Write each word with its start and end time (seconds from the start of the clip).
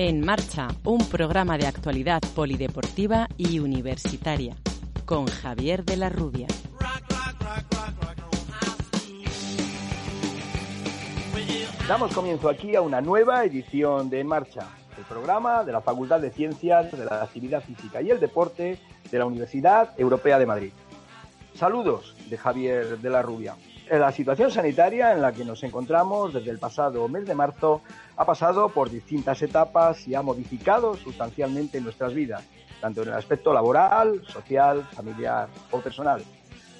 En 0.00 0.24
Marcha, 0.24 0.68
un 0.84 1.08
programa 1.08 1.58
de 1.58 1.66
actualidad 1.66 2.20
polideportiva 2.36 3.26
y 3.36 3.58
universitaria, 3.58 4.54
con 5.04 5.26
Javier 5.26 5.84
de 5.84 5.96
la 5.96 6.08
Rubia. 6.08 6.46
Damos 11.88 12.14
comienzo 12.14 12.48
aquí 12.48 12.76
a 12.76 12.80
una 12.80 13.00
nueva 13.00 13.44
edición 13.44 14.08
de 14.08 14.20
En 14.20 14.28
Marcha, 14.28 14.68
el 14.96 15.02
programa 15.02 15.64
de 15.64 15.72
la 15.72 15.80
Facultad 15.80 16.20
de 16.20 16.30
Ciencias 16.30 16.92
de 16.92 17.04
la 17.04 17.24
Actividad 17.24 17.64
Física 17.64 18.00
y 18.00 18.10
el 18.10 18.20
Deporte 18.20 18.78
de 19.10 19.18
la 19.18 19.26
Universidad 19.26 19.98
Europea 19.98 20.38
de 20.38 20.46
Madrid. 20.46 20.70
Saludos 21.56 22.14
de 22.30 22.38
Javier 22.38 23.00
de 23.00 23.10
la 23.10 23.22
Rubia. 23.22 23.56
La 23.90 24.12
situación 24.12 24.50
sanitaria 24.50 25.12
en 25.12 25.22
la 25.22 25.32
que 25.32 25.46
nos 25.46 25.62
encontramos 25.62 26.34
desde 26.34 26.50
el 26.50 26.58
pasado 26.58 27.08
mes 27.08 27.26
de 27.26 27.34
marzo 27.34 27.80
ha 28.16 28.24
pasado 28.26 28.68
por 28.68 28.90
distintas 28.90 29.40
etapas 29.40 30.06
y 30.06 30.14
ha 30.14 30.20
modificado 30.20 30.94
sustancialmente 30.94 31.80
nuestras 31.80 32.12
vidas, 32.12 32.44
tanto 32.82 33.02
en 33.02 33.08
el 33.08 33.14
aspecto 33.14 33.52
laboral, 33.54 34.22
social, 34.26 34.86
familiar 34.92 35.48
o 35.70 35.80
personal. 35.80 36.22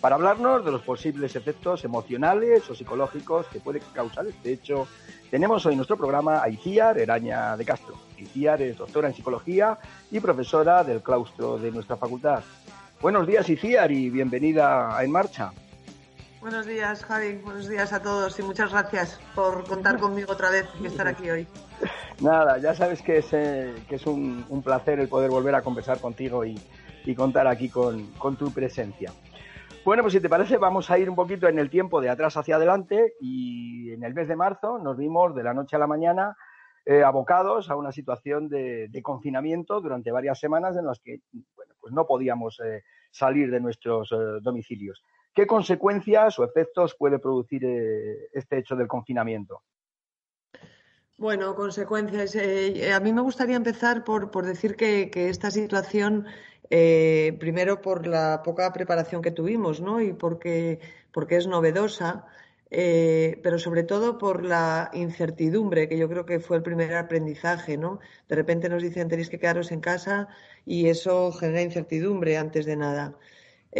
Para 0.02 0.16
hablarnos 0.16 0.66
de 0.66 0.70
los 0.70 0.82
posibles 0.82 1.34
efectos 1.34 1.82
emocionales 1.82 2.68
o 2.68 2.74
psicológicos 2.74 3.46
que 3.46 3.60
puede 3.60 3.80
causar 3.94 4.26
este 4.26 4.52
hecho, 4.52 4.86
tenemos 5.30 5.64
hoy 5.64 5.72
en 5.72 5.78
nuestro 5.78 5.96
programa 5.96 6.42
a 6.42 6.50
Iciar 6.50 6.98
Eraña 6.98 7.56
de 7.56 7.64
Castro. 7.64 7.94
Iciar 8.18 8.60
es 8.60 8.76
doctora 8.76 9.08
en 9.08 9.14
psicología 9.14 9.78
y 10.10 10.20
profesora 10.20 10.84
del 10.84 11.02
claustro 11.02 11.56
de 11.56 11.70
nuestra 11.70 11.96
facultad. 11.96 12.42
Buenos 13.00 13.26
días, 13.26 13.48
Iciar, 13.48 13.90
y 13.90 14.10
bienvenida 14.10 14.94
a 14.94 15.02
En 15.04 15.10
Marcha. 15.10 15.52
Buenos 16.40 16.66
días, 16.66 17.04
Javi. 17.04 17.34
Buenos 17.42 17.68
días 17.68 17.92
a 17.92 18.00
todos 18.00 18.38
y 18.38 18.42
muchas 18.42 18.70
gracias 18.70 19.20
por 19.34 19.66
contar 19.66 19.98
conmigo 19.98 20.32
otra 20.32 20.50
vez 20.50 20.66
y 20.80 20.86
estar 20.86 21.08
aquí 21.08 21.28
hoy. 21.28 21.48
Nada, 22.20 22.58
ya 22.58 22.74
sabes 22.76 23.02
que 23.02 23.18
es, 23.18 23.32
eh, 23.32 23.74
que 23.88 23.96
es 23.96 24.06
un, 24.06 24.44
placer 24.64 25.00
el 25.00 25.08
poder 25.08 25.30
volver 25.30 25.56
a 25.56 25.62
conversar 25.62 26.00
contigo 26.00 26.44
y, 26.44 26.56
contar 27.16 27.46
aquí 27.46 27.70
con, 27.70 28.12
tu 28.38 28.52
presencia. 28.52 29.10
Bueno, 29.84 30.02
pues 30.02 30.12
si 30.12 30.20
te 30.20 30.28
parece, 30.28 30.58
vamos 30.58 30.90
a 30.90 30.98
ir 30.98 31.08
un 31.08 31.16
poquito 31.16 31.48
en 31.48 31.58
el 31.58 31.70
tiempo 31.70 32.02
de 32.02 32.10
atrás 32.10 32.36
hacia 32.36 32.56
adelante 32.56 33.14
y 33.18 33.92
en 33.92 34.04
el 34.04 34.12
mes 34.12 34.28
de 34.28 34.36
marzo 34.36 34.78
nos 34.78 34.96
vimos 34.98 35.34
de 35.34 35.42
la 35.42 35.54
noche 35.54 35.74
a 35.76 35.78
la 35.78 35.86
mañana 35.86 36.36
eh, 36.84 37.02
abocados 37.02 37.70
a 37.70 37.76
una 37.76 37.92
situación 37.92 38.50
de, 38.50 38.90
confinamiento 39.02 39.80
durante 39.80 40.12
varias 40.12 40.38
semanas 40.38 40.76
en 40.76 40.84
las 40.84 41.00
que 41.00 41.20
bueno, 41.56 41.74
pues 41.80 41.94
no 41.94 42.06
podíamos 42.06 42.60
eh, 42.60 42.84
salir 43.10 43.50
de 43.50 43.60
nuestros 43.60 44.10
domicilios. 44.42 45.02
¿Qué 45.34 45.46
consecuencias 45.46 46.38
o 46.38 46.44
efectos 46.44 46.96
puede 46.98 47.18
producir 47.18 47.64
eh, 47.64 48.28
este 48.32 48.58
hecho 48.58 48.74
del 48.76 48.88
confinamiento? 48.88 49.62
Bueno, 51.16 51.54
consecuencias. 51.54 52.34
Eh, 52.34 52.92
a 52.92 53.00
mí 53.00 53.12
me 53.12 53.20
gustaría 53.20 53.56
empezar 53.56 54.04
por, 54.04 54.30
decir 54.44 54.76
que, 54.76 55.10
esta 55.14 55.50
situación, 55.50 56.26
eh, 56.70 57.36
primero 57.40 57.80
por 57.80 58.06
la 58.06 58.42
poca 58.42 58.72
preparación 58.72 59.22
que 59.22 59.30
tuvimos, 59.30 59.80
¿no? 59.80 60.00
Y 60.00 60.12
porque, 60.12 60.80
porque 61.12 61.36
es 61.36 61.46
novedosa, 61.46 62.26
pero 62.70 63.58
sobre 63.58 63.82
todo 63.82 64.18
por 64.18 64.44
la 64.44 64.90
incertidumbre, 64.92 65.88
que 65.88 65.98
yo 65.98 66.08
creo 66.08 66.26
que 66.26 66.40
fue 66.40 66.56
el 66.56 66.62
primer 66.62 66.94
aprendizaje, 66.94 67.78
¿no? 67.78 68.00
De 68.28 68.36
repente 68.36 68.68
nos 68.68 68.82
dicen 68.82 69.08
tenéis 69.08 69.30
que 69.30 69.38
quedaros 69.38 69.72
en 69.72 69.80
casa 69.80 70.28
y 70.66 70.88
eso 70.88 71.32
genera 71.32 71.62
incertidumbre 71.62 72.36
antes 72.36 72.66
de 72.66 72.76
nada. 72.76 73.16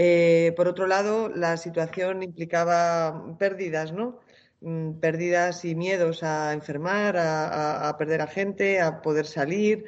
Eh, 0.01 0.53
por 0.57 0.69
otro 0.69 0.87
lado, 0.87 1.29
la 1.29 1.57
situación 1.57 2.23
implicaba 2.23 3.37
pérdidas, 3.37 3.93
¿no? 3.93 4.21
Mm, 4.61 5.01
pérdidas 5.01 5.65
y 5.65 5.75
miedos 5.75 6.23
a 6.23 6.53
enfermar, 6.53 7.17
a, 7.19 7.97
perder 7.99 8.21
a 8.23 8.29
gente, 8.29 8.81
a 8.81 9.03
poder 9.03 9.27
salir. 9.27 9.87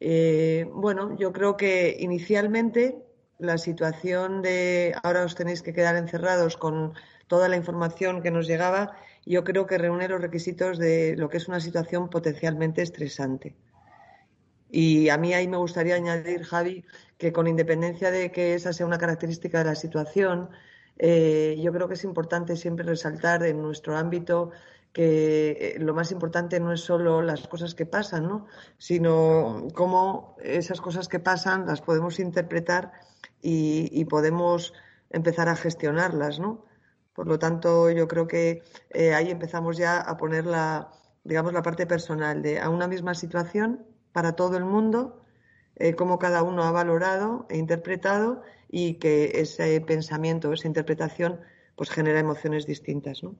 Eh, 0.00 0.66
bueno, 0.72 1.16
yo 1.16 1.32
creo 1.32 1.56
que 1.56 1.96
inicialmente 2.00 2.98
la 3.38 3.56
situación 3.58 4.42
de 4.42 4.92
ahora 5.04 5.24
os 5.24 5.36
tenéis 5.36 5.62
que 5.62 5.72
quedar 5.72 5.94
encerrados 5.96 6.56
con 6.56 6.94
toda 7.28 7.48
la 7.48 7.56
información 7.56 8.22
que 8.22 8.32
nos 8.32 8.48
llegaba, 8.48 8.96
yo 9.24 9.44
creo 9.44 9.66
que 9.66 9.78
reúne 9.78 10.08
los 10.08 10.20
requisitos 10.20 10.78
de 10.78 11.14
lo 11.16 11.28
que 11.28 11.36
es 11.36 11.46
una 11.46 11.60
situación 11.60 12.10
potencialmente 12.10 12.82
estresante. 12.82 13.54
Y 14.76 15.08
a 15.08 15.18
mí 15.18 15.32
ahí 15.32 15.46
me 15.46 15.56
gustaría 15.56 15.94
añadir, 15.94 16.42
Javi, 16.42 16.84
que 17.16 17.32
con 17.32 17.46
independencia 17.46 18.10
de 18.10 18.32
que 18.32 18.54
esa 18.54 18.72
sea 18.72 18.86
una 18.86 18.98
característica 18.98 19.58
de 19.58 19.66
la 19.66 19.76
situación, 19.76 20.50
eh, 20.98 21.56
yo 21.62 21.72
creo 21.72 21.86
que 21.86 21.94
es 21.94 22.02
importante 22.02 22.56
siempre 22.56 22.84
resaltar 22.84 23.44
en 23.44 23.62
nuestro 23.62 23.96
ámbito 23.96 24.50
que 24.92 25.76
eh, 25.76 25.78
lo 25.78 25.94
más 25.94 26.10
importante 26.10 26.58
no 26.58 26.72
es 26.72 26.80
solo 26.80 27.22
las 27.22 27.46
cosas 27.46 27.76
que 27.76 27.86
pasan, 27.86 28.24
¿no? 28.24 28.46
sino 28.76 29.68
cómo 29.74 30.36
esas 30.42 30.80
cosas 30.80 31.06
que 31.06 31.20
pasan 31.20 31.66
las 31.66 31.80
podemos 31.80 32.18
interpretar 32.18 32.90
y, 33.40 34.04
podemos 34.06 34.72
empezar 35.10 35.48
a 35.48 35.54
gestionarlas. 35.54 36.40
¿no? 36.40 36.64
Por 37.12 37.28
lo 37.28 37.38
tanto, 37.38 37.90
yo 37.90 38.08
creo 38.08 38.26
que 38.26 38.64
eh, 38.90 39.14
ahí 39.14 39.30
empezamos 39.30 39.76
ya 39.76 40.00
a 40.00 40.16
poner 40.16 40.46
la, 40.46 40.90
digamos, 41.22 41.52
la 41.52 41.62
parte 41.62 41.86
personal 41.86 42.42
de 42.42 42.58
a 42.58 42.68
una 42.70 42.88
misma 42.88 43.14
situación 43.14 43.93
para 44.14 44.36
todo 44.36 44.56
el 44.56 44.64
mundo, 44.64 45.24
eh, 45.74 45.94
cómo 45.94 46.20
cada 46.20 46.44
uno 46.44 46.62
ha 46.62 46.70
valorado 46.70 47.46
e 47.50 47.58
interpretado 47.58 48.42
y 48.70 48.94
que 48.94 49.40
ese 49.40 49.80
pensamiento, 49.80 50.52
esa 50.52 50.68
interpretación, 50.68 51.40
pues 51.74 51.90
genera 51.90 52.20
emociones 52.20 52.64
distintas, 52.64 53.24
¿no? 53.24 53.34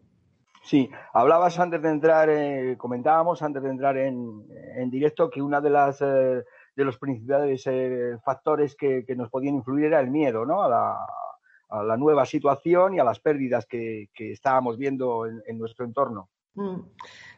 Sí, 0.64 0.90
hablabas 1.12 1.58
antes 1.60 1.80
de 1.80 1.90
entrar, 1.90 2.28
comentábamos 2.76 3.40
antes 3.42 3.62
de 3.62 3.70
entrar 3.70 3.98
en, 3.98 4.90
directo 4.90 5.30
que 5.30 5.42
una 5.42 5.60
de 5.60 5.70
las 5.70 6.00
eh, 6.00 6.42
de 6.74 6.84
los 6.84 6.98
principales 6.98 7.62
eh, 7.66 8.16
factores 8.24 8.74
que, 8.74 9.04
nos 9.14 9.30
podían 9.30 9.56
influir 9.56 9.84
era 9.86 10.00
el 10.00 10.10
miedo, 10.10 10.44
¿no? 10.44 10.64
A 10.64 10.68
la, 10.68 11.96
nueva 11.96 12.24
situación 12.24 12.94
y 12.94 12.98
a 12.98 13.04
las 13.04 13.20
pérdidas 13.20 13.66
que, 13.66 14.08
estábamos 14.16 14.76
viendo 14.76 15.26
en 15.26 15.58
nuestro 15.58 15.84
entorno. 15.84 16.30
Mm. 16.54 16.82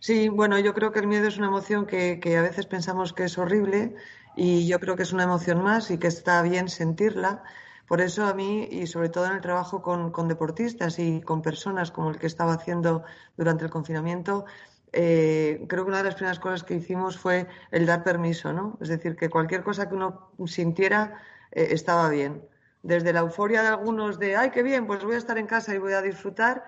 Sí, 0.00 0.28
bueno, 0.28 0.58
yo 0.58 0.74
creo 0.74 0.92
que 0.92 0.98
el 1.00 1.06
miedo 1.06 1.26
es 1.26 1.38
una 1.38 1.46
emoción 1.46 1.86
que, 1.86 2.20
a 2.36 2.42
veces 2.42 2.66
pensamos 2.66 3.12
que 3.12 3.24
es 3.24 3.38
horrible 3.38 3.94
y 4.36 4.66
yo 4.66 4.78
creo 4.78 4.96
que 4.96 5.02
es 5.04 5.12
una 5.12 5.24
emoción 5.24 5.62
más 5.62 5.90
y 5.90 5.98
que 5.98 6.06
está 6.08 6.42
bien 6.42 6.68
sentirla. 6.68 7.42
Por 7.88 8.00
eso 8.00 8.26
a 8.26 8.34
mí, 8.34 8.68
y 8.70 8.86
sobre 8.86 9.08
todo 9.08 9.26
en 9.26 9.32
el 9.32 9.40
trabajo 9.40 9.80
con, 9.82 10.28
deportistas 10.28 10.98
y 10.98 11.22
con 11.22 11.40
personas 11.42 11.90
como 11.92 12.10
el 12.10 12.18
que 12.18 12.26
estaba 12.26 12.54
haciendo 12.54 13.04
durante 13.36 13.64
el 13.64 13.70
confinamiento, 13.70 14.44
eh, 14.92 15.64
creo 15.68 15.84
que 15.84 15.88
una 15.88 15.98
de 15.98 16.04
las 16.04 16.14
primeras 16.16 16.40
cosas 16.40 16.64
que 16.64 16.74
hicimos 16.74 17.18
fue 17.18 17.46
el 17.70 17.86
dar 17.86 18.02
permiso, 18.04 18.52
¿no? 18.52 18.76
Es 18.80 18.88
decir, 18.88 19.16
que 19.16 19.30
cualquier 19.30 19.62
cosa 19.62 19.88
que 19.88 19.94
uno 19.94 20.32
sintiera 20.46 21.20
eh, 21.52 21.68
estaba 21.70 22.08
bien. 22.10 22.42
Desde 22.82 23.12
la 23.12 23.20
euforia 23.20 23.62
de 23.62 23.68
algunos 23.68 24.18
de, 24.18 24.36
ay, 24.36 24.50
qué 24.50 24.62
bien, 24.62 24.86
pues 24.86 25.04
voy 25.04 25.14
a 25.14 25.18
estar 25.18 25.38
en 25.38 25.46
casa 25.46 25.74
y 25.74 25.78
voy 25.78 25.92
a 25.92 26.02
disfrutar, 26.02 26.64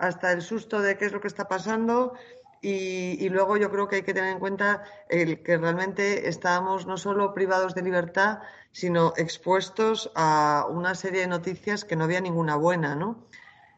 hasta 0.00 0.32
el 0.32 0.42
susto 0.42 0.80
de 0.80 0.96
qué 0.96 1.06
es 1.06 1.12
lo 1.12 1.20
que 1.20 1.28
está 1.28 1.46
pasando. 1.46 2.14
Y, 2.62 3.26
luego 3.30 3.56
yo 3.56 3.70
creo 3.70 3.88
que 3.88 3.96
hay 3.96 4.02
que 4.02 4.12
tener 4.12 4.32
en 4.32 4.38
cuenta 4.38 4.82
el 5.08 5.42
que 5.42 5.56
realmente 5.56 6.28
estábamos 6.28 6.86
no 6.86 6.98
solo 6.98 7.32
privados 7.32 7.74
de 7.74 7.82
libertad, 7.82 8.40
sino 8.70 9.14
expuestos 9.16 10.10
a 10.14 10.66
una 10.68 10.94
serie 10.94 11.22
de 11.22 11.26
noticias 11.26 11.84
que 11.84 11.96
no 11.96 12.04
había 12.04 12.20
ninguna 12.20 12.56
buena, 12.56 12.94
¿no? 12.94 13.26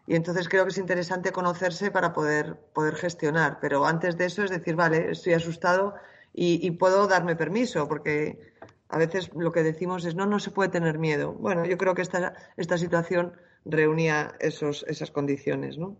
Y 0.04 0.16
entonces 0.16 0.48
creo 0.48 0.64
que 0.64 0.70
es 0.70 0.78
interesante 0.78 1.30
conocerse 1.30 1.92
para 1.92 2.12
poder, 2.12 2.56
poder 2.72 2.96
gestionar. 2.96 3.58
Pero 3.60 3.86
antes 3.86 4.16
de 4.16 4.24
eso 4.24 4.42
es 4.42 4.50
decir, 4.50 4.74
vale, 4.74 5.12
estoy 5.12 5.34
asustado 5.34 5.94
y, 6.32 6.66
y 6.66 6.72
puedo 6.72 7.06
darme 7.06 7.36
permiso, 7.36 7.86
porque 7.86 8.52
a 8.88 8.98
veces 8.98 9.30
lo 9.34 9.52
que 9.52 9.62
decimos 9.62 10.04
es 10.04 10.16
no, 10.16 10.26
no 10.26 10.40
se 10.40 10.50
puede 10.50 10.70
tener 10.70 10.98
miedo. 10.98 11.32
Bueno, 11.34 11.64
yo 11.64 11.78
creo 11.78 11.94
que 11.94 12.02
esta, 12.02 12.34
esta 12.56 12.78
situación 12.78 13.32
reunía 13.64 14.34
esos, 14.40 14.84
esas 14.88 15.10
condiciones, 15.10 15.78
¿no? 15.78 15.96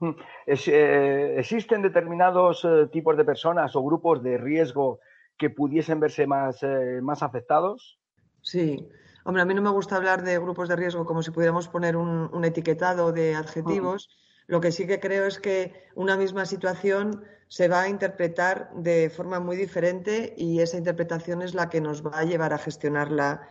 Mm. 0.00 0.10
Eh, 0.46 1.34
¿Existen 1.38 1.82
determinados 1.82 2.64
eh, 2.64 2.88
tipos 2.92 3.16
de 3.16 3.24
personas 3.24 3.74
o 3.76 3.82
grupos 3.82 4.22
de 4.22 4.38
riesgo 4.38 5.00
que 5.36 5.50
pudiesen 5.50 6.00
verse 6.00 6.26
más, 6.26 6.62
eh, 6.62 7.00
más 7.02 7.22
afectados? 7.22 7.98
Sí. 8.42 8.88
Hombre, 9.24 9.42
a 9.42 9.44
mí 9.44 9.54
no 9.54 9.62
me 9.62 9.70
gusta 9.70 9.96
hablar 9.96 10.22
de 10.22 10.38
grupos 10.38 10.68
de 10.68 10.76
riesgo 10.76 11.04
como 11.04 11.22
si 11.22 11.30
pudiéramos 11.30 11.68
poner 11.68 11.96
un, 11.96 12.44
etiquetado 12.44 13.12
de 13.12 13.34
adjetivos. 13.34 14.08
Lo 14.46 14.60
que 14.60 14.70
sí 14.70 14.86
que 14.86 15.00
creo 15.00 15.26
es 15.26 15.40
que 15.40 15.72
una 15.96 16.16
misma 16.16 16.46
situación 16.46 17.24
se 17.48 17.66
va 17.66 17.82
a 17.82 17.88
interpretar 17.88 18.70
de 18.74 19.10
forma 19.10 19.40
muy 19.40 19.56
diferente 19.56 20.32
y 20.36 20.60
esa 20.60 20.76
interpretación 20.76 21.42
es 21.42 21.54
la 21.54 21.68
que 21.68 21.80
nos 21.80 22.06
va 22.06 22.20
a 22.20 22.24
llevar 22.24 22.52
a 22.52 22.58
gestionarla 22.58 23.48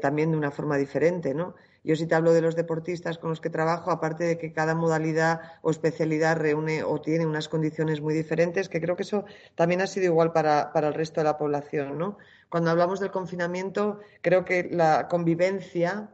también 0.00 0.30
de 0.30 0.36
una 0.36 0.52
forma 0.52 0.76
diferente, 0.76 1.34
¿no? 1.34 1.56
Yo 1.88 1.96
si 1.96 2.06
te 2.06 2.14
hablo 2.14 2.34
de 2.34 2.42
los 2.42 2.54
deportistas 2.54 3.16
con 3.16 3.30
los 3.30 3.40
que 3.40 3.48
trabajo, 3.48 3.90
aparte 3.90 4.24
de 4.24 4.36
que 4.36 4.52
cada 4.52 4.74
modalidad 4.74 5.40
o 5.62 5.70
especialidad 5.70 6.36
reúne 6.36 6.82
o 6.82 7.00
tiene 7.00 7.24
unas 7.24 7.48
condiciones 7.48 8.02
muy 8.02 8.12
diferentes, 8.12 8.68
que 8.68 8.78
creo 8.78 8.94
que 8.94 9.04
eso 9.04 9.24
también 9.54 9.80
ha 9.80 9.86
sido 9.86 10.04
igual 10.04 10.30
para, 10.34 10.70
el 10.74 10.92
resto 10.92 11.20
de 11.20 11.24
la 11.24 11.38
población, 11.38 11.96
¿no? 11.96 12.18
Cuando 12.50 12.70
hablamos 12.70 13.00
del 13.00 13.10
confinamiento, 13.10 14.00
creo 14.20 14.44
que 14.44 14.68
la 14.70 15.08
convivencia 15.08 16.10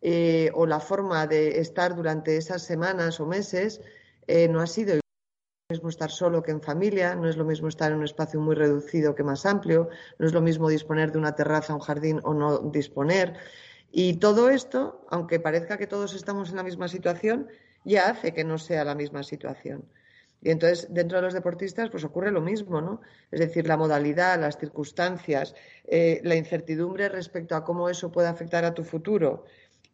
eh, 0.00 0.50
o 0.54 0.64
la 0.64 0.80
forma 0.80 1.26
de 1.26 1.60
estar 1.60 1.94
durante 1.94 2.38
esas 2.38 2.62
semanas 2.62 3.20
o 3.20 3.26
meses 3.26 3.82
eh, 4.26 4.48
no 4.48 4.62
ha 4.62 4.66
sido 4.66 4.94
mismo 5.68 5.90
estar 5.90 6.10
solo 6.10 6.42
que 6.42 6.52
en 6.52 6.62
familia, 6.62 7.14
no 7.14 7.28
es 7.28 7.36
lo 7.36 7.44
mismo 7.44 7.68
estar 7.68 7.92
en 7.92 7.98
un 7.98 8.04
espacio 8.04 8.40
muy 8.40 8.54
reducido 8.54 9.14
que 9.14 9.24
más 9.24 9.44
amplio, 9.44 9.90
no 10.18 10.26
es 10.26 10.32
lo 10.32 10.40
mismo 10.40 10.68
disponer 10.70 11.12
de 11.12 11.18
una 11.18 11.34
terraza, 11.34 11.74
un 11.74 11.80
jardín 11.80 12.20
o 12.24 12.32
no 12.32 12.58
disponer. 12.58 13.36
Y 13.92 14.14
todo 14.14 14.48
esto, 14.48 15.06
aunque 15.10 15.38
parezca 15.38 15.76
que 15.76 15.86
todos 15.86 16.14
estamos 16.14 16.50
en 16.50 16.56
la 16.56 16.62
misma 16.62 16.88
situación, 16.88 17.48
ya 17.84 18.08
hace 18.08 18.32
que 18.32 18.42
no 18.42 18.56
sea 18.56 18.84
la 18.84 18.94
misma 18.94 19.22
situación. 19.22 19.84
Y 20.40 20.50
entonces, 20.50 20.88
dentro 20.90 21.18
de 21.18 21.22
los 21.22 21.34
deportistas, 21.34 21.90
pues 21.90 22.02
ocurre 22.02 22.32
lo 22.32 22.40
mismo, 22.40 22.80
¿no? 22.80 23.00
Es 23.30 23.38
decir, 23.38 23.68
la 23.68 23.76
modalidad, 23.76 24.40
las 24.40 24.58
circunstancias, 24.58 25.54
eh, 25.84 26.20
la 26.24 26.34
incertidumbre 26.34 27.08
respecto 27.10 27.54
a 27.54 27.64
cómo 27.64 27.88
eso 27.88 28.10
puede 28.10 28.28
afectar 28.28 28.64
a 28.64 28.74
tu 28.74 28.82
futuro 28.82 29.44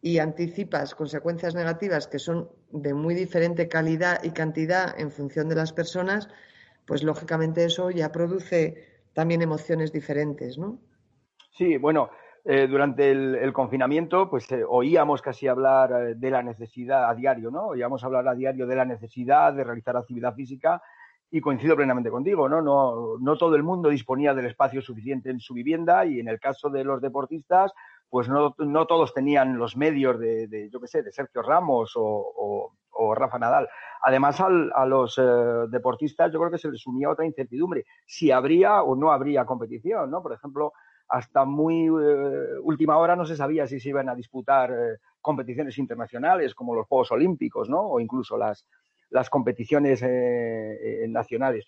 y 0.01 0.19
anticipas 0.19 0.95
consecuencias 0.95 1.53
negativas 1.53 2.07
que 2.07 2.19
son 2.19 2.49
de 2.71 2.93
muy 2.93 3.13
diferente 3.13 3.67
calidad 3.67 4.23
y 4.23 4.31
cantidad 4.31 4.97
en 4.99 5.11
función 5.11 5.49
de 5.49 5.55
las 5.55 5.73
personas, 5.73 6.29
pues 6.85 7.03
lógicamente 7.03 7.65
eso 7.65 7.91
ya 7.91 8.11
produce 8.11 8.87
también 9.13 9.41
emociones 9.41 9.91
diferentes, 9.91 10.57
¿no? 10.57 10.79
Sí, 11.57 11.77
bueno, 11.77 12.09
eh, 12.45 12.67
durante 12.67 13.11
el, 13.11 13.51
confinamiento, 13.53 14.29
pues 14.29 14.49
eh, 14.51 14.63
oíamos 14.67 15.21
casi 15.21 15.47
hablar 15.47 15.91
eh, 15.91 16.15
de 16.15 16.31
la 16.31 16.41
necesidad 16.41 17.09
a 17.09 17.13
diario, 17.13 17.51
¿no? 17.51 17.67
Oíamos 17.67 18.03
hablar 18.03 18.27
a 18.27 18.33
diario 18.33 18.65
de 18.65 18.75
la 18.75 18.85
necesidad 18.85 19.53
de 19.53 19.63
realizar 19.65 19.97
actividad 19.97 20.33
física 20.35 20.81
y 21.29 21.41
coincido 21.41 21.75
plenamente 21.75 22.09
contigo, 22.09 22.47
¿no? 22.47 22.61
No, 22.61 23.17
no 23.19 23.37
todo 23.37 23.55
el 23.55 23.63
mundo 23.63 23.89
disponía 23.89 24.33
del 24.33 24.45
espacio 24.45 24.81
suficiente 24.81 25.29
en 25.29 25.39
su 25.39 25.53
vivienda 25.53 26.05
y 26.05 26.19
en 26.19 26.29
el 26.29 26.39
caso 26.39 26.69
de 26.69 26.83
los 26.83 27.01
deportistas, 27.01 27.73
pues 28.09 28.29
no, 28.29 28.55
no 28.57 28.87
todos 28.87 29.13
tenían 29.13 29.57
los 29.57 29.75
medios 29.75 30.17
de, 30.17 30.69
yo 30.71 30.79
qué 30.79 30.87
sé, 30.87 31.03
de 31.03 31.11
Sergio 31.11 31.41
Ramos 31.41 31.93
o, 31.95 32.71
o, 32.91 33.15
Rafa 33.15 33.37
Nadal. 33.37 33.69
Además, 34.01 34.41
a 34.41 34.85
los 34.85 35.21
deportistas 35.69 36.31
yo 36.33 36.39
creo 36.39 36.51
que 36.51 36.57
se 36.57 36.69
les 36.69 36.85
unía 36.87 37.09
otra 37.09 37.25
incertidumbre, 37.25 37.85
si 38.05 38.31
habría 38.31 38.81
o 38.81 38.95
no 38.95 39.11
habría 39.11 39.45
competición, 39.45 40.09
¿no? 40.09 40.21
Por 40.21 40.33
ejemplo, 40.33 40.73
hasta 41.09 41.43
muy 41.43 41.87
eh, 41.87 42.59
última 42.61 42.97
hora 42.97 43.15
no 43.15 43.25
se 43.25 43.35
sabía 43.35 43.67
si 43.67 43.79
se 43.79 43.89
iban 43.89 44.09
a 44.09 44.15
disputar 44.15 44.71
eh, 44.71 44.97
competiciones 45.19 45.77
internacionales 45.79 46.53
como 46.53 46.75
los 46.75 46.87
Juegos 46.87 47.11
Olímpicos, 47.11 47.67
¿no? 47.67 47.81
O 47.81 47.99
incluso 47.99 48.37
las, 48.37 48.65
las 49.09 49.29
competiciones 49.29 50.01
eh, 50.03 51.05
nacionales. 51.09 51.65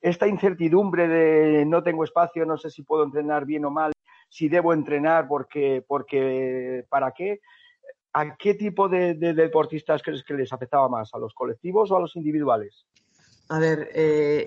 Esta 0.00 0.26
incertidumbre 0.26 1.08
de 1.08 1.64
no 1.64 1.82
tengo 1.82 2.04
espacio, 2.04 2.44
no 2.44 2.58
sé 2.58 2.68
si 2.68 2.82
puedo 2.82 3.04
entrenar 3.04 3.46
bien 3.46 3.64
o 3.64 3.70
mal, 3.70 3.92
si 4.28 4.50
debo 4.50 4.74
entrenar 4.74 5.26
porque, 5.28 5.82
porque 5.86 6.84
¿para 6.90 7.12
qué? 7.12 7.40
¿A 8.12 8.36
qué 8.36 8.54
tipo 8.54 8.88
de, 8.88 9.14
de 9.14 9.32
deportistas 9.32 10.02
crees 10.02 10.22
que 10.22 10.34
les 10.34 10.52
afectaba 10.52 10.90
más? 10.90 11.14
¿A 11.14 11.18
los 11.18 11.32
colectivos 11.32 11.90
o 11.90 11.96
a 11.96 12.00
los 12.00 12.14
individuales? 12.16 12.86
A 13.48 13.58
ver, 13.58 13.90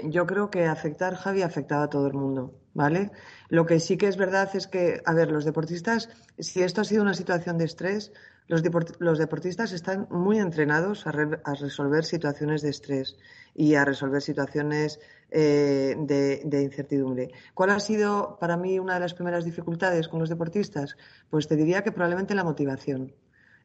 yo 0.06 0.26
creo 0.26 0.50
que 0.50 0.66
afectar, 0.66 1.16
Javi, 1.16 1.42
afectaba 1.42 1.84
a 1.84 1.90
todo 1.90 2.08
el 2.08 2.14
mundo, 2.14 2.54
¿vale? 2.78 3.10
Lo 3.50 3.66
que 3.66 3.80
sí 3.80 3.98
que 3.98 4.08
es 4.08 4.18
verdad 4.18 4.50
es 4.54 4.68
que, 4.68 5.02
a 5.04 5.14
ver, 5.14 5.32
los 5.32 5.46
deportistas, 5.46 6.10
si 6.38 6.62
esto 6.62 6.82
ha 6.82 6.84
sido 6.84 7.02
una 7.02 7.16
situación 7.16 7.58
de 7.58 7.66
estrés, 7.66 8.12
los, 8.48 8.62
deportistas 8.62 9.72
están 9.72 10.08
muy 10.12 10.38
entrenados 10.38 11.08
a, 11.08 11.12
resolver 11.12 12.06
situaciones 12.06 12.62
de 12.62 12.70
estrés 12.70 13.18
y 13.56 13.74
a 13.74 13.84
resolver 13.84 14.22
situaciones 14.22 15.00
eh, 15.32 15.96
de, 15.98 16.62
incertidumbre. 16.62 17.32
¿Cuál 17.56 17.72
ha 17.72 17.80
sido 17.80 18.38
para 18.40 18.58
mí 18.58 18.78
una 18.78 18.94
de 18.94 19.00
las 19.00 19.16
primeras 19.16 19.44
dificultades 19.44 20.08
con 20.08 20.20
los 20.20 20.30
deportistas? 20.30 20.96
Pues 21.32 21.48
te 21.48 21.56
diría 21.56 21.84
que 21.84 21.92
probablemente 21.92 22.36
la 22.36 22.44
motivación. 22.44 23.12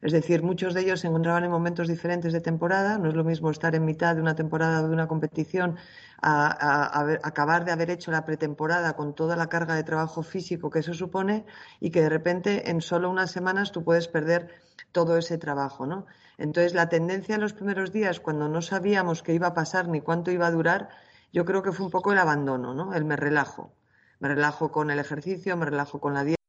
Es 0.03 0.11
decir, 0.11 0.43
muchos 0.43 0.73
de 0.73 0.81
ellos 0.81 0.99
se 0.99 1.07
encontraban 1.07 1.45
en 1.45 1.51
momentos 1.51 1.87
diferentes 1.87 2.33
de 2.33 2.41
temporada. 2.41 2.97
No 2.97 3.07
es 3.07 3.15
lo 3.15 3.23
mismo 3.23 3.49
estar 3.49 3.73
en 3.73 3.85
mitad 3.85 4.15
de 4.15 4.21
una 4.21 4.35
temporada 4.35 4.81
o 4.81 4.87
de 4.89 4.93
una 4.93 5.07
competición 5.07 5.77
a, 6.21 6.99
acabar 7.23 7.63
de 7.63 7.71
haber 7.71 7.89
hecho 7.89 8.11
la 8.11 8.25
pretemporada 8.25 8.97
con 8.97 9.15
toda 9.15 9.37
la 9.37 9.47
carga 9.47 9.75
de 9.75 9.83
trabajo 9.83 10.21
físico 10.21 10.69
que 10.69 10.79
eso 10.79 10.93
supone 10.93 11.45
y 11.79 11.89
que 11.91 12.01
de 12.01 12.09
repente 12.09 12.69
en 12.69 12.81
solo 12.81 13.09
unas 13.09 13.31
semanas 13.31 13.71
tú 13.71 13.85
puedes 13.85 14.09
perder 14.09 14.49
todo 14.91 15.17
ese 15.17 15.37
trabajo, 15.37 15.85
¿no? 15.85 16.05
Entonces, 16.37 16.73
la 16.73 16.89
tendencia 16.89 17.35
en 17.35 17.41
los 17.41 17.53
primeros 17.53 17.93
días, 17.93 18.19
cuando 18.19 18.49
no 18.49 18.61
sabíamos 18.61 19.23
qué 19.23 19.33
iba 19.33 19.47
a 19.47 19.53
pasar 19.53 19.87
ni 19.87 20.01
cuánto 20.01 20.31
iba 20.31 20.47
a 20.47 20.51
durar, 20.51 20.89
yo 21.31 21.45
creo 21.45 21.63
que 21.63 21.71
fue 21.71 21.85
un 21.85 21.91
poco 21.91 22.11
el 22.11 22.17
abandono, 22.17 22.73
¿no? 22.73 22.93
El 22.93 23.05
me 23.05 23.15
relajo. 23.15 23.73
Me 24.19 24.27
relajo 24.27 24.69
con 24.69 24.91
el 24.91 24.99
ejercicio, 24.99 25.55
me 25.55 25.65
relajo 25.65 26.01
con 26.01 26.13
la 26.13 26.25
dieta 26.25 26.42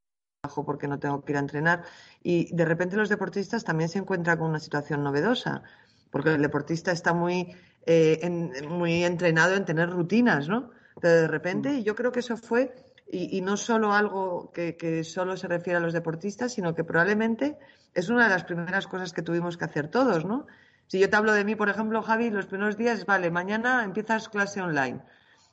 porque 0.64 0.88
no 0.88 0.98
tengo 0.98 1.24
que 1.24 1.32
ir 1.32 1.36
a 1.36 1.40
entrenar. 1.40 1.84
Y 2.22 2.54
de 2.54 2.64
repente 2.64 2.96
los 2.96 3.08
deportistas 3.08 3.64
también 3.64 3.88
se 3.88 3.98
encuentran 3.98 4.38
con 4.38 4.50
una 4.50 4.60
situación 4.60 5.02
novedosa, 5.02 5.62
porque 6.10 6.30
el 6.34 6.42
deportista 6.42 6.92
está 6.92 7.12
muy, 7.12 7.54
eh, 7.86 8.28
muy 8.68 9.04
entrenado 9.04 9.54
en 9.54 9.64
tener 9.64 9.90
rutinas, 9.90 10.48
¿no? 10.48 10.70
Pero 11.00 11.14
de 11.22 11.28
repente, 11.28 11.74
y 11.74 11.82
yo 11.82 11.94
creo 11.94 12.12
que 12.12 12.20
eso 12.20 12.36
fue, 12.36 12.74
y, 13.10 13.40
no 13.42 13.56
solo 13.56 13.92
algo 13.92 14.50
que, 14.52 14.76
que, 14.76 15.04
solo 15.04 15.36
se 15.36 15.46
refiere 15.46 15.76
a 15.76 15.80
los 15.80 15.92
deportistas, 15.92 16.52
sino 16.52 16.74
que 16.74 16.84
probablemente 16.84 17.58
es 17.92 18.08
una 18.08 18.24
de 18.24 18.30
las 18.30 18.44
primeras 18.44 18.86
cosas 18.86 19.12
que 19.12 19.22
tuvimos 19.22 19.56
que 19.56 19.64
hacer 19.64 19.88
todos, 19.88 20.24
¿no? 20.24 20.46
Si 20.86 20.98
yo 20.98 21.08
te 21.08 21.16
hablo 21.16 21.32
de 21.32 21.44
mí, 21.44 21.56
por 21.56 21.68
ejemplo, 21.68 22.02
Javi, 22.02 22.30
los 22.30 22.46
primeros 22.46 22.76
días, 22.76 23.06
vale, 23.06 23.30
mañana 23.30 23.84
empiezas 23.84 24.28
clase 24.28 24.60
online. 24.60 25.00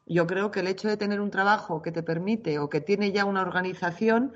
Yo 0.05 0.27
creo 0.27 0.51
que 0.51 0.59
el 0.59 0.67
hecho 0.67 0.87
de 0.87 0.97
tener 0.97 1.21
un 1.21 1.31
trabajo 1.31 1.81
que 1.81 1.91
te 1.91 2.03
permite 2.03 2.59
o 2.59 2.69
que 2.69 2.81
tiene 2.81 3.11
ya 3.11 3.25
una 3.25 3.41
organización 3.41 4.33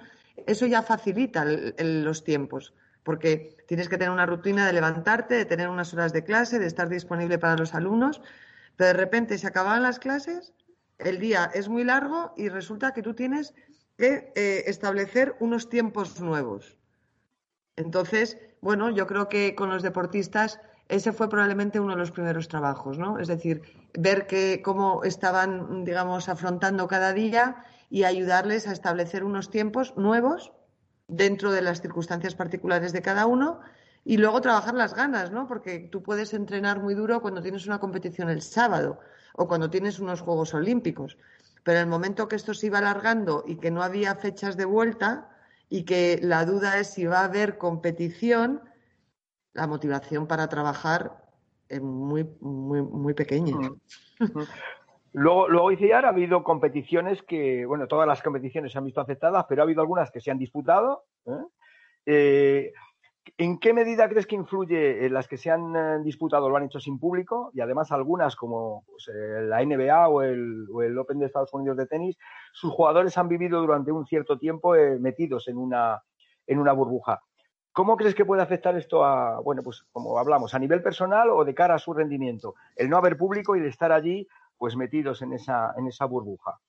eso 0.47 0.65
ya 0.65 0.81
facilita 0.81 1.45
los 1.45 2.23
tiempos, 2.23 2.73
porque 3.03 3.57
tienes 3.67 3.89
que 3.89 3.97
tener 3.97 4.11
una 4.11 4.25
rutina 4.25 4.65
de 4.65 4.73
levantarte, 4.73 5.35
de 5.35 5.45
tener 5.45 5.69
unas 5.69 5.93
horas 5.93 6.13
de 6.13 6.23
clase, 6.23 6.59
de 6.59 6.67
estar 6.67 6.89
disponible 6.89 7.37
para 7.37 7.55
los 7.55 7.73
alumnos, 7.73 8.21
pero 8.75 8.87
de 8.87 8.93
repente 8.93 9.37
se 9.37 9.47
acaban 9.47 9.83
las 9.83 9.99
clases, 9.99 10.53
el 10.97 11.19
día 11.19 11.51
es 11.53 11.69
muy 11.69 11.83
largo 11.83 12.33
y 12.37 12.49
resulta 12.49 12.93
que 12.93 13.01
tú 13.01 13.13
tienes 13.13 13.53
que 13.97 14.31
eh, 14.35 14.63
establecer 14.67 15.35
unos 15.39 15.69
tiempos 15.69 16.19
nuevos. 16.19 16.77
Entonces, 17.75 18.37
bueno, 18.61 18.89
yo 18.89 19.05
creo 19.07 19.29
que 19.29 19.55
con 19.55 19.69
los 19.69 19.83
deportistas 19.83 20.59
ese 20.87 21.11
fue 21.11 21.29
probablemente 21.29 21.79
uno 21.79 21.93
de 21.93 21.99
los 21.99 22.11
primeros 22.11 22.47
trabajos, 22.47 22.97
¿no? 22.97 23.17
Es 23.19 23.27
decir, 23.27 23.61
ver 23.93 24.27
que, 24.27 24.61
cómo 24.61 25.03
estaban, 25.03 25.83
digamos, 25.83 26.29
afrontando 26.29 26.87
cada 26.87 27.11
día 27.11 27.63
y 27.89 28.03
ayudarles 28.03 28.67
a 28.67 28.71
establecer 28.71 29.23
unos 29.23 29.49
tiempos 29.49 29.95
nuevos 29.97 30.51
dentro 31.07 31.51
de 31.51 31.61
las 31.61 31.81
circunstancias 31.81 32.35
particulares 32.35 32.93
de 32.93 33.01
cada 33.01 33.25
uno 33.25 33.59
y 34.03 34.17
luego 34.17 34.41
trabajar 34.41 34.75
las 34.75 34.93
ganas, 34.93 35.31
¿no? 35.31 35.47
Porque 35.47 35.79
tú 35.91 36.03
puedes 36.03 36.33
entrenar 36.33 36.79
muy 36.79 36.93
duro 36.93 37.21
cuando 37.21 37.41
tienes 37.41 37.65
una 37.65 37.79
competición 37.79 38.29
el 38.29 38.41
sábado 38.41 38.99
o 39.33 39.47
cuando 39.47 39.69
tienes 39.69 39.99
unos 39.99 40.21
Juegos 40.21 40.53
Olímpicos. 40.53 41.17
Pero 41.63 41.79
en 41.79 41.85
el 41.85 41.89
momento 41.89 42.27
que 42.27 42.35
esto 42.35 42.53
se 42.53 42.67
iba 42.67 42.77
alargando 42.77 43.43
y 43.47 43.55
que 43.55 43.71
no 43.71 43.81
había 43.81 44.15
fechas 44.15 44.57
de 44.57 44.65
vuelta 44.65 45.29
y 45.69 45.83
que 45.83 46.19
la 46.21 46.45
duda 46.45 46.79
es 46.79 46.91
si 46.91 47.05
va 47.05 47.21
a 47.21 47.25
haber 47.25 47.57
competición, 47.57 48.61
la 49.53 49.65
motivación 49.65 50.27
para 50.27 50.47
trabajar 50.47 51.25
es 51.67 51.81
muy, 51.81 52.23
muy, 52.39 52.83
muy 52.83 53.15
pequeña. 53.15 53.55
Luego, 55.17 55.47
luego 55.47 55.69
ha 55.69 56.09
habido 56.09 56.43
competiciones 56.43 57.23
que, 57.23 57.65
bueno, 57.65 57.87
todas 57.87 58.05
las 58.05 58.21
competiciones 58.21 58.73
se 58.73 58.77
han 58.77 58.83
visto 58.83 58.99
aceptadas, 58.99 59.45
pero 59.47 59.61
ha 59.61 59.63
habido 59.63 59.79
algunas 59.79 60.11
que 60.11 60.19
se 60.19 60.29
han 60.29 60.37
disputado. 60.37 61.05
¿eh? 61.25 61.31
Eh, 62.05 62.73
en 63.37 63.57
qué 63.59 63.73
medida 63.73 64.09
crees 64.09 64.27
que 64.27 64.35
influye 64.35 65.05
en 65.05 65.13
las 65.13 65.29
que 65.29 65.37
se 65.37 65.49
han 65.49 65.73
eh, 65.73 65.99
disputado 66.03 66.49
lo 66.49 66.57
han 66.57 66.65
hecho 66.65 66.81
sin 66.81 66.99
público? 66.99 67.49
Y 67.53 67.61
además 67.61 67.93
algunas, 67.93 68.35
como 68.35 68.83
pues, 68.87 69.09
la 69.15 69.63
NBA 69.63 70.09
o 70.09 70.21
el, 70.21 70.67
o 70.69 70.81
el, 70.81 70.97
Open 70.97 71.19
de 71.19 71.27
Estados 71.27 71.53
Unidos 71.53 71.77
de 71.77 71.87
tenis, 71.87 72.17
sus 72.51 72.73
jugadores 72.73 73.17
han 73.17 73.29
vivido 73.29 73.61
durante 73.61 73.93
un 73.93 74.05
cierto 74.05 74.37
tiempo 74.37 74.73
metidos 74.99 75.47
en 75.47 75.57
una, 75.57 76.03
en 76.45 76.59
una 76.59 76.73
burbuja. 76.73 77.21
¿Cómo 77.71 77.95
crees 77.95 78.15
que 78.15 78.25
puede 78.25 78.41
afectar 78.41 78.77
esto 78.77 79.05
a, 79.05 79.39
bueno, 79.39 79.63
pues 79.63 79.85
como 79.93 80.17
hablamos, 80.17 80.53
a 80.53 80.59
nivel 80.59 80.81
personal 80.81 81.29
o 81.29 81.45
de 81.45 81.53
cara 81.53 81.75
a 81.75 81.79
su 81.79 81.93
rendimiento? 81.93 82.55
El 82.75 82.89
no 82.89 82.97
haber 82.97 83.17
público 83.17 83.55
y 83.55 83.61
de 83.61 83.69
estar 83.69 83.93
allí 83.93 84.27
pues 84.57 84.75
metidos 84.75 85.21
en 85.21 85.33
esa, 85.33 85.73
en 85.77 85.87
esa 85.87 86.05
burbuja? 86.05 86.59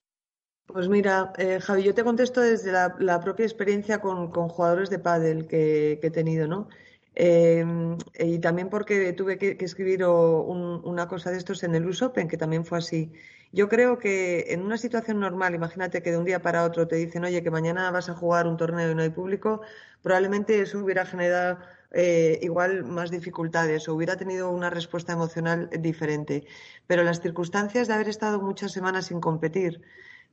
Pues 0.66 0.88
mira, 0.88 1.32
eh, 1.38 1.60
Javi, 1.60 1.84
yo 1.84 1.94
te 1.94 2.02
contesto 2.02 2.40
desde 2.40 2.72
la, 2.72 3.20
propia 3.20 3.46
experiencia 3.46 4.00
con, 4.00 4.30
jugadores 4.32 4.90
de 4.90 4.98
pádel 4.98 5.46
que, 5.46 6.00
he 6.02 6.10
tenido, 6.10 6.48
¿no? 6.48 6.68
Em, 7.14 7.96
y 8.18 8.38
también 8.40 8.68
porque 8.68 9.12
tuve 9.12 9.38
que, 9.38 9.56
escribir 9.60 10.04
una 10.04 11.08
cosa 11.08 11.30
de 11.30 11.38
estos 11.38 11.62
en 11.62 11.74
el 11.74 11.86
US 11.86 12.02
Open, 12.02 12.28
que 12.28 12.36
también 12.36 12.64
fue 12.64 12.78
así. 12.78 13.12
Yo 13.52 13.68
creo 13.68 13.98
que 13.98 14.46
en 14.52 14.62
una 14.62 14.76
situación 14.76 15.20
normal, 15.20 15.54
imagínate 15.54 16.02
que 16.02 16.10
de 16.10 16.18
un 16.18 16.24
día 16.24 16.42
para 16.42 16.64
otro 16.64 16.86
te 16.88 16.96
dicen, 16.96 17.24
oye, 17.24 17.42
que 17.42 17.50
mañana 17.50 17.90
vas 17.90 18.08
a 18.08 18.14
jugar 18.14 18.46
un 18.46 18.56
torneo 18.56 18.90
y 18.90 18.94
no 18.94 19.02
hay 19.02 19.10
público, 19.10 19.62
probablemente 20.02 20.60
eso 20.60 20.80
hubiera 20.80 21.06
generado 21.06 21.58
eh, 21.98 22.38
igual 22.42 22.84
más 22.84 23.10
dificultades 23.10 23.88
o 23.88 23.94
hubiera 23.94 24.16
tenido 24.16 24.50
una 24.50 24.68
respuesta 24.68 25.14
emocional 25.14 25.70
diferente. 25.80 26.46
Pero 26.86 27.02
las 27.02 27.20
circunstancias 27.20 27.88
de 27.88 27.94
haber 27.94 28.08
estado 28.10 28.40
muchas 28.40 28.72
semanas 28.72 29.06
sin 29.06 29.20
competir, 29.20 29.80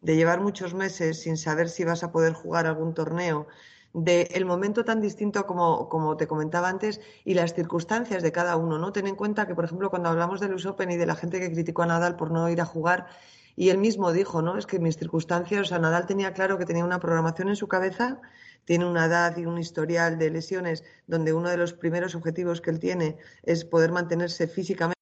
de 0.02 0.18
llevar 0.18 0.42
muchos 0.42 0.74
meses 0.74 1.22
sin 1.22 1.38
saber 1.38 1.70
si 1.70 1.86
vas 1.86 2.04
a 2.04 2.12
poder 2.12 2.34
jugar 2.34 2.68
algún 2.68 2.94
torneo, 2.94 3.48
del 3.94 4.46
momento 4.46 4.84
tan 4.84 5.00
distinto 5.02 5.46
como, 5.46 5.88
como, 5.88 6.18
te 6.18 6.28
comentaba 6.28 6.68
antes 6.68 7.00
y 7.24 7.36
las 7.36 7.54
circunstancias 7.54 8.24
de 8.24 8.32
cada 8.32 8.58
uno, 8.58 8.78
¿no? 8.78 8.92
Ten 8.92 9.08
en 9.08 9.16
cuenta 9.16 9.48
que, 9.48 9.56
por 9.56 9.66
ejemplo, 9.66 9.90
cuando 9.90 10.10
hablamos 10.10 10.42
del 10.42 10.54
US 10.56 10.66
Open 10.66 10.92
y 10.92 10.98
de 10.98 11.06
la 11.06 11.16
gente 11.16 11.40
que 11.40 11.52
criticó 11.52 11.84
a 11.84 11.86
Nadal 11.86 12.16
por 12.18 12.32
no 12.32 12.50
ir 12.50 12.60
a 12.60 12.66
jugar, 12.66 13.08
y 13.56 13.70
él 13.70 13.78
mismo 13.78 14.12
dijo, 14.12 14.42
¿no? 14.42 14.58
Es 14.58 14.66
que 14.66 14.80
mis 14.80 14.98
circunstancias, 14.98 15.62
o 15.62 15.66
sea, 15.66 15.80
Nadal 15.80 16.08
tenía 16.08 16.34
claro 16.34 16.58
que 16.58 16.66
tenía 16.66 16.84
una 16.84 17.00
programación 17.00 17.50
en 17.50 17.56
su 17.56 17.68
cabeza, 17.68 18.20
tiene 18.66 18.86
una 18.86 19.06
edad 19.06 19.38
y 19.38 19.46
un 19.46 19.58
historial 19.58 20.18
de 20.18 20.30
lesiones 20.30 20.84
donde 21.08 21.34
uno 21.34 21.50
de 21.50 21.58
los 21.58 21.74
primeros 21.74 22.16
objetivos 22.16 22.62
que 22.62 22.72
él 22.72 22.80
tiene 22.80 23.18
es 23.44 23.66
poder 23.66 23.92
mantenerse 23.92 24.48
físicamente, 24.48 25.00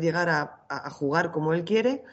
llegar 0.00 0.28
a, 0.28 0.66
a 0.68 0.90
jugar 0.90 1.32
como 1.32 1.52
él 1.54 1.64
quiere 1.64 2.04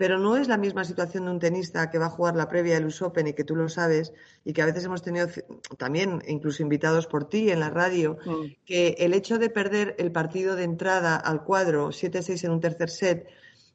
pero 0.00 0.18
no 0.18 0.38
es 0.38 0.48
la 0.48 0.56
misma 0.56 0.82
situación 0.86 1.26
de 1.26 1.30
un 1.30 1.38
tenista 1.38 1.90
que 1.90 1.98
va 1.98 2.06
a 2.06 2.08
jugar 2.08 2.34
la 2.34 2.48
previa 2.48 2.72
del 2.72 2.86
US 2.86 3.02
Open 3.02 3.26
y 3.26 3.34
que 3.34 3.44
tú 3.44 3.54
lo 3.54 3.68
sabes 3.68 4.14
y 4.46 4.54
que 4.54 4.62
a 4.62 4.64
veces 4.64 4.86
hemos 4.86 5.02
tenido 5.02 5.28
también 5.76 6.22
incluso 6.26 6.62
invitados 6.62 7.06
por 7.06 7.28
ti 7.28 7.50
en 7.50 7.60
la 7.60 7.68
radio, 7.68 8.16
mm. 8.24 8.64
que 8.64 8.96
el 9.00 9.12
hecho 9.12 9.38
de 9.38 9.50
perder 9.50 9.96
el 9.98 10.10
partido 10.10 10.56
de 10.56 10.64
entrada 10.64 11.16
al 11.16 11.44
cuadro 11.44 11.88
7-6 11.88 12.44
en 12.44 12.50
un 12.50 12.60
tercer 12.60 12.88
set, 12.88 13.28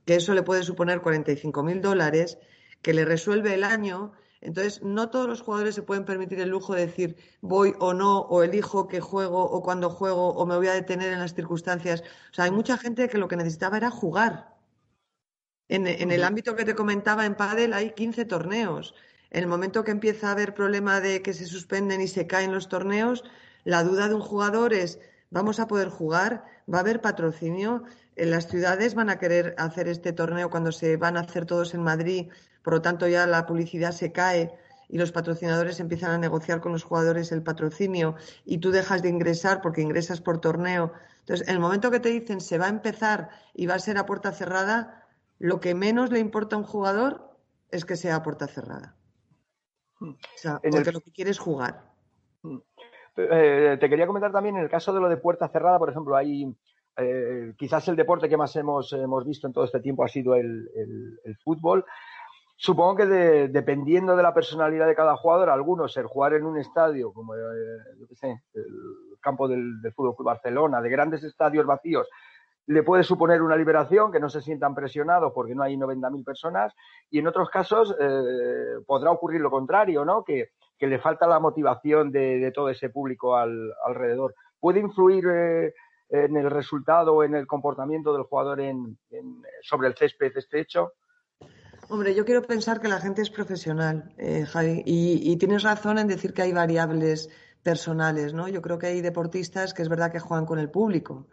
que 0.03 0.15
eso 0.15 0.33
le 0.33 0.41
puede 0.41 0.63
suponer 0.63 1.01
45 1.01 1.61
mil 1.61 1.79
dólares, 1.79 2.39
que 2.81 2.95
le 2.95 3.05
resuelve 3.05 3.53
el 3.53 3.63
año. 3.63 4.13
Entonces, 4.45 4.81
no 4.83 5.09
todos 5.09 5.27
los 5.27 5.41
jugadores 5.41 5.75
se 5.75 5.81
pueden 5.81 6.05
permitir 6.05 6.39
el 6.39 6.49
lujo 6.49 6.75
de 6.75 6.85
decir 6.85 7.17
voy 7.41 7.73
o 7.79 7.93
no, 7.93 8.19
o 8.19 8.43
elijo 8.43 8.87
qué 8.87 9.01
juego, 9.01 9.43
o 9.43 9.61
cuando 9.63 9.89
juego, 9.89 10.29
o 10.29 10.45
me 10.45 10.55
voy 10.55 10.67
a 10.67 10.73
detener 10.73 11.11
en 11.13 11.19
las 11.19 11.33
circunstancias. 11.33 12.01
O 12.31 12.33
sea, 12.33 12.45
hay 12.45 12.51
mucha 12.51 12.77
gente 12.77 13.09
que 13.09 13.17
lo 13.17 13.27
que 13.27 13.37
necesitaba 13.37 13.77
era 13.77 13.89
jugar 13.91 14.55
en, 15.67 16.11
el 16.11 16.23
ámbito 16.23 16.55
que 16.55 16.65
te 16.65 16.75
comentaba, 16.75 17.25
en 17.25 17.35
Padel 17.35 17.73
hay 17.73 17.91
15 17.91 18.25
torneos. 18.25 18.93
En 19.31 19.43
el 19.43 19.47
momento 19.47 19.83
que 19.83 19.91
empieza 19.91 20.29
a 20.29 20.31
haber 20.31 20.53
problema 20.53 21.01
de 21.01 21.21
que 21.21 21.33
se 21.33 21.45
suspenden 21.45 22.01
y 22.01 22.07
se 22.07 22.27
caen 22.27 22.53
los 22.53 22.69
torneos, 22.69 23.23
la 23.63 23.83
duda 23.83 24.07
de 24.07 24.13
un 24.13 24.21
jugador 24.21 24.73
es, 24.73 24.99
¿vamos 25.31 25.59
a 25.59 25.67
poder 25.67 25.89
jugar? 25.89 26.45
¿Va 26.71 26.77
a 26.77 26.81
haber 26.81 27.01
patrocinio? 27.01 27.83
En 28.15 28.29
las 28.31 28.47
ciudades 28.47 28.93
van 28.93 29.09
a 29.09 29.17
querer 29.17 29.55
hacer 29.57 29.87
este 29.87 30.13
torneo 30.13 30.49
cuando 30.49 30.71
se 30.71 30.97
van 30.97 31.17
a 31.17 31.21
hacer 31.21 31.45
todos 31.45 31.73
en 31.73 31.81
Madrid, 31.81 32.29
por 32.65 32.73
lo 32.73 32.81
tanto 32.81 33.07
ya 33.07 33.27
la 33.27 33.45
publicidad 33.45 33.91
se 33.91 34.11
cae 34.11 34.51
y 34.89 34.97
los 34.97 35.11
patrocinadores 35.11 35.79
empiezan 35.79 36.09
a 36.09 36.17
negociar 36.17 36.61
con 36.61 36.71
los 36.71 36.83
jugadores 36.83 37.31
el 37.31 37.43
patrocinio 37.43 38.15
y 38.43 38.57
tú 38.57 38.71
dejas 38.71 39.03
de 39.03 39.09
ingresar 39.09 39.61
porque 39.61 39.81
ingresas 39.81 40.19
por 40.19 40.41
torneo. 40.41 40.91
Entonces, 41.19 41.47
en 41.47 41.53
el 41.53 41.59
momento 41.59 41.91
que 41.91 41.99
te 41.99 42.09
dicen 42.09 42.41
se 42.41 42.57
va 42.57 42.65
a 42.65 42.69
empezar 42.69 43.29
y 43.53 43.67
va 43.67 43.75
a 43.75 43.79
ser 43.79 43.99
a 43.99 44.07
puerta 44.07 44.31
cerrada, 44.31 45.05
lo 45.37 45.59
que 45.59 45.75
menos 45.75 46.11
le 46.11 46.17
importa 46.17 46.55
a 46.55 46.59
un 46.59 46.65
jugador 46.65 47.37
es 47.69 47.85
que 47.85 47.95
sea 47.95 48.15
a 48.15 48.23
puerta 48.23 48.47
cerrada. 48.47 48.95
Hmm. 49.99 50.13
O 50.13 50.37
sea, 50.37 50.59
porque 50.59 50.91
lo 50.91 51.01
que 51.01 51.11
quiere 51.11 51.29
es 51.29 51.39
jugar. 51.39 51.91
Hmm. 52.41 52.57
Eh, 53.17 53.77
te 53.79 53.89
quería 53.89 54.07
comentar 54.07 54.31
también 54.31 54.57
en 54.57 54.63
el 54.63 54.71
caso 54.71 54.91
de 54.91 55.01
lo 55.01 55.07
de 55.07 55.17
puerta 55.17 55.47
cerrada, 55.49 55.77
por 55.77 55.91
ejemplo, 55.91 56.15
hay 56.15 56.51
eh, 56.97 57.53
quizás 57.57 57.87
el 57.89 57.95
deporte 57.95 58.29
que 58.29 58.37
más 58.37 58.55
hemos, 58.55 58.93
hemos 58.93 59.25
visto 59.25 59.47
en 59.47 59.53
todo 59.53 59.65
este 59.65 59.81
tiempo 59.81 60.03
ha 60.03 60.07
sido 60.07 60.35
el, 60.35 60.69
fútbol. 61.43 61.85
Supongo 62.57 62.95
que 62.97 63.05
dependiendo 63.05 64.15
de 64.15 64.23
la 64.23 64.33
personalidad 64.33 64.87
de 64.87 64.95
cada 64.95 65.17
jugador, 65.17 65.49
algunos 65.49 65.95
el 65.97 66.05
jugar 66.05 66.33
en 66.33 66.45
un 66.45 66.57
estadio 66.57 67.11
como 67.11 67.35
eh, 67.35 67.39
el 68.21 69.17
campo 69.19 69.47
del, 69.47 69.81
del 69.81 69.93
Fútbol 69.93 70.15
Barcelona, 70.19 70.81
de 70.81 70.89
grandes 70.89 71.23
estadios 71.23 71.65
vacíos, 71.65 72.07
le 72.67 72.83
puede 72.83 73.03
suponer 73.03 73.41
una 73.41 73.55
liberación, 73.55 74.11
que 74.11 74.19
no 74.19 74.29
se 74.29 74.41
sientan 74.41 74.73
presionados 74.73 75.31
porque 75.33 75.53
no 75.53 75.63
hay 75.63 75.77
90.000 75.77 76.23
personas, 76.23 76.73
y 77.09 77.19
en 77.19 77.27
otros 77.27 77.49
casos 77.49 77.95
eh, 77.99 78.79
podrá 78.87 79.11
ocurrir 79.11 79.41
lo 79.41 79.51
contrario, 79.51 80.03
¿no? 80.05 80.23
Que, 80.23 80.49
le 80.79 80.99
falta 80.99 81.25
la 81.25 81.39
motivación 81.39 82.11
de, 82.11 82.51
todo 82.53 82.69
ese 82.69 82.89
público 82.89 83.35
alrededor. 83.35 84.35
¿Puede 84.59 84.79
influir 84.79 85.25
eh, 85.27 85.73
en 86.09 86.37
el 86.37 86.51
resultado 86.51 87.15
o 87.15 87.23
en 87.23 87.33
el 87.33 87.47
comportamiento 87.47 88.13
del 88.13 88.23
jugador 88.23 88.59
en, 88.59 88.95
sobre 89.63 89.87
el 89.87 89.95
césped 89.95 90.31
este 90.35 90.59
hecho? 90.59 90.91
Hombre, 91.87 92.15
yo 92.15 92.25
quiero 92.25 92.41
pensar 92.41 92.81
que 92.81 92.87
la 92.87 92.99
gente 92.99 93.21
es 93.21 93.29
profesional, 93.29 94.11
eh, 94.17 94.43
Javi, 94.45 94.81
y, 94.85 95.35
tienes 95.37 95.61
razón 95.61 95.99
en 95.99 96.07
decir 96.07 96.33
que 96.33 96.41
hay 96.41 96.51
variables 96.51 97.29
personales, 97.61 98.33
¿no? 98.33 98.47
Yo 98.47 98.61
creo 98.63 98.79
que 98.79 98.87
hay 98.87 99.01
deportistas 99.01 99.75
que 99.75 99.83
es 99.83 99.89
verdad 99.89 100.11
que 100.11 100.19
juegan 100.19 100.47
con 100.47 100.57
el 100.57 100.71
público 100.71 101.27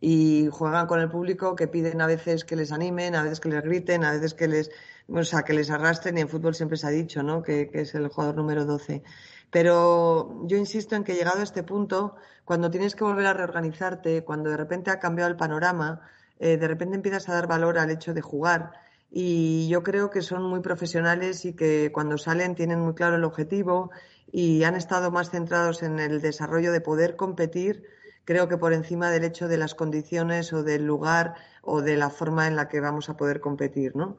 y 0.00 0.48
juegan 0.52 0.86
con 0.86 1.00
el 1.00 1.10
público 1.10 1.56
que 1.56 1.66
piden 1.66 2.00
a 2.00 2.06
veces 2.06 2.44
que 2.44 2.54
les 2.54 2.70
animen, 2.70 3.16
a 3.16 3.24
veces 3.24 3.40
que 3.40 3.48
les 3.48 3.62
griten, 3.62 4.04
a 4.04 4.12
veces 4.12 4.34
que 4.34 4.46
les, 4.46 4.70
o 5.08 5.24
sea, 5.24 5.42
que 5.42 5.54
les 5.54 5.70
arrastren 5.70 6.18
y 6.18 6.20
en 6.20 6.28
fútbol 6.28 6.54
siempre 6.54 6.78
se 6.78 6.86
ha 6.86 6.90
dicho, 6.90 7.24
¿no? 7.24 7.42
Que, 7.42 7.68
es 7.72 7.94
el 7.96 8.06
jugador 8.06 8.36
número 8.36 8.64
12. 8.64 9.02
Pero 9.50 10.40
yo 10.44 10.56
insisto 10.56 10.94
en 10.94 11.02
que 11.02 11.14
llegado 11.14 11.40
a 11.40 11.42
este 11.42 11.64
punto, 11.64 12.14
cuando 12.44 12.70
tienes 12.70 12.94
que 12.94 13.02
volver 13.02 13.26
a 13.26 13.32
reorganizarte, 13.32 14.22
cuando 14.22 14.50
de 14.50 14.56
repente 14.56 14.92
ha 14.92 15.00
cambiado 15.00 15.30
el 15.30 15.36
panorama, 15.36 16.00
eh, 16.38 16.56
de 16.58 16.68
repente 16.68 16.94
empiezas 16.94 17.28
a 17.28 17.34
dar 17.34 17.48
valor 17.48 17.76
al 17.78 17.90
hecho 17.90 18.14
de 18.14 18.20
jugar. 18.20 18.85
Y 19.10 19.68
yo 19.68 19.82
creo 19.82 20.10
que 20.10 20.22
son 20.22 20.42
muy 20.42 20.60
profesionales 20.60 21.44
y 21.44 21.54
que 21.54 21.90
cuando 21.92 22.18
salen 22.18 22.54
tienen 22.54 22.80
muy 22.80 22.94
claro 22.94 23.16
el 23.16 23.24
objetivo 23.24 23.90
y 24.30 24.64
han 24.64 24.74
estado 24.74 25.10
más 25.10 25.30
centrados 25.30 25.82
en 25.82 25.98
el 25.98 26.20
desarrollo 26.20 26.72
de 26.72 26.80
poder 26.80 27.16
competir 27.16 27.84
creo 28.26 28.48
que 28.48 28.58
por 28.58 28.74
encima 28.74 29.10
del 29.10 29.24
hecho 29.24 29.48
de 29.48 29.56
las 29.56 29.74
condiciones 29.74 30.52
o 30.52 30.62
del 30.62 30.84
lugar 30.84 31.34
o 31.62 31.80
de 31.80 31.96
la 31.96 32.10
forma 32.10 32.46
en 32.48 32.56
la 32.56 32.68
que 32.68 32.80
vamos 32.80 33.08
a 33.08 33.16
poder 33.16 33.40
competir, 33.40 33.96
¿no? 33.96 34.18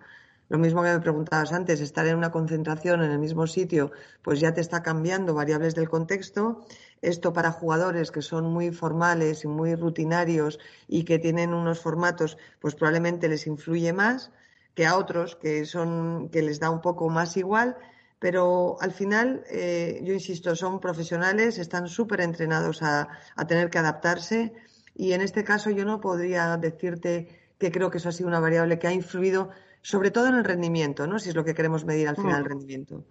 Lo 0.50 0.58
mismo 0.58 0.82
que 0.82 0.94
me 0.94 1.00
preguntabas 1.02 1.52
antes, 1.52 1.82
estar 1.82 2.08
en 2.08 2.16
una 2.16 2.32
concentración 2.32 3.04
en 3.04 3.12
el 3.12 3.20
mismo 3.20 3.48
sitio, 3.48 3.92
pues 4.22 4.40
ya 4.40 4.54
te 4.54 4.62
está 4.62 4.82
cambiando 4.82 5.34
variables 5.34 5.76
del 5.76 5.90
contexto. 5.90 6.66
Esto 7.02 7.34
para 7.34 7.52
jugadores 7.52 8.12
que 8.12 8.22
son 8.22 8.46
muy 8.46 8.72
formales 8.72 9.44
y 9.44 9.50
muy 9.50 9.76
rutinarios 9.76 10.58
y 10.88 11.04
que 11.04 11.20
tienen 11.20 11.54
unos 11.54 11.82
formatos, 11.82 12.38
pues 12.62 12.76
probablemente 12.76 13.28
les 13.28 13.46
influye 13.46 13.92
más 13.92 14.32
que 14.78 14.86
a 14.86 14.96
otros 14.96 15.36
que 15.36 15.66
son 15.66 16.30
que 16.30 16.44
les 16.48 16.60
da 16.60 16.70
un 16.70 16.82
poco 16.88 17.10
más 17.10 17.36
igual 17.36 17.76
pero 18.20 18.78
al 18.82 18.92
final, 18.92 19.44
eh, 19.50 20.00
yo 20.04 20.14
insisto, 20.14 20.56
son 20.56 20.80
profesionales, 20.80 21.60
están 21.60 21.88
súper 21.88 22.22
entrenados 22.22 22.82
a, 22.82 23.08
tener 23.48 23.70
que 23.70 23.78
adaptarse 23.78 24.54
y 24.96 25.14
en 25.14 25.22
este 25.22 25.44
caso 25.44 25.70
yo 25.70 25.86
no 25.86 26.02
podría 26.02 26.58
decirte 26.58 27.28
que 27.60 27.72
creo 27.72 27.92
que 27.92 28.00
eso 28.00 28.10
ha 28.10 28.12
sido 28.12 28.30
una 28.30 28.40
variable 28.40 28.80
que 28.80 28.88
ha 28.88 28.92
influido 28.92 29.50
sobre 29.84 30.10
todo 30.10 30.28
en 30.28 30.36
el 30.36 30.44
rendimiento, 30.44 31.06
¿no? 31.06 31.20
Si 31.20 31.30
es 31.30 31.36
lo 31.36 31.46
que 31.46 31.54
queremos 31.54 31.86
medir 31.86 32.08
al 32.08 32.16
final, 32.16 32.40
el 32.40 32.44
mm. 32.44 32.48
rendimiento. 32.48 33.06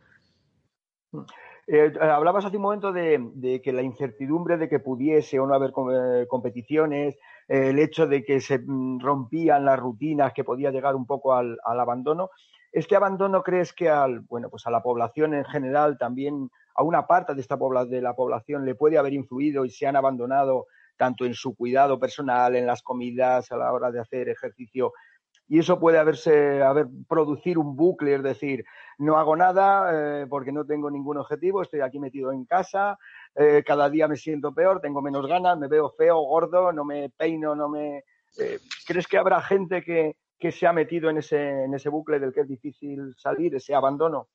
Mm. 1.66 1.74
Eh, 1.74 1.92
hablabas 2.00 2.44
hace 2.44 2.56
un 2.56 2.62
momento 2.62 2.92
de, 2.92 3.60
que 3.62 3.72
la 3.72 3.82
incertidumbre 3.82 4.56
de 4.56 4.68
que 4.68 4.78
pudiese 4.78 5.38
o 5.40 5.46
no 5.46 5.54
haber 5.54 5.70
eh, 5.70 6.26
competiciones, 6.28 7.16
el 7.48 7.78
hecho 7.78 8.06
de 8.06 8.24
que 8.24 8.40
se 8.40 8.58
mm, 8.58 9.00
rompían 9.00 9.64
las 9.64 9.78
rutinas, 9.78 10.32
que 10.32 10.44
podía 10.44 10.70
llegar 10.70 10.94
un 10.94 11.06
poco 11.06 11.34
al 11.34 11.58
abandono. 11.64 12.30
¿Este 12.72 12.94
abandono 12.94 13.42
crees 13.42 13.72
que 13.72 13.88
al, 13.88 14.20
bueno, 14.20 14.50
pues 14.50 14.66
a 14.66 14.70
la 14.70 14.82
población 14.82 15.32
en 15.32 15.46
general, 15.46 15.96
también 15.96 16.50
a 16.74 16.82
una 16.82 17.06
parte 17.06 17.34
de, 17.34 17.40
esta 17.40 17.56
de 17.88 18.02
la 18.02 18.14
población 18.14 18.66
le 18.66 18.74
puede 18.74 18.98
haber 18.98 19.14
influido 19.14 19.64
y 19.64 19.70
se 19.70 19.86
han 19.86 19.96
abandonado 19.96 20.66
tanto 20.98 21.24
en 21.24 21.32
su 21.32 21.56
cuidado 21.56 21.98
personal, 21.98 22.54
en 22.54 22.66
las 22.66 22.82
comidas, 22.82 23.50
a 23.50 23.56
la 23.56 23.72
hora 23.72 23.90
de 23.90 24.00
hacer 24.00 24.28
ejercicio? 24.28 24.92
Y 25.48 25.60
eso 25.60 25.78
puede 25.78 25.98
haberse, 25.98 26.62
haber 26.62 26.86
producir 27.08 27.56
un 27.58 27.76
bucle, 27.76 28.14
es 28.14 28.22
decir, 28.22 28.64
no 28.98 29.16
hago 29.16 29.36
nada 29.36 30.22
eh, 30.22 30.26
porque 30.26 30.50
no 30.50 30.64
tengo 30.64 30.90
ningún 30.90 31.18
objetivo, 31.18 31.62
estoy 31.62 31.80
aquí 31.80 32.00
metido 32.00 32.32
en 32.32 32.44
casa, 32.44 32.98
eh, 33.34 33.62
cada 33.64 33.88
día 33.88 34.08
me 34.08 34.16
siento 34.16 34.52
peor, 34.52 34.80
tengo 34.80 35.02
menos 35.02 35.26
ganas, 35.26 35.58
me 35.58 35.68
veo 35.68 35.90
feo, 35.90 36.18
gordo, 36.20 36.72
no 36.72 36.84
me 36.84 37.10
peino, 37.10 37.54
no 37.54 37.68
me... 37.68 37.98
Eh, 38.38 38.58
¿Crees 38.86 39.06
que 39.06 39.18
habrá 39.18 39.40
gente 39.40 39.82
que, 39.82 40.16
que 40.38 40.50
se 40.50 40.66
ha 40.66 40.72
metido 40.72 41.10
en 41.10 41.18
ese, 41.18 41.64
en 41.64 41.74
ese 41.74 41.88
bucle 41.88 42.18
del 42.18 42.32
que 42.32 42.40
es 42.40 42.48
difícil 42.48 43.14
salir, 43.16 43.54
ese 43.54 43.74
abandono? 43.74 44.28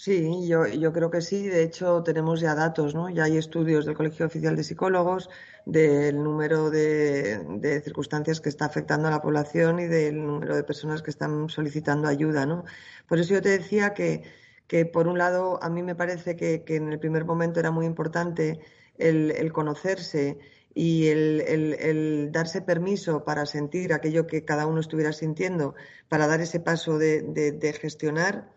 Sí, 0.00 0.46
yo, 0.46 0.64
yo 0.68 0.92
creo 0.92 1.10
que 1.10 1.20
sí. 1.20 1.48
De 1.48 1.62
hecho, 1.64 2.02
tenemos 2.04 2.40
ya 2.40 2.54
datos, 2.54 2.94
¿no? 2.94 3.10
Ya 3.10 3.24
hay 3.24 3.36
estudios 3.36 3.84
del 3.84 3.96
Colegio 3.96 4.26
Oficial 4.26 4.54
de 4.54 4.62
Psicólogos 4.62 5.28
del 5.66 6.22
número 6.22 6.70
de, 6.70 7.38
de, 7.58 7.80
circunstancias 7.80 8.40
que 8.40 8.48
está 8.48 8.66
afectando 8.66 9.08
a 9.08 9.10
la 9.10 9.20
población 9.20 9.80
y 9.80 9.86
del 9.86 10.24
número 10.24 10.54
de 10.54 10.62
personas 10.62 11.02
que 11.02 11.10
están 11.10 11.48
solicitando 11.48 12.06
ayuda, 12.06 12.46
¿no? 12.46 12.64
Por 13.08 13.18
eso 13.18 13.34
yo 13.34 13.42
te 13.42 13.48
decía 13.48 13.92
que, 13.92 14.22
que 14.68 14.86
por 14.86 15.08
un 15.08 15.18
lado, 15.18 15.58
a 15.62 15.68
mí 15.68 15.82
me 15.82 15.96
parece 15.96 16.36
que, 16.36 16.62
que 16.62 16.76
en 16.76 16.92
el 16.92 17.00
primer 17.00 17.24
momento 17.24 17.58
era 17.58 17.72
muy 17.72 17.84
importante 17.84 18.60
el, 18.98 19.32
el 19.32 19.52
conocerse 19.52 20.38
y 20.78 21.08
el, 21.08 22.30
darse 22.30 22.62
permiso 22.62 23.24
para 23.24 23.46
sentir 23.46 23.92
aquello 23.92 24.28
que 24.28 24.44
cada 24.44 24.66
uno 24.66 24.78
estuviera 24.80 25.12
sintiendo, 25.12 25.74
para 26.08 26.28
dar 26.28 26.40
ese 26.40 26.60
paso 26.60 26.98
de, 26.98 27.78
gestionar, 27.80 28.54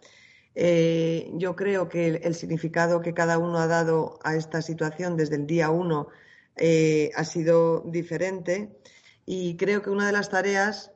eh, 0.55 1.31
yo 1.35 1.55
creo 1.55 1.87
que 1.87 2.07
el, 2.07 2.35
significado 2.35 3.01
que 3.01 3.13
cada 3.13 3.37
uno 3.37 3.59
ha 3.59 3.67
dado 3.67 4.19
a 4.23 4.35
esta 4.35 4.61
situación 4.61 5.15
desde 5.15 5.35
el 5.35 5.47
día 5.47 5.69
uno 5.69 6.09
eh, 6.57 7.11
ha 7.15 7.23
sido 7.23 7.81
diferente 7.85 8.77
y 9.25 9.55
creo 9.55 9.81
que 9.81 9.89
una 9.89 10.05
de 10.07 10.11
las 10.11 10.29
tareas 10.29 10.91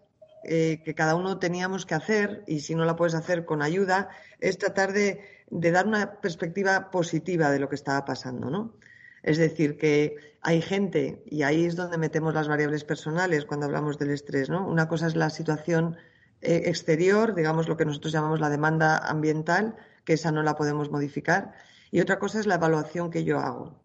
eh, 0.47 0.83
que 0.85 0.93
cada 0.93 1.15
uno 1.15 1.39
teníamos 1.39 1.87
que 1.87 1.95
hacer, 1.95 2.43
y 2.45 2.59
si 2.59 2.75
no 2.75 2.85
la 2.85 2.95
puedes 2.95 3.15
hacer 3.15 3.45
con 3.45 3.63
ayuda, 3.63 4.09
es 4.39 4.59
tratar 4.59 4.93
de, 4.93 5.21
dar 5.49 5.87
una 5.87 6.21
perspectiva 6.21 6.91
positiva 6.91 7.49
de 7.49 7.57
lo 7.57 7.67
que 7.67 7.73
estaba 7.73 8.05
pasando, 8.05 8.51
¿no? 8.51 8.75
Es 9.23 9.39
decir, 9.39 9.75
que 9.75 10.17
hay 10.41 10.61
gente, 10.61 11.23
y 11.25 11.41
ahí 11.41 11.65
es 11.65 11.75
donde 11.75 11.97
metemos 11.97 12.35
las 12.35 12.47
variables 12.47 12.83
personales 12.83 13.45
cuando 13.45 13.65
hablamos 13.65 13.97
del 13.97 14.11
estrés, 14.11 14.47
¿no? 14.49 14.67
Una 14.67 14.87
cosa 14.87 15.07
es 15.07 15.15
la 15.15 15.31
situación 15.31 15.97
eh, 16.45 16.69
exterior, 16.69 17.35
digamos 17.35 17.67
lo 17.67 17.77
que 17.77 17.85
nosotros 17.85 18.13
llamamos 18.13 18.39
la 18.39 18.49
demanda 18.49 18.97
ambiental, 18.97 19.75
que 20.03 20.13
esa 20.13 20.31
no 20.31 20.43
la 20.43 20.55
podemos 20.55 20.91
modificar, 20.91 21.53
y 21.91 21.99
otra 21.99 22.19
cosa 22.19 22.39
es 22.39 22.45
la 22.45 22.55
evaluación 22.55 23.09
que 23.09 23.23
yo 23.23 23.39
hago. 23.39 23.81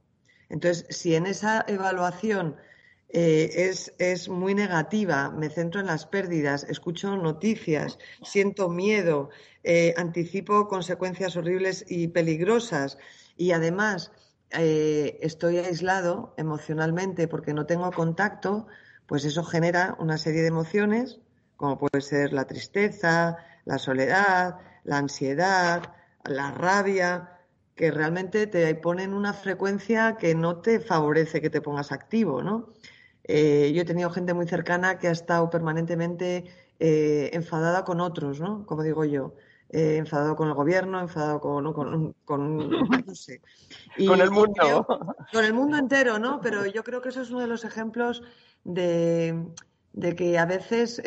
Entonces, 0.48 0.86
si 0.90 1.14
en 1.14 1.26
esa 1.26 1.64
evaluación 1.68 2.56
eh, 3.08 3.72
es, 3.98 4.28
muy 4.28 4.54
negativa, 4.54 5.30
me 5.30 5.48
centro 5.48 5.80
en 5.80 5.86
las 5.86 6.06
pérdidas, 6.06 6.64
escucho 6.64 7.16
noticias, 7.16 7.98
siento 8.22 8.68
miedo, 8.68 9.30
eh, 9.64 9.94
anticipo 9.96 10.68
consecuencias 10.68 11.36
horribles 11.36 11.84
y 11.88 12.08
peligrosas 12.08 12.98
y 13.36 13.52
además 13.52 14.12
estoy 14.52 15.58
aislado 15.58 16.34
emocionalmente 16.36 17.28
porque 17.28 17.54
no 17.54 17.66
tengo 17.66 17.92
contacto, 17.92 18.66
pues 19.06 19.24
eso 19.24 19.44
genera 19.44 19.96
una 20.00 20.18
serie 20.18 20.42
de 20.42 20.48
emociones, 20.48 21.20
como 21.60 21.76
puede 21.76 22.00
ser 22.00 22.32
la 22.32 22.46
tristeza, 22.46 23.36
la 23.66 23.76
soledad, 23.76 24.60
la 24.84 24.96
ansiedad, 24.96 25.92
la 26.24 26.52
rabia, 26.52 27.38
que 27.74 27.90
realmente 27.90 28.46
te 28.46 28.74
ponen 28.76 29.12
una 29.12 29.34
frecuencia 29.34 30.16
que 30.16 30.34
no 30.34 30.62
te 30.62 30.80
favorece 30.80 31.42
que 31.42 31.50
te 31.50 31.60
pongas 31.60 31.92
activo, 31.92 32.42
¿no? 32.42 32.72
Eh, 33.24 33.72
yo 33.74 33.82
he 33.82 33.84
tenido 33.84 34.08
gente 34.08 34.32
muy 34.32 34.48
cercana 34.48 34.98
que 34.98 35.08
ha 35.08 35.10
estado 35.10 35.50
permanentemente 35.50 36.46
eh, 36.78 37.28
enfadada 37.34 37.84
con 37.84 38.00
otros, 38.00 38.40
¿no? 38.40 38.64
Como 38.64 38.82
digo 38.82 39.04
yo. 39.04 39.34
Eh, 39.68 39.98
enfadado 39.98 40.36
con 40.36 40.48
el 40.48 40.54
gobierno, 40.54 40.98
enfadado 40.98 41.40
con, 41.40 41.72
con, 42.24 42.70
no 43.06 43.14
sé. 43.14 43.42
con 44.06 44.18
el 44.18 44.30
mundo. 44.30 44.86
con 45.30 45.44
el 45.44 45.52
mundo 45.52 45.76
entero, 45.76 46.18
¿no? 46.18 46.40
Pero 46.40 46.64
yo 46.64 46.82
creo 46.82 47.02
que 47.02 47.10
eso 47.10 47.20
es 47.20 47.30
uno 47.30 47.40
de 47.40 47.46
los 47.48 47.66
ejemplos 47.66 48.22
de, 48.64 49.44
que 50.16 50.38
a 50.38 50.46
veces 50.46 51.02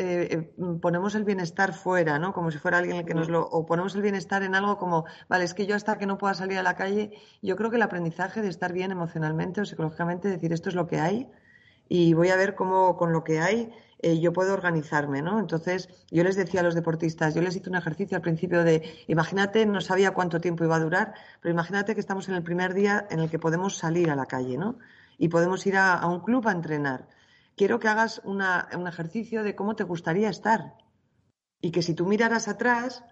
ponemos 0.81 1.15
el 1.15 1.23
bienestar 1.23 1.73
fuera, 1.73 2.19
¿no? 2.19 2.33
Como 2.33 2.51
si 2.51 2.57
fuera 2.57 2.77
alguien 2.77 2.97
el 2.97 3.05
que 3.05 3.13
nos 3.13 3.29
lo... 3.29 3.41
o 3.41 3.65
ponemos 3.65 3.95
el 3.95 4.01
bienestar 4.01 4.43
en 4.43 4.55
algo 4.55 4.77
como, 4.77 5.05
vale, 5.29 5.45
es 5.45 5.53
que 5.53 5.65
yo 5.65 5.75
hasta 5.75 5.97
que 5.97 6.05
no 6.05 6.17
pueda 6.17 6.33
salir 6.33 6.57
a 6.57 6.63
la 6.63 6.75
calle, 6.75 7.11
yo 7.41 7.55
creo 7.55 7.69
que 7.69 7.77
el 7.77 7.81
aprendizaje 7.81 8.41
de 8.41 8.49
estar 8.49 8.73
bien 8.73 8.91
emocionalmente 8.91 9.61
o 9.61 9.65
psicológicamente, 9.65 10.27
decir 10.27 10.51
esto 10.51 10.69
es 10.69 10.75
lo 10.75 10.87
que 10.87 10.99
hay, 10.99 11.29
y 11.87 12.13
voy 12.13 12.29
a 12.29 12.35
ver 12.35 12.55
cómo 12.55 12.97
con 12.97 13.13
lo 13.13 13.23
que 13.23 13.39
hay 13.39 13.71
eh, 14.03 14.19
yo 14.19 14.33
puedo 14.33 14.53
organizarme, 14.53 15.21
¿no? 15.21 15.39
Entonces, 15.39 15.87
yo 16.11 16.25
les 16.25 16.35
decía 16.35 16.59
a 16.59 16.63
los 16.63 16.75
deportistas, 16.75 17.33
yo 17.35 17.41
les 17.41 17.55
hice 17.55 17.69
un 17.69 17.77
ejercicio 17.77 18.17
al 18.17 18.21
principio 18.21 18.65
de, 18.65 18.83
imagínate, 19.07 19.65
no 19.65 19.79
sabía 19.79 20.11
cuánto 20.11 20.41
tiempo 20.41 20.65
iba 20.65 20.75
a 20.75 20.79
durar, 20.81 21.13
pero 21.39 21.53
imagínate 21.53 21.93
que 21.93 22.01
estamos 22.01 22.27
en 22.27 22.35
el 22.35 22.43
primer 22.43 22.73
día 22.73 23.07
en 23.09 23.21
el 23.21 23.29
que 23.29 23.39
podemos 23.39 23.77
salir 23.77 24.09
a 24.11 24.17
la 24.17 24.25
calle, 24.25 24.57
¿no? 24.57 24.77
Y 25.17 25.29
podemos 25.29 25.65
ir 25.67 25.77
a, 25.77 26.05
un 26.05 26.19
club 26.19 26.45
a 26.49 26.51
entrenar. 26.51 27.07
Quiero 27.55 27.79
que 27.79 27.87
hagas 27.87 28.21
un 28.23 28.41
ejercicio 28.87 29.43
de 29.43 29.55
cómo 29.55 29.75
te 29.75 29.83
gustaría 29.83 30.29
estar. 30.29 30.75
Y 31.61 31.71
que 31.71 31.81
si 31.81 31.93
tú 31.93 32.05
miraras 32.05 32.47
atrás 32.47 33.03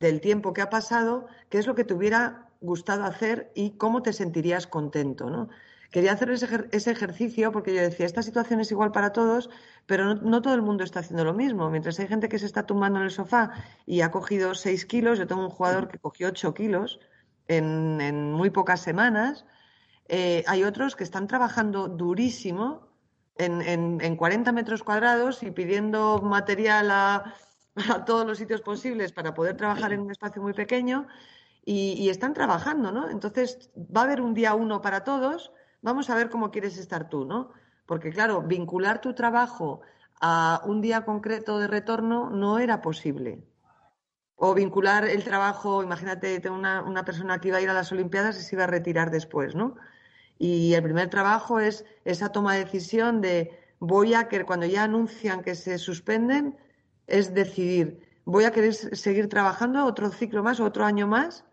del 0.00 0.20
tiempo 0.20 0.52
que 0.52 0.62
ha 0.62 0.70
pasado, 0.70 1.26
qué 1.48 1.58
es 1.58 1.66
lo 1.66 1.74
que 1.74 1.84
te 1.84 1.94
hubiera 1.94 2.50
gustado 2.60 3.04
hacer 3.04 3.52
y 3.54 3.72
cómo 3.72 4.02
te 4.02 4.12
sentirías 4.12 4.66
contento, 4.66 5.30
¿no? 5.30 5.48
Quería 5.90 6.12
hacer 6.12 6.30
ese, 6.30 6.90
ejercicio 6.92 7.50
porque 7.50 7.74
yo 7.74 7.80
decía, 7.80 8.06
esta 8.06 8.22
situación 8.22 8.60
es 8.60 8.70
igual 8.70 8.92
para 8.92 9.12
todos, 9.12 9.50
pero 9.86 10.14
no, 10.14 10.40
todo 10.40 10.54
el 10.54 10.62
mundo 10.62 10.84
está 10.84 11.00
haciendo 11.00 11.24
lo 11.24 11.34
mismo. 11.34 11.68
Mientras 11.68 11.98
hay 11.98 12.06
gente 12.06 12.28
que 12.28 12.38
se 12.38 12.46
está 12.46 12.64
tumbando 12.64 13.00
en 13.00 13.06
el 13.06 13.10
sofá 13.10 13.50
y 13.86 14.02
ha 14.02 14.12
cogido 14.12 14.54
6 14.54 14.86
kilos, 14.86 15.18
yo 15.18 15.26
tengo 15.26 15.42
un 15.42 15.50
jugador 15.50 15.88
que 15.88 15.98
cogió 15.98 16.28
8 16.28 16.54
kilos 16.54 17.00
en, 17.48 18.32
muy 18.32 18.50
pocas 18.50 18.80
semanas, 18.80 19.44
eh, 20.06 20.44
hay 20.46 20.62
otros 20.62 20.94
que 20.94 21.02
están 21.02 21.26
trabajando 21.26 21.88
durísimo 21.88 22.89
en, 23.44 24.00
en, 24.00 24.16
40 24.16 24.52
metros 24.52 24.82
cuadrados 24.82 25.42
y 25.42 25.50
pidiendo 25.50 26.20
material 26.20 26.90
a, 26.90 27.34
todos 28.06 28.26
los 28.26 28.38
sitios 28.38 28.60
posibles 28.60 29.12
para 29.12 29.34
poder 29.34 29.56
trabajar 29.56 29.92
en 29.92 30.00
un 30.00 30.10
espacio 30.10 30.42
muy 30.42 30.52
pequeño 30.52 31.06
y, 31.64 32.08
están 32.08 32.34
trabajando, 32.34 32.90
¿no? 32.90 33.08
Entonces 33.08 33.70
va 33.76 34.02
a 34.02 34.04
haber 34.04 34.20
un 34.20 34.34
día 34.34 34.54
uno 34.54 34.80
para 34.80 35.04
todos 35.04 35.52
vamos 35.82 36.10
a 36.10 36.14
ver 36.14 36.28
cómo 36.30 36.50
quieres 36.50 36.76
estar 36.76 37.08
tú, 37.08 37.24
¿no? 37.24 37.52
Porque 37.86 38.10
claro, 38.10 38.42
vincular 38.42 39.00
tu 39.00 39.14
trabajo 39.14 39.80
a 40.20 40.62
un 40.64 40.80
día 40.80 41.04
concreto 41.04 41.58
de 41.58 41.66
retorno 41.66 42.30
no 42.30 42.58
era 42.58 42.82
posible. 42.82 43.42
O 44.36 44.54
vincular 44.54 45.04
el 45.04 45.22
trabajo, 45.24 45.82
imagínate 45.82 46.42
una, 46.50 46.82
una 46.82 47.04
persona 47.04 47.40
que 47.40 47.48
iba 47.48 47.58
a 47.58 47.60
ir 47.60 47.70
a 47.70 47.74
las 47.74 47.92
Olimpiadas 47.92 48.38
y 48.38 48.42
se 48.42 48.56
iba 48.56 48.64
a 48.64 48.68
retirar 48.68 49.10
después, 49.10 49.54
¿no? 49.54 49.76
Y 50.42 50.72
el 50.72 50.82
primer 50.82 51.10
trabajo 51.10 51.60
es 51.60 51.84
esa 52.06 52.32
toma 52.32 52.54
de 52.54 52.64
decisión 52.64 53.20
de 53.20 53.60
voy 53.78 54.14
a 54.14 54.26
que 54.26 54.46
cuando 54.46 54.64
ya 54.64 54.84
anuncian 54.84 55.42
que 55.42 55.54
se 55.54 55.76
suspenden, 55.76 56.56
es 57.06 57.34
decidir, 57.34 58.00
voy 58.24 58.44
a 58.44 58.50
querer 58.50 58.72
seguir 58.72 59.28
trabajando 59.28 59.84
otro 59.84 60.08
ciclo 60.08 60.42
más, 60.42 60.58
otro 60.58 60.86
año 60.86 61.06
más, 61.06 61.44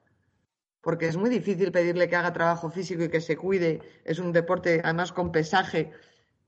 porque 0.80 1.08
es 1.08 1.18
muy 1.18 1.30
difícil 1.30 1.74
pedirle 1.74 2.08
que 2.08 2.16
haga 2.16 2.32
trabajo 2.32 2.70
físico 2.70 3.04
y 3.04 3.10
que 3.10 3.20
se 3.20 3.36
cuide. 3.36 3.82
Es 4.06 4.20
un 4.20 4.32
deporte, 4.32 4.80
además, 4.82 5.12
con 5.12 5.34
pesaje, 5.34 5.92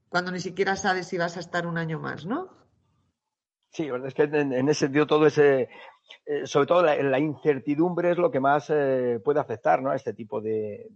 cuando 0.08 0.32
ni 0.32 0.40
siquiera 0.40 0.78
sabes 0.78 1.08
si 1.08 1.18
vas 1.18 1.36
a 1.36 1.42
estar 1.42 1.68
un 1.68 1.78
año 1.78 2.00
más, 2.00 2.26
¿no? 2.26 2.58
Sí, 3.72 3.90
es 4.06 4.14
que 4.14 4.24
en, 4.24 4.70
ese 4.70 4.80
sentido 4.86 5.08
todo 5.08 5.28
ese, 5.28 5.68
eh, 6.26 6.46
sobre 6.46 6.68
todo 6.68 6.84
la, 6.84 7.20
incertidumbre 7.20 8.12
es 8.12 8.18
lo 8.18 8.32
que 8.32 8.40
más 8.40 8.70
eh, 8.70 9.20
puede 9.24 9.40
afectar 9.40 9.82
¿no? 9.82 9.92
a 9.92 9.96
este 9.96 10.14
tipo 10.14 10.42
de, 10.42 10.88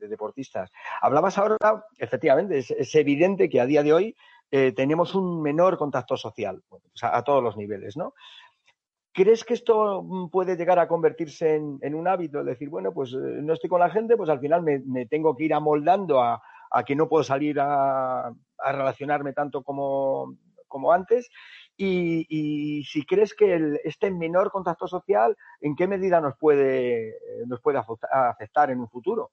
deportistas. 0.00 0.70
Hablabas 1.00 1.38
ahora, 1.38 1.56
efectivamente, 1.98 2.58
es, 2.58 2.94
evidente 2.94 3.48
que 3.48 3.60
a 3.60 3.66
día 3.66 3.82
de 3.82 3.92
hoy 3.92 4.16
eh, 4.50 4.72
tenemos 4.72 5.14
un 5.14 5.40
menor 5.42 5.78
contacto 5.78 6.16
social, 6.16 6.62
pues 6.68 6.82
a, 7.02 7.22
todos 7.22 7.42
los 7.42 7.56
niveles, 7.56 7.96
¿no? 7.96 8.14
¿Crees 9.12 9.44
que 9.44 9.54
esto 9.54 10.02
mm, 10.02 10.30
puede 10.30 10.56
llegar 10.56 10.78
a 10.78 10.88
convertirse 10.88 11.54
en, 11.54 11.94
un 11.94 12.08
hábito? 12.08 12.40
Es 12.40 12.46
decir, 12.46 12.68
bueno, 12.68 12.92
pues 12.92 13.12
no 13.12 13.52
estoy 13.52 13.70
con 13.70 13.80
la 13.80 13.90
gente, 13.90 14.16
pues 14.16 14.28
al 14.28 14.40
final 14.40 14.62
me, 14.62 15.06
tengo 15.06 15.36
que 15.36 15.44
ir 15.44 15.54
amoldando 15.54 16.20
a, 16.20 16.42
que 16.84 16.96
no 16.96 17.08
puedo 17.08 17.22
salir 17.22 17.58
a, 17.60 18.32
relacionarme 18.58 19.32
tanto 19.32 19.62
como, 19.62 20.36
antes. 20.92 21.30
Y, 21.82 22.84
si 22.84 23.04
crees 23.06 23.34
que 23.34 23.80
este 23.84 24.10
menor 24.10 24.50
contacto 24.50 24.86
social, 24.86 25.36
¿en 25.60 25.74
qué 25.74 25.86
medida 25.86 26.20
nos 26.20 26.36
puede, 26.36 27.16
nos 27.46 27.60
puede 27.60 27.80
afectar 28.12 28.70
en 28.70 28.80
un 28.80 28.88
futuro? 28.88 29.30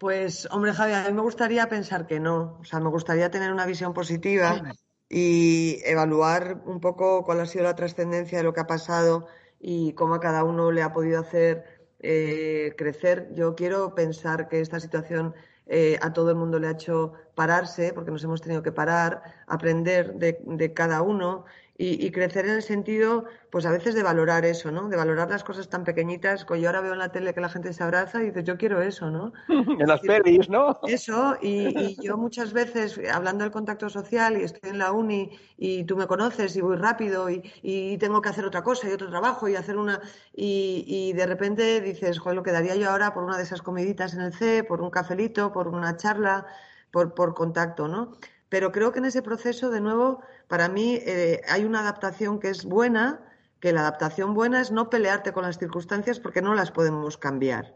Pues, 0.00 0.48
hombre, 0.50 0.72
Javier, 0.72 0.98
a 0.98 1.08
mí 1.08 1.12
me 1.12 1.20
gustaría 1.20 1.68
pensar 1.68 2.06
que 2.06 2.20
no. 2.20 2.58
O 2.60 2.64
sea, 2.64 2.80
me 2.80 2.88
gustaría 2.88 3.30
tener 3.30 3.52
una 3.52 3.66
visión 3.66 3.92
positiva 3.92 4.62
y 5.08 5.78
evaluar 5.84 6.62
un 6.64 6.80
poco 6.80 7.22
cuál 7.24 7.40
ha 7.40 7.46
sido 7.46 7.64
la 7.64 7.76
trascendencia 7.76 8.38
de 8.38 8.44
lo 8.44 8.54
que 8.54 8.60
ha 8.60 8.66
pasado 8.66 9.26
y 9.60 9.92
cómo 9.92 10.14
a 10.14 10.20
cada 10.20 10.42
uno 10.44 10.72
le 10.72 10.82
ha 10.82 10.92
podido 10.92 11.20
hacer 11.20 11.88
eh, 12.00 12.74
crecer. 12.78 13.28
Yo 13.34 13.54
quiero 13.54 13.94
pensar 13.94 14.48
que 14.48 14.60
esta 14.60 14.80
situación 14.80 15.34
eh, 15.66 15.98
a 16.02 16.12
todo 16.12 16.30
el 16.30 16.36
mundo 16.36 16.58
le 16.58 16.68
ha 16.68 16.72
hecho 16.72 17.12
pararse, 17.34 17.92
porque 17.92 18.10
nos 18.10 18.22
hemos 18.24 18.40
tenido 18.40 18.62
que 18.62 18.72
parar, 18.72 19.22
aprender 19.46 20.14
de, 20.14 20.38
de 20.44 20.74
cada 20.74 21.02
uno 21.02 21.44
y, 21.76 22.12
crecer 22.12 22.44
en 22.46 22.52
el 22.52 22.62
sentido, 22.62 23.24
pues 23.50 23.66
a 23.66 23.72
veces 23.72 23.96
de 23.96 24.04
valorar 24.04 24.44
eso, 24.44 24.70
¿no? 24.70 24.88
De 24.88 24.96
valorar 24.96 25.28
las 25.28 25.42
cosas 25.42 25.68
tan 25.68 25.82
pequeñitas. 25.82 26.46
Yo 26.48 26.68
ahora 26.68 26.80
veo 26.80 26.92
en 26.92 27.00
la 27.00 27.10
tele 27.10 27.34
que 27.34 27.40
la 27.40 27.48
gente 27.48 27.72
se 27.72 27.82
abraza 27.82 28.22
y 28.22 28.26
dices, 28.26 28.44
yo 28.44 28.56
quiero 28.56 28.80
eso, 28.80 29.10
¿no? 29.10 29.32
En 29.80 29.88
las 29.88 30.00
pelis, 30.00 30.48
¿no? 30.48 30.78
Eso, 30.86 31.36
y, 31.42 32.00
yo 32.00 32.16
muchas 32.16 32.52
veces, 32.52 33.00
hablando 33.12 33.42
del 33.42 33.50
contacto 33.50 33.90
social, 33.90 34.40
y 34.40 34.44
estoy 34.44 34.70
en 34.70 34.78
la 34.78 34.92
uni, 34.92 35.36
y 35.56 35.82
tú 35.82 35.96
me 35.96 36.06
conoces, 36.06 36.54
y 36.54 36.60
voy 36.60 36.76
rápido, 36.76 37.28
y, 37.28 37.98
tengo 37.98 38.22
que 38.22 38.28
hacer 38.28 38.44
otra 38.44 38.62
cosa, 38.62 38.88
y 38.88 38.92
otro 38.92 39.08
trabajo, 39.10 39.48
y 39.48 39.56
hacer 39.56 39.76
una... 39.76 40.00
Y, 40.32 41.12
de 41.14 41.26
repente 41.26 41.80
dices, 41.80 42.20
joder, 42.20 42.36
lo 42.36 42.44
que 42.44 42.52
daría 42.52 42.76
yo 42.76 42.88
ahora 42.88 43.12
por 43.14 43.24
una 43.24 43.36
de 43.36 43.42
esas 43.42 43.62
comiditas 43.62 44.14
en 44.14 44.20
el 44.20 44.32
C, 44.32 44.62
por 44.62 44.80
un 44.80 44.90
cafelito, 44.90 45.52
por 45.52 45.66
una 45.66 45.96
charla, 45.96 46.46
por, 46.92 47.14
por 47.14 47.34
contacto, 47.34 47.88
¿no? 47.88 48.12
Pero 48.48 48.70
creo 48.70 48.92
que 48.92 49.00
en 49.00 49.06
ese 49.06 49.22
proceso, 49.22 49.70
de 49.70 49.80
nuevo, 49.80 50.20
para 50.48 50.68
mí 50.68 50.98
eh, 51.02 51.40
hay 51.48 51.64
una 51.64 51.80
adaptación 51.80 52.38
que 52.38 52.50
es 52.50 52.64
buena, 52.64 53.20
que 53.60 53.72
la 53.72 53.80
adaptación 53.80 54.34
buena 54.34 54.60
es 54.60 54.70
no 54.70 54.90
pelearte 54.90 55.32
con 55.32 55.44
las 55.44 55.58
circunstancias 55.58 56.20
porque 56.20 56.42
no 56.42 56.54
las 56.54 56.70
podemos 56.70 57.16
cambiar. 57.16 57.74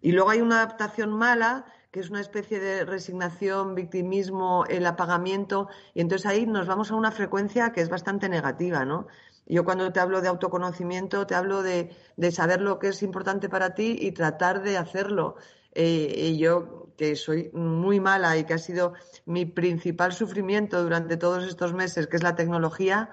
Y 0.00 0.12
luego 0.12 0.30
hay 0.30 0.40
una 0.40 0.62
adaptación 0.62 1.10
mala, 1.10 1.66
que 1.90 2.00
es 2.00 2.10
una 2.10 2.20
especie 2.20 2.60
de 2.60 2.84
resignación, 2.84 3.74
victimismo, 3.74 4.64
el 4.68 4.86
apagamiento, 4.86 5.68
y 5.94 6.00
entonces 6.00 6.26
ahí 6.26 6.46
nos 6.46 6.66
vamos 6.66 6.90
a 6.90 6.94
una 6.94 7.10
frecuencia 7.10 7.72
que 7.72 7.80
es 7.80 7.88
bastante 7.88 8.28
negativa, 8.28 8.84
¿no? 8.84 9.06
Yo 9.46 9.64
cuando 9.64 9.90
te 9.92 10.00
hablo 10.00 10.20
de 10.20 10.28
autoconocimiento, 10.28 11.26
te 11.26 11.34
hablo 11.34 11.62
de, 11.62 11.96
saber 12.30 12.60
lo 12.60 12.78
que 12.78 12.88
es 12.88 13.02
importante 13.02 13.48
para 13.48 13.74
ti 13.74 13.96
y 13.98 14.12
tratar 14.12 14.62
de 14.62 14.76
hacerlo. 14.76 15.36
Eh, 15.72 16.14
y 16.16 16.38
yo, 16.38 16.87
que 16.98 17.16
soy 17.16 17.50
muy 17.54 18.00
mala 18.00 18.36
y 18.36 18.44
que 18.44 18.54
ha 18.54 18.58
sido 18.58 18.92
mi 19.24 19.46
principal 19.46 20.12
sufrimiento 20.12 20.82
durante 20.82 21.16
todos 21.16 21.44
estos 21.46 21.72
meses, 21.74 22.08
que 22.08 22.16
es 22.16 22.22
la 22.24 22.36
tecnología, 22.36 23.10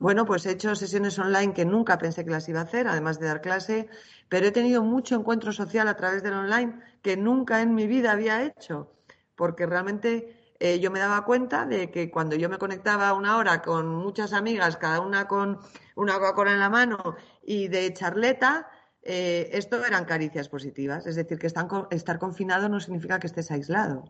Bueno, 0.00 0.24
pues 0.26 0.46
he 0.46 0.52
hecho 0.52 0.74
sesiones 0.76 1.18
online 1.18 1.52
que 1.54 1.64
nunca 1.64 1.98
pensé 1.98 2.24
que 2.24 2.30
las 2.30 2.48
iba 2.48 2.60
a 2.60 2.64
hacer, 2.64 2.86
además 2.88 3.18
de 3.18 3.26
dar 3.26 3.40
clase, 3.40 3.88
pero 4.28 4.46
he 4.46 4.52
tenido 4.52 4.82
mucho 4.84 5.16
encuentro 5.16 5.52
social 5.52 5.88
a 5.88 5.96
través 5.96 6.22
del 6.22 6.34
online 6.34 6.80
que 7.02 7.16
nunca 7.16 7.62
en 7.62 7.74
mi 7.74 7.86
vida 7.88 8.12
había 8.12 8.44
hecho, 8.44 8.92
porque 9.34 9.66
realmente 9.66 10.54
eh, 10.60 10.80
yo 10.80 10.90
me 10.90 11.00
daba 11.00 11.24
cuenta 11.24 11.66
de 11.66 11.90
que 11.90 12.10
cuando 12.10 12.36
yo 12.36 12.48
me 12.48 12.58
conectaba 12.58 13.12
una 13.12 13.36
hora 13.38 13.62
con 13.62 13.88
muchas 13.88 14.32
amigas, 14.32 14.76
cada 14.76 15.00
una 15.00 15.26
con 15.28 15.58
una 15.96 16.14
Coca-Cola 16.14 16.52
en 16.52 16.60
la 16.60 16.70
mano 16.70 17.16
y 17.42 17.68
de 17.68 17.92
charleta, 17.92 18.68
eh, 19.10 19.48
esto 19.56 19.82
eran 19.82 20.04
caricias 20.04 20.50
positivas. 20.50 21.06
Es 21.06 21.16
decir, 21.16 21.38
que 21.38 21.46
estar 21.46 22.18
confinado 22.18 22.68
no 22.68 22.78
significa 22.78 23.18
que 23.18 23.26
estés 23.26 23.50
aislado. 23.50 24.04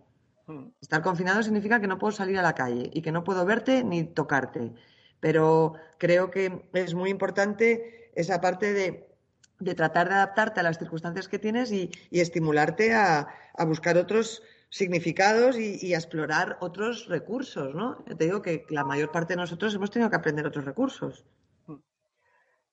Hmm. 0.48 0.70
Estar 0.80 1.02
confinado 1.02 1.40
significa 1.44 1.80
que 1.80 1.86
no 1.86 1.98
puedo 1.98 2.10
salir 2.10 2.36
a 2.36 2.42
la 2.42 2.56
calle 2.56 2.90
y 2.92 3.00
que 3.00 3.12
no 3.12 3.22
puedo 3.22 3.46
verte 3.46 3.84
ni 3.84 4.02
tocarte. 4.02 4.72
Pero 5.20 5.74
creo 5.98 6.32
que 6.32 6.68
es 6.72 6.94
muy 6.94 7.10
importante 7.10 8.10
esa 8.16 8.40
parte 8.40 8.72
de, 8.72 9.74
tratar 9.76 10.08
de 10.08 10.16
adaptarte 10.16 10.58
a 10.58 10.64
las 10.64 10.78
circunstancias 10.78 11.28
que 11.28 11.38
tienes 11.38 11.70
y, 11.70 11.92
estimularte 12.10 12.92
a, 12.92 13.28
buscar 13.66 13.96
otros 13.98 14.42
significados 14.68 15.56
y, 15.56 15.94
a 15.94 15.98
explorar 15.98 16.58
otros 16.60 17.06
recursos, 17.06 17.72
¿no? 17.72 18.04
te 18.04 18.24
digo 18.24 18.42
que 18.42 18.66
la 18.68 18.84
mayor 18.84 19.12
parte 19.12 19.34
de 19.34 19.38
nosotros 19.38 19.74
hemos 19.76 19.92
tenido 19.92 20.10
que 20.10 20.16
aprender 20.16 20.44
otros 20.44 20.64
recursos. 20.64 21.24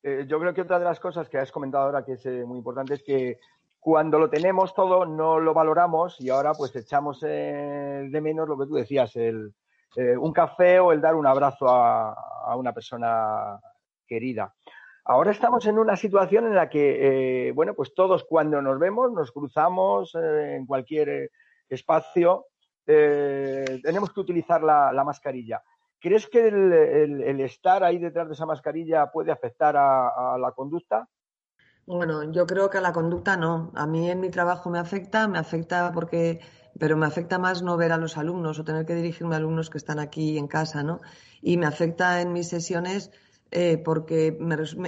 Eh, 0.07 0.25
yo 0.27 0.39
creo 0.39 0.53
que 0.53 0.61
otra 0.61 0.77
de 0.77 0.85
las 0.85 0.99
cosas 0.99 1.27
que 1.27 1.39
has 1.39 1.51
comentado 1.51 1.85
ahora 1.85 2.05
que 2.05 2.11
es 2.11 2.23
eh, 2.27 2.45
muy 2.45 2.59
importante 2.59 2.93
es 2.93 3.01
que 3.01 3.39
cuando 3.79 4.19
lo 4.19 4.29
tenemos 4.29 4.71
todo 4.75 5.03
no 5.03 5.39
lo 5.39 5.51
valoramos 5.51 6.21
y 6.21 6.29
ahora 6.29 6.53
pues 6.53 6.75
echamos 6.75 7.23
eh, 7.23 8.07
de 8.07 8.21
menos 8.21 8.47
lo 8.47 8.55
que 8.55 8.67
tú 8.67 8.75
decías, 8.75 9.15
el, 9.15 9.51
un 10.19 10.31
café 10.31 10.79
o 10.79 10.91
el 10.91 11.01
dar 11.01 11.15
un 11.15 11.25
abrazo 11.25 11.67
a, 11.69 12.55
una 12.55 12.71
persona 12.71 13.59
querida. 14.05 14.53
Ahora 15.05 15.31
estamos 15.31 15.65
en 15.65 15.79
una 15.79 15.95
situación 15.95 16.45
en 16.45 16.53
la 16.53 16.69
que, 16.69 17.51
bueno, 17.55 17.73
pues 17.73 17.95
todos 17.95 18.25
cuando 18.25 18.61
nos 18.61 18.77
vemos, 18.77 19.11
nos 19.11 19.31
cruzamos 19.31 20.13
en 20.15 20.65
cualquier 20.65 21.31
espacio, 21.69 22.47
tenemos 22.85 24.11
que 24.11 24.19
utilizar 24.19 24.61
la, 24.61 25.03
mascarilla. 25.05 25.63
¿Crees 26.05 26.27
que 26.27 26.49
el, 26.49 27.41
estar 27.41 27.83
ahí 27.83 27.97
detrás 27.97 28.27
de 28.27 28.35
esa 28.35 28.45
mascarilla 28.45 29.09
puede 29.11 29.31
afectar 29.31 29.75
a, 29.75 30.37
la 30.39 30.51
conducta? 30.51 31.09
Bueno, 31.87 32.31
yo 32.31 32.45
creo 32.45 32.69
que 32.69 32.77
a 32.77 32.81
la 32.81 32.93
conducta 32.93 33.37
no. 33.37 33.71
A 33.73 33.87
mí 33.87 34.11
en 34.11 34.19
mi 34.19 34.29
trabajo 34.29 34.69
me 34.69 34.77
afecta, 34.77 35.27
me 35.27 35.39
afecta 35.39 35.91
porque, 35.91 36.41
pero 36.79 36.95
me 36.95 37.07
afecta 37.07 37.39
más 37.39 37.63
no 37.63 37.75
ver 37.75 37.91
a 37.91 37.97
los 37.97 38.19
alumnos 38.19 38.59
o 38.59 38.63
tener 38.63 38.85
que 38.85 38.93
dirigirme 38.93 39.33
a 39.33 39.39
alumnos 39.39 39.71
que 39.71 39.79
están 39.79 39.97
aquí 39.97 40.37
en 40.37 40.45
casa, 40.45 40.83
¿no? 40.83 41.01
y 41.41 41.57
me 41.57 41.65
afecta 41.65 42.21
en 42.21 42.33
mis 42.33 42.49
sesiones 42.49 43.09
eh, 43.49 43.79
porque 43.83 44.37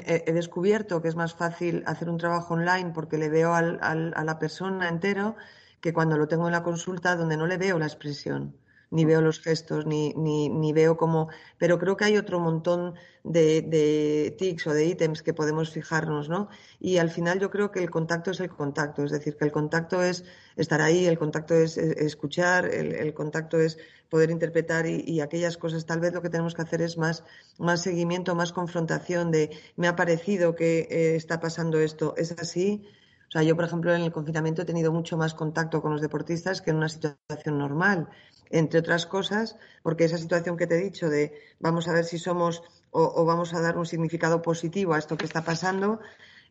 he 0.06 0.34
descubierto 0.34 1.02
que 1.02 1.08
es 1.08 1.16
más 1.16 1.34
fácil 1.34 1.84
hacer 1.88 2.12
un 2.12 2.20
trabajo 2.20 2.54
online 2.54 2.92
porque 2.94 3.18
le 3.18 3.30
veo 3.30 3.56
a 3.56 3.64
la 3.64 4.38
persona 4.38 4.88
entero 4.88 5.36
que 5.82 5.94
cuando 5.94 6.16
lo 6.16 6.28
tengo 6.28 6.46
en 6.46 6.52
la 6.52 6.62
consulta 6.62 7.16
donde 7.16 7.38
no 7.38 7.48
le 7.48 7.58
veo 7.58 7.80
la 7.80 7.88
expresión 7.88 8.56
ni 8.90 9.06
veo 9.06 9.22
los 9.22 9.40
gestos, 9.40 9.86
ni, 9.86 10.14
ni, 10.16 10.50
ni, 10.50 10.74
veo 10.74 10.98
cómo. 10.98 11.30
Pero 11.58 11.78
creo 11.80 11.98
que 11.98 12.06
hay 12.06 12.18
otro 12.18 12.40
montón 12.40 12.96
de, 13.24 13.62
de 13.62 14.36
tics 14.38 14.68
o 14.68 14.74
de 14.74 14.86
ítems 14.86 15.24
que 15.24 15.34
podemos 15.34 15.72
fijarnos, 15.72 16.30
¿no? 16.30 16.50
Y 16.80 16.98
al 16.98 17.10
final 17.10 17.40
yo 17.40 17.50
creo 17.52 17.72
que 17.72 17.80
el 17.80 17.90
contacto 17.90 18.32
es 18.32 18.40
el 18.40 18.50
contacto, 18.50 19.04
es 19.04 19.12
decir, 19.12 19.36
que 19.38 19.46
el 19.46 19.52
contacto 19.52 20.02
es 20.02 20.24
estar 20.56 20.82
ahí, 20.82 21.06
el 21.06 21.18
contacto 21.18 21.54
es, 21.54 21.78
escuchar, 21.78 22.66
el, 22.66 23.14
contacto 23.14 23.60
es 23.60 23.78
poder 24.10 24.32
interpretar 24.32 24.86
y, 24.88 25.20
aquellas 25.22 25.58
cosas. 25.58 25.86
Tal 25.86 26.00
vez 26.00 26.14
lo 26.14 26.22
que 26.22 26.30
tenemos 26.30 26.54
que 26.54 26.62
hacer 26.62 26.82
es 26.82 26.98
más, 26.98 27.24
más 27.58 27.82
seguimiento, 27.82 28.36
más 28.36 28.54
confrontación 28.54 29.32
de 29.32 29.52
me 29.76 29.88
ha 29.88 29.96
parecido 29.96 30.56
que 30.56 30.88
eh, 30.90 31.16
está 31.16 31.40
pasando 31.40 31.80
esto, 31.80 32.14
¿es 32.18 32.32
así? 32.32 32.88
O 33.28 33.32
sea, 33.32 33.44
yo, 33.44 33.56
por 33.58 33.66
ejemplo, 33.66 33.94
en 33.94 34.02
el 34.04 34.12
confinamiento 34.12 34.62
he 34.62 34.66
tenido 34.66 34.92
mucho 34.94 35.18
más 35.18 35.34
contacto 35.34 35.82
con 35.82 35.92
los 35.92 36.02
deportistas 36.02 36.62
que 36.62 36.72
en 36.72 36.78
una 36.78 36.88
situación 36.88 37.58
normal 37.58 38.08
entre 38.50 38.80
otras 38.80 39.06
cosas, 39.06 39.56
porque 39.84 40.06
esa 40.06 40.18
situación 40.18 40.58
que 40.58 40.68
te 40.68 40.76
he 40.76 40.84
dicho 40.84 41.10
de 41.10 41.34
vamos 41.60 41.88
a 41.88 41.94
ver 41.94 42.06
si 42.06 42.18
somos 42.18 42.64
o, 42.92 43.26
vamos 43.26 43.54
a 43.54 43.62
dar 43.62 43.78
un 43.78 43.86
significado 43.86 44.42
positivo 44.42 44.94
a 44.94 44.98
esto 44.98 45.18
que 45.18 45.26
está 45.26 45.44
pasando, 45.44 46.00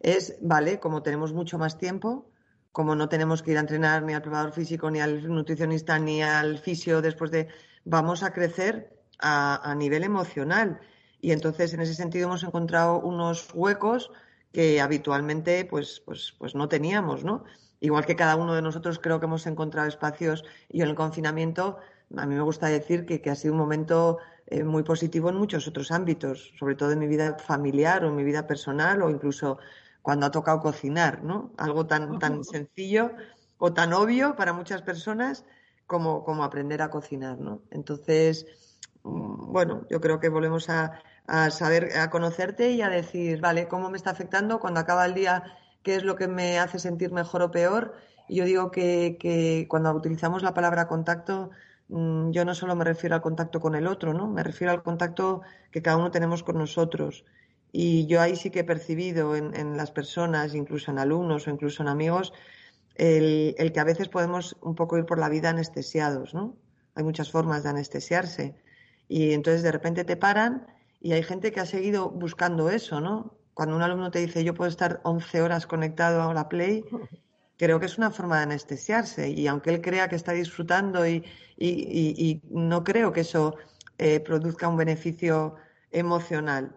es, 0.01 0.37
vale, 0.41 0.79
como 0.79 1.03
tenemos 1.03 1.33
mucho 1.33 1.59
más 1.59 1.79
tiempo, 1.79 2.31
como 2.71 2.95
no 2.95 3.09
tenemos 3.09 3.43
que 3.43 3.53
ir 3.53 3.57
a 3.57 3.61
entrenar 3.61 4.03
ni 4.03 4.13
al 4.13 4.23
preparador 4.23 4.53
físico, 4.53 4.91
ni 4.91 5.01
al 5.01 5.27
nutricionista, 5.29 5.99
ni 5.99 6.23
al 6.23 6.59
fisio 6.59 7.01
después 7.01 7.31
de, 7.31 7.49
vamos 7.85 8.23
a 8.23 8.33
crecer 8.33 9.01
a, 9.19 9.71
a 9.71 9.75
nivel 9.75 10.05
emocional. 10.05 10.79
Y 11.21 11.33
entonces, 11.33 11.73
en 11.73 11.81
ese 11.81 11.95
sentido, 11.95 12.27
hemos 12.29 12.45
encontrado 12.45 13.01
unos 13.01 13.49
huecos 13.55 14.11
que 14.53 14.81
habitualmente 14.81 15.65
pues, 15.65 16.01
pues, 16.05 16.35
pues 16.39 16.55
no 16.55 16.69
teníamos, 16.69 17.25
¿no? 17.25 17.45
Igual 17.81 18.07
que 18.07 18.17
cada 18.17 18.37
uno 18.37 18.55
de 18.55 18.63
nosotros 18.63 18.99
creo 18.99 19.21
que 19.21 19.27
hemos 19.27 19.47
encontrado 19.47 19.89
espacios 19.89 20.45
y 20.69 20.83
en 20.83 20.89
el 20.89 20.95
confinamiento, 20.95 21.79
a 22.17 22.27
mí 22.27 22.35
me 22.35 22.43
gusta 22.43 22.69
decir 22.69 23.05
que, 23.05 23.31
ha 23.31 23.35
sido 23.35 23.53
un 23.53 23.61
momento 23.61 24.19
eh, 24.47 24.65
muy 24.65 24.83
positivo 24.83 25.29
en 25.29 25.37
muchos 25.37 25.69
otros 25.69 25.91
ámbitos, 25.91 26.53
sobre 26.59 26.75
todo 26.75 26.93
en 26.93 26.99
mi 26.99 27.07
vida 27.07 27.37
familiar 27.39 28.05
o 28.05 28.09
en 28.09 28.17
mi 28.17 28.25
vida 28.25 28.47
personal 28.47 29.03
o 29.03 29.11
incluso 29.11 29.59
cuando 30.03 30.27
ha 30.27 30.31
tocado 30.31 30.61
cocinar, 30.61 31.23
¿no? 31.23 31.53
Algo 31.59 31.87
tan, 31.87 32.19
tan 32.19 32.45
sencillo 32.45 33.11
o 33.59 33.73
tan 33.73 33.93
obvio 33.93 34.37
para 34.37 34.53
muchas 34.53 34.83
personas 34.83 35.45
como, 35.87 36.25
como 36.25 36.45
aprender 36.45 36.81
a 36.81 36.91
cocinar, 36.91 37.39
¿no? 37.39 37.63
Entonces, 37.71 38.47
mm, 39.03 39.53
bueno, 39.53 39.87
yo 39.91 40.01
creo 40.01 40.21
que 40.21 40.29
volvemos 40.29 40.71
a, 40.71 41.03
a 41.27 41.51
saber, 41.51 41.97
a 41.99 42.09
conocerte 42.11 42.71
y 42.71 42.83
a 42.83 42.89
decir, 42.89 43.41
vale, 43.41 43.69
¿cómo 43.69 43.91
me 43.91 43.97
está 43.97 44.11
afectando 44.11 44.61
cuando 44.61 44.81
acaba 44.81 45.05
el 45.07 45.15
día? 45.15 45.43
Qué 45.87 45.95
es 45.95 46.03
lo 46.03 46.17
que 46.17 46.27
me 46.27 46.59
hace 46.59 46.81
sentir 46.81 47.13
mejor 47.13 47.43
o 47.43 47.53
peor. 47.53 47.95
Yo 48.29 48.45
digo 48.45 48.73
que, 48.73 49.67
cuando 49.71 49.93
utilizamos 49.93 50.43
la 50.43 50.53
palabra 50.53 50.89
contacto, 50.89 51.51
mm, 51.91 52.33
yo 52.33 52.45
no 52.45 52.57
solo 52.57 52.75
me 52.75 52.83
refiero 52.85 53.15
al 53.15 53.23
contacto 53.23 53.61
con 53.61 53.77
el 53.77 53.87
otro, 53.87 54.13
¿no? 54.13 54.27
Me 54.27 54.43
refiero 54.43 54.73
al 54.73 54.83
contacto 54.83 55.43
que 55.71 55.83
cada 55.83 55.97
uno 55.97 56.11
tenemos 56.11 56.43
con 56.43 56.59
nosotros. 56.59 57.25
Y 57.71 58.07
yo 58.07 58.21
ahí 58.21 58.35
sí 58.35 58.51
que 58.51 58.61
he 58.61 58.65
percibido 58.65 59.37
en, 59.37 59.77
las 59.77 59.93
personas, 59.93 60.57
incluso 60.57 60.91
en 60.91 60.99
alumnos 60.99 61.47
o 61.47 61.51
incluso 61.51 61.85
en 61.85 61.89
amigos, 61.89 62.33
el, 62.97 63.55
el, 63.57 63.71
que 63.73 63.79
a 63.79 63.85
veces 63.85 64.09
podemos 64.09 64.57
un 64.63 64.75
poco 64.75 64.99
ir 64.99 65.05
por 65.07 65.21
la 65.21 65.29
vida 65.29 65.51
anestesiados, 65.51 66.35
¿no? 66.35 66.57
Hay 66.97 67.05
muchas 67.05 67.31
formas 67.31 67.63
de 67.63 67.69
anestesiarse. 67.71 68.57
Y 69.09 69.35
entonces 69.35 69.63
de 69.63 69.71
repente 69.71 70.05
te 70.05 70.17
paran 70.17 70.67
y 71.01 71.13
hay 71.13 71.23
gente 71.23 71.53
que 71.53 71.61
ha 71.61 71.67
seguido 71.67 72.11
buscando 72.11 72.71
eso, 72.71 73.01
¿no? 73.01 73.37
Cuando 73.57 73.75
un 73.75 73.81
alumno 73.81 74.11
te 74.11 74.19
dice 74.19 74.45
yo 74.45 74.53
puedo 74.53 74.69
estar 74.69 75.01
11 75.03 75.41
horas 75.41 75.67
conectado 75.67 76.21
a 76.21 76.35
la 76.35 76.47
Play, 76.47 76.85
creo 77.57 77.81
que 77.81 77.87
es 77.87 77.97
una 77.97 78.11
forma 78.11 78.37
de 78.37 78.43
anestesiarse. 78.43 79.31
Y 79.31 79.47
aunque 79.47 79.71
él 79.71 79.81
crea 79.81 80.11
que 80.11 80.17
está 80.17 80.33
disfrutando 80.33 81.07
y, 81.07 81.25
no 82.51 82.85
creo 82.85 83.13
que 83.15 83.23
eso 83.23 83.57
eh, 83.97 84.21
produzca 84.21 84.69
un 84.69 84.77
beneficio 84.77 85.55
emocional. 85.91 86.77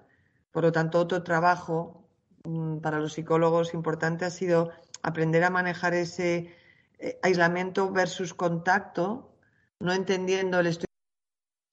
Por 0.53 0.63
lo 0.63 0.71
tanto, 0.71 0.99
otro 0.99 1.21
trabajo 1.21 2.07
mm, 2.45 2.77
para 2.77 2.99
los 2.99 3.11
psicólogos 3.11 3.73
importante 3.73 4.23
ha 4.23 4.29
sido 4.29 4.71
aprender 5.03 5.43
a 5.43 5.49
manejar 5.49 5.93
ese 5.93 6.55
eh, 6.99 7.19
aislamiento 7.23 7.91
versus 7.91 8.33
contacto, 8.33 9.35
no 9.81 9.91
entendiendo 9.91 10.61
el 10.61 10.67
estoy 10.67 10.87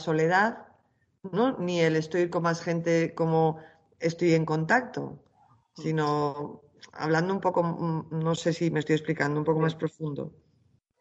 soledad, 0.03 0.67
¿no? 1.23 1.57
ni 1.59 1.81
el 1.81 1.95
estoy 1.95 2.29
con 2.29 2.43
más 2.43 2.61
gente 2.61 3.15
como 3.15 3.61
estoy 4.01 4.35
en 4.35 4.45
contacto, 4.45 5.19
sino 5.75 6.63
hablando 6.93 7.35
un 7.35 7.41
poco, 7.41 7.63
mm, 7.63 8.09
no 8.11 8.35
sé 8.35 8.53
si 8.53 8.71
me 8.71 8.81
estoy 8.81 8.97
explicando, 8.97 9.39
un 9.39 9.45
poco 9.45 9.61
más 9.61 9.75
profundo. 9.75 10.33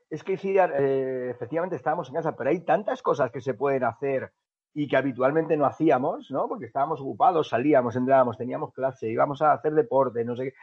Es 0.09 0.23
que 0.23 0.37
sí, 0.37 0.55
eh, 0.57 1.29
efectivamente 1.29 1.75
estábamos 1.75 2.09
en 2.09 2.15
casa, 2.15 2.35
pero 2.35 2.49
hay 2.49 2.61
tantas 2.61 3.01
cosas 3.01 3.31
que 3.31 3.41
se 3.41 3.53
pueden 3.53 3.83
hacer 3.83 4.31
y 4.73 4.87
que 4.87 4.97
habitualmente 4.97 5.57
no 5.57 5.65
hacíamos, 5.65 6.29
¿no? 6.31 6.47
Porque 6.47 6.65
estábamos 6.65 6.99
ocupados, 7.01 7.49
salíamos, 7.49 7.95
entrábamos, 7.95 8.37
teníamos 8.37 8.73
clase, 8.73 9.09
íbamos 9.09 9.41
a 9.41 9.53
hacer 9.53 9.73
deporte, 9.73 10.23
no 10.23 10.35
sé 10.35 10.45
qué. 10.45 10.53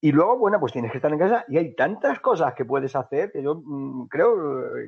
Y 0.00 0.12
luego, 0.12 0.36
bueno, 0.36 0.60
pues 0.60 0.72
tienes 0.72 0.90
que 0.90 0.98
estar 0.98 1.10
en 1.10 1.18
casa 1.18 1.46
y 1.48 1.56
hay 1.56 1.74
tantas 1.74 2.20
cosas 2.20 2.52
que 2.54 2.66
puedes 2.66 2.94
hacer 2.94 3.32
que 3.32 3.42
yo 3.42 3.54
mm, 3.54 4.08
creo 4.08 4.36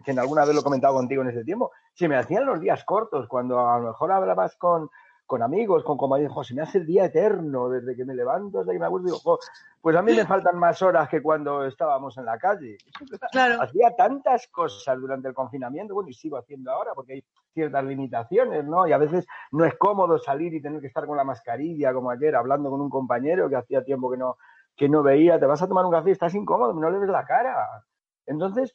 que 0.05 0.11
en 0.11 0.19
alguna 0.19 0.45
vez 0.45 0.55
lo 0.55 0.61
he 0.61 0.65
comentado 0.65 0.95
contigo 0.95 1.23
en 1.23 1.31
ese 1.31 1.45
tiempo. 1.45 1.71
Se 1.95 2.09
me 2.09 2.17
hacían 2.17 2.45
los 2.45 2.61
días 2.61 2.85
cortos 2.85 3.27
cuando 3.29 3.67
a 3.67 3.79
lo 3.79 3.87
mejor 3.89 4.13
hablabas 4.13 4.57
con, 4.57 4.91
con 5.27 5.43
amigos, 5.43 5.83
con 5.83 5.97
compañeros, 5.99 6.47
se 6.47 6.55
me 6.55 6.63
hace 6.63 6.79
el 6.79 6.87
día 6.87 7.07
eterno 7.07 7.69
desde 7.69 7.97
que 7.97 8.05
me 8.05 8.15
levanto 8.15 8.61
hasta 8.61 8.73
que 8.73 8.79
me 8.79 8.87
acuerdo. 8.87 9.07
Digo, 9.07 9.39
pues 9.81 9.97
a 9.97 10.03
mí 10.03 10.15
me 10.15 10.25
faltan 10.25 10.57
más 10.57 10.81
horas 10.83 11.09
que 11.09 11.21
cuando 11.21 11.65
estábamos 11.67 12.17
en 12.17 12.25
la 12.25 12.39
calle. 12.39 12.79
Claro. 13.33 13.61
Hacía 13.61 13.95
tantas 13.97 14.47
cosas 14.49 14.99
durante 14.99 15.29
el 15.29 15.35
confinamiento, 15.35 15.95
bueno, 15.95 16.09
y 16.09 16.15
sigo 16.15 16.37
haciendo 16.37 16.71
ahora 16.71 16.93
porque 16.95 17.15
hay 17.15 17.25
ciertas 17.53 17.85
limitaciones, 17.85 18.65
¿no? 18.65 18.87
Y 18.87 18.93
a 18.93 18.99
veces 18.99 19.27
no 19.51 19.65
es 19.65 19.75
cómodo 19.75 20.19
salir 20.19 20.55
y 20.55 20.63
tener 20.63 20.81
que 20.81 20.87
estar 20.87 21.07
con 21.07 21.17
la 21.17 21.25
mascarilla, 21.25 21.93
como 21.93 22.11
ayer, 22.11 22.37
hablando 22.37 22.71
con 22.71 22.81
un 22.81 22.89
compañero 22.89 23.49
que 23.49 23.57
hacía 23.57 23.85
tiempo 23.85 24.11
que 24.11 24.17
no, 24.17 24.37
que 24.77 24.89
no 24.89 25.03
veía, 25.03 25.41
te 25.41 25.47
vas 25.47 25.61
a 25.61 25.69
tomar 25.69 25.85
un 25.85 25.93
café 25.93 26.11
y 26.11 26.13
estás 26.13 26.35
incómodo, 26.35 26.73
no 26.73 26.91
le 26.91 26.99
ves 26.99 27.11
la 27.11 27.25
cara. 27.25 27.85
Entonces, 28.27 28.75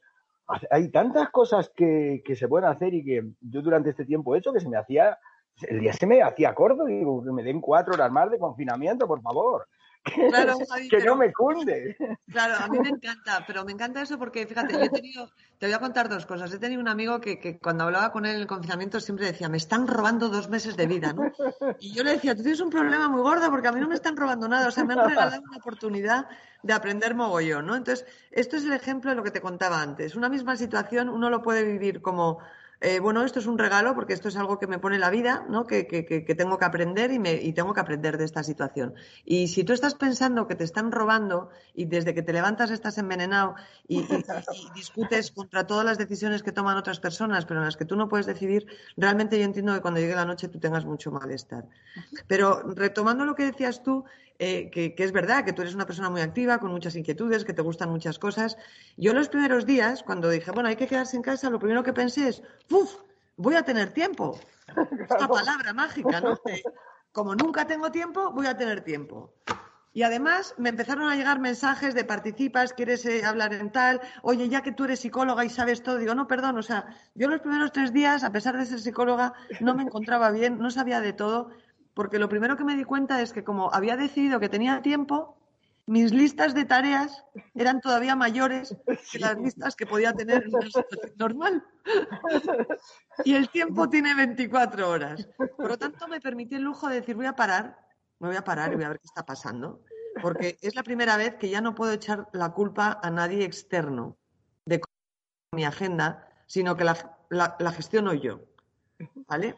hay 0.70 0.92
tantas 0.92 1.30
cosas 1.30 1.72
que, 1.76 2.22
que 2.26 2.36
se 2.36 2.48
pueden 2.48 2.70
hacer 2.70 2.94
y 2.94 3.04
que 3.04 3.24
yo 3.40 3.62
durante 3.62 3.92
este 3.92 4.06
tiempo 4.06 4.36
he 4.36 4.40
hecho 4.40 4.52
que 4.52 4.60
se 4.60 4.70
me 4.70 4.78
hacía 4.78 5.18
el 5.68 5.80
día 5.80 5.94
se 5.94 6.06
me 6.06 6.22
hacía 6.22 6.54
corto, 6.54 6.86
digo, 6.86 7.24
que 7.24 7.32
me 7.32 7.44
den 7.44 7.62
cuatro 7.62 7.94
horas 7.94 8.12
más 8.12 8.30
de 8.32 8.40
confinamiento, 8.40 9.08
por 9.08 9.22
favor. 9.22 9.68
Claro, 10.30 10.58
que 10.90 11.00
no 11.00 11.16
me 11.16 11.32
cunde. 11.32 11.96
Claro, 12.32 12.56
a 12.64 12.68
mí 12.68 12.80
me 12.80 12.90
encanta, 12.90 13.44
pero 13.46 13.64
me 13.66 13.72
encanta 13.72 14.02
eso 14.02 14.18
porque, 14.18 14.48
fíjate, 14.48 14.74
yo 14.74 14.80
he 14.82 14.90
tenido, 14.90 15.30
te 15.58 15.66
voy 15.66 15.74
a 15.74 15.80
contar 15.80 16.10
dos 16.10 16.26
cosas. 16.26 16.54
He 16.54 16.60
tenido 16.60 16.82
un 16.82 16.88
amigo 16.88 17.20
que, 17.20 17.40
que, 17.40 17.60
cuando 17.60 17.84
hablaba 17.84 18.12
con 18.12 18.26
él 18.26 18.36
en 18.36 18.42
el 18.42 18.48
confinamiento 18.48 19.00
siempre 19.00 19.28
decía, 19.28 19.50
me 19.50 19.58
están 19.58 19.88
robando 19.88 20.30
dos 20.30 20.50
meses 20.50 20.78
de 20.78 20.88
vida, 20.88 21.14
¿no? 21.14 21.32
Y 21.80 21.94
yo 21.94 22.04
le 22.04 22.14
decía, 22.14 22.36
tú 22.36 22.42
tienes 22.42 22.62
un 22.62 22.70
problema 22.70 23.10
muy 23.10 23.22
gordo 23.22 23.50
porque 23.50 23.68
a 23.68 23.72
mí 23.72 23.80
no 23.80 23.88
me 23.88 23.96
están 23.96 24.16
robando 24.16 24.48
nada, 24.48 24.70
o 24.70 24.72
sea, 24.72 24.86
me 24.86 24.94
han 24.94 25.10
regalado 25.10 25.42
una 25.42 25.58
oportunidad 25.58 26.28
de 26.64 26.74
aprender 26.74 27.16
mogollón, 27.16 27.66
¿no? 27.66 27.76
Entonces, 27.76 28.08
esto 28.32 28.56
es 28.56 28.64
el 28.64 28.74
ejemplo 28.74 29.10
de 29.10 29.18
lo 29.18 29.24
que 29.24 29.32
te 29.32 29.42
contaba 29.42 29.82
antes. 29.82 30.16
Una 30.16 30.30
misma 30.30 30.56
situación 30.56 31.10
uno 31.10 31.30
lo 31.30 31.42
puede 31.42 31.64
vivir 31.64 32.02
como 32.02 32.40
eh, 32.84 33.00
bueno, 33.00 33.24
esto 33.24 33.38
es 33.38 33.46
un 33.46 33.60
regalo 33.60 33.94
porque 33.94 34.14
esto 34.14 34.28
es 34.28 34.36
algo 34.36 34.58
que 34.58 34.66
me 34.66 34.80
pone 34.80 34.98
la 34.98 35.12
vida, 35.12 35.46
¿no? 35.48 35.68
que, 35.68 35.84
tengo 36.36 36.58
que 36.58 36.66
aprender 36.66 37.12
y, 37.12 37.20
me, 37.20 37.34
y 37.34 37.54
tengo 37.54 37.76
que 37.76 37.80
aprender 37.80 38.18
de 38.18 38.26
esta 38.26 38.42
situación. 38.42 38.96
Y 39.24 39.50
si 39.50 39.64
tú 39.64 39.74
estás 39.74 39.94
pensando 39.94 40.48
que 40.48 40.56
te 40.56 40.64
están 40.64 40.92
robando 40.92 41.52
y 41.76 41.86
desde 41.86 42.16
que 42.16 42.24
te 42.24 42.34
levantas 42.34 42.72
estás 42.72 42.98
envenenado 42.98 43.54
y, 43.88 44.04
discutes 44.74 45.30
contra 45.30 45.68
todas 45.68 45.86
las 45.86 46.00
decisiones 46.00 46.42
que 46.42 46.52
toman 46.52 46.76
otras 46.76 47.00
personas, 47.00 47.46
pero 47.46 47.60
en 47.60 47.68
las 47.68 47.78
que 47.78 47.86
tú 47.86 47.96
no 47.96 48.10
puedes 48.10 48.26
decidir, 48.26 48.66
realmente 48.98 49.38
yo 49.38 49.46
entiendo 49.46 49.76
que 49.76 49.82
cuando 49.82 50.00
llegue 50.00 50.16
la 50.16 50.26
noche 50.26 50.48
tú 50.48 50.60
tengas 50.60 50.84
mucho 50.84 51.12
malestar. 51.12 51.66
Pero 52.26 52.64
retomando 52.74 53.26
lo 53.26 53.36
que 53.36 53.46
decías 53.46 53.84
tú, 53.84 54.06
eh, 54.44 54.72
que, 54.72 54.96
es 54.98 55.12
verdad, 55.12 55.46
que 55.46 55.54
tú 55.54 55.62
eres 55.62 55.76
una 55.76 55.86
persona 55.86 56.10
muy 56.10 56.22
activa, 56.22 56.58
con 56.58 56.72
muchas 56.72 56.96
inquietudes, 56.96 57.46
que 57.46 57.54
te 57.54 57.62
gustan 57.62 57.92
muchas 57.92 58.18
cosas. 58.18 58.58
Yo 58.98 59.14
los 59.14 59.30
primeros 59.30 59.68
días, 59.68 60.02
cuando 60.02 60.32
dije, 60.32 60.50
bueno, 60.50 60.68
hay 60.68 60.76
que 60.76 60.88
quedarse 60.88 61.16
en 61.16 61.22
casa, 61.22 61.52
lo 61.52 61.60
primero 61.60 61.84
que 61.84 61.94
pensé 61.94 62.28
es, 62.28 62.42
¡uf! 62.72 62.92
Voy 63.38 63.54
a 63.54 63.62
tener 63.62 63.94
tiempo. 63.94 64.40
Esta 65.00 65.28
palabra 65.28 65.74
mágica, 65.74 66.22
¿no? 66.22 66.40
como 67.12 67.36
nunca 67.36 67.68
tengo 67.68 67.92
tiempo, 67.92 68.32
voy 68.32 68.48
a 68.48 68.58
tener 68.58 68.82
tiempo. 68.82 69.32
Y 69.94 70.02
además 70.02 70.56
me 70.58 70.70
empezaron 70.70 71.08
a 71.08 71.16
llegar 71.16 71.40
mensajes 71.40 71.94
de 71.94 72.04
participas, 72.04 72.74
quieres 72.74 73.06
eh, 73.06 73.24
hablar 73.24 73.54
en 73.54 73.72
tal, 73.72 74.02
oye, 74.24 74.50
ya 74.50 74.64
que 74.64 74.72
tú 74.72 74.86
eres 74.86 75.02
psicóloga 75.02 75.46
y 75.46 75.50
sabes 75.50 75.84
todo, 75.84 76.00
digo, 76.00 76.16
no, 76.16 76.28
perdón, 76.28 76.58
o 76.58 76.64
sea, 76.64 76.88
yo 77.14 77.28
los 77.28 77.42
primeros 77.42 77.72
tres 77.74 77.94
días, 77.94 78.24
a 78.24 78.32
pesar 78.32 78.58
de 78.58 78.66
ser 78.66 78.80
psicóloga, 78.80 79.34
no 79.60 79.76
me 79.76 79.84
encontraba 79.84 80.32
bien, 80.32 80.58
no 80.58 80.72
sabía 80.72 81.00
de 81.00 81.14
todo, 81.14 81.52
porque 81.94 82.20
lo 82.20 82.30
primero 82.30 82.58
que 82.58 82.64
me 82.64 82.76
di 82.76 82.84
cuenta 82.84 83.22
es 83.22 83.34
que 83.34 83.44
como 83.44 83.74
había 83.74 83.98
decidido 83.98 84.40
que 84.40 84.50
tenía 84.50 84.82
tiempo, 84.82 85.38
mis 85.88 86.14
listas 86.14 86.54
de 86.54 86.66
tareas 86.66 87.26
eran 87.54 87.82
todavía 87.82 88.16
mayores 88.16 88.76
que 89.12 89.20
las 89.20 89.38
listas 89.38 89.76
que 89.76 89.86
podía 89.86 90.14
tener 90.14 90.44
en 90.44 90.56
una 90.56 90.66
situación 90.66 91.14
normal. 91.18 91.64
Y 93.26 93.36
el 93.36 93.50
tiempo 93.50 93.90
tiene 93.90 94.16
24 94.16 94.90
horas. 94.90 95.28
Por 95.58 95.68
lo 95.68 95.78
tanto, 95.78 96.08
me 96.08 96.22
permití 96.22 96.56
el 96.56 96.64
lujo 96.64 96.88
de 96.88 96.96
decir, 96.96 97.16
voy 97.16 97.26
a 97.26 97.36
parar, 97.36 97.78
me 98.20 98.30
voy 98.30 98.38
a 98.38 98.44
parar 98.44 98.72
y 98.72 98.76
voy 98.76 98.86
a 98.86 98.90
ver 98.90 99.00
qué 99.00 99.06
está 99.06 99.26
pasando. 99.26 99.84
Porque 100.22 100.58
es 100.62 100.76
la 100.76 100.84
primera 100.84 101.18
vez 101.18 101.36
que 101.36 101.50
ya 101.50 101.62
no 101.62 101.76
puedo 101.76 101.92
echar 101.92 102.30
la 102.32 102.54
culpa 102.54 103.00
a 103.04 103.10
nadie 103.12 103.44
externo 103.44 104.18
de 104.66 104.82
mi 105.52 105.66
agenda, 105.66 106.30
sino 106.48 106.78
que 106.78 106.86
la, 106.86 107.18
la 107.30 107.72
gestiono 107.72 108.14
yo. 108.14 108.40
¿Vale? 109.28 109.58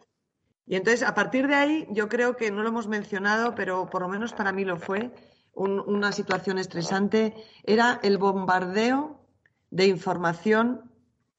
Y 0.66 0.76
entonces, 0.76 1.04
a 1.04 1.14
partir 1.14 1.48
de 1.48 1.56
ahí, 1.56 1.88
yo 1.92 2.08
creo 2.08 2.36
que 2.36 2.52
no 2.52 2.64
lo 2.64 2.70
hemos 2.70 2.88
mencionado, 2.88 3.54
pero 3.56 3.90
por 3.90 4.02
lo 4.02 4.08
menos 4.08 4.34
para 4.34 4.52
mí 4.52 4.64
lo 4.64 4.78
fue, 4.78 5.12
una 5.56 6.12
situación 6.12 6.58
estresante, 6.58 7.36
era 7.64 8.00
el 8.02 8.18
bombardeo 8.18 9.20
de 9.70 9.86
información 9.86 10.92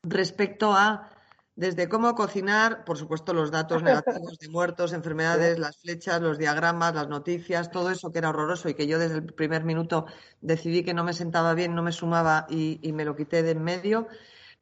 respecto 0.03 0.73
a 0.73 1.11
desde 1.57 1.89
cómo 1.89 2.15
cocinar, 2.17 2.85
por 2.85 2.99
supuesto, 2.99 3.33
los 3.33 3.53
datos 3.53 3.83
negativos 3.83 4.39
de 4.39 4.49
muertos, 4.49 4.93
enfermedades, 4.93 5.59
las 5.59 5.79
flechas, 5.79 6.21
los 6.21 6.37
diagramas, 6.37 6.95
las 6.95 7.09
noticias, 7.09 7.71
todo 7.71 7.91
eso 7.91 8.11
que 8.11 8.19
era 8.19 8.31
horroroso 8.31 8.69
y 8.69 8.75
que 8.75 8.89
yo 8.89 8.99
desde 8.99 9.19
el 9.19 9.33
primer 9.33 9.63
minuto 9.65 10.07
decidí 10.41 10.83
que 10.83 10.95
no 10.95 11.05
me 11.05 11.13
sentaba 11.13 11.55
bien, 11.55 11.75
no 11.75 11.83
me 11.83 11.93
sumaba 11.93 12.47
y, 12.51 12.81
y 12.83 12.93
me 12.93 13.05
lo 13.05 13.15
quité 13.15 13.45
de 13.45 13.53
en 13.53 13.63
medio. 13.63 14.09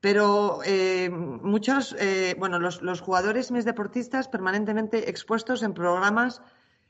Pero 0.02 0.58
eh, 0.64 1.10
muchos, 1.10 1.94
eh, 1.96 2.34
bueno, 2.36 2.58
los, 2.58 2.82
los, 2.82 3.00
jugadores, 3.00 3.52
mis 3.52 3.64
deportistas, 3.64 4.26
permanentemente 4.26 5.08
expuestos 5.08 5.62
en 5.62 5.74
programas, 5.74 6.42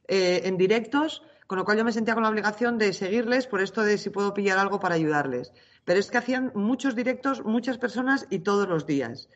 eh, 0.08 0.40
en 0.44 0.56
directos, 0.56 1.22
con 1.46 1.58
lo 1.58 1.66
cual 1.66 1.76
yo 1.76 1.84
me 1.84 1.92
sentía 1.92 2.14
con 2.14 2.22
la 2.22 2.30
obligación 2.30 2.78
de 2.78 2.94
seguirles 2.94 3.46
por 3.46 3.60
esto 3.60 3.82
de 3.82 3.98
si 3.98 4.08
puedo 4.08 4.32
pillar 4.32 4.58
algo 4.58 4.80
para 4.80 4.94
ayudarles. 4.94 5.52
Pero 5.84 6.00
es 6.00 6.10
que 6.10 6.16
hacían 6.16 6.52
muchos 6.54 6.96
directos, 6.96 7.44
muchas 7.44 7.76
personas 7.76 8.26
y 8.30 8.38
todos 8.38 8.66
los 8.66 8.86
días. 8.86 9.28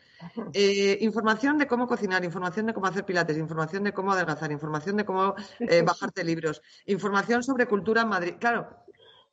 información 1.00 1.58
de 1.58 1.66
cómo 1.66 1.86
cocinar, 1.86 2.24
información 2.24 2.64
de 2.64 2.72
cómo 2.72 2.86
hacer 2.86 3.04
pilates, 3.04 3.36
información 3.36 3.84
de 3.84 3.92
cómo 3.92 4.12
adelgazar, 4.12 4.50
información 4.52 4.96
de 4.96 5.04
cómo 5.04 5.34
bajarte 5.84 6.24
libros, 6.24 6.62
información 6.86 7.42
sobre 7.42 7.66
cultura 7.66 8.02
en 8.02 8.08
Madrid. 8.08 8.34
Claro, 8.40 8.86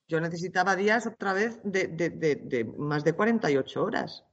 yo 0.09 0.19
necesitaba 0.19 0.75
días 0.75 1.07
otra 1.07 1.31
vez 1.31 1.61
de, 1.63 1.87
de, 1.87 2.09
de, 2.09 2.35
de 2.35 2.65
más 2.65 3.05
de 3.05 3.13
48 3.13 3.81
horas. 3.81 4.25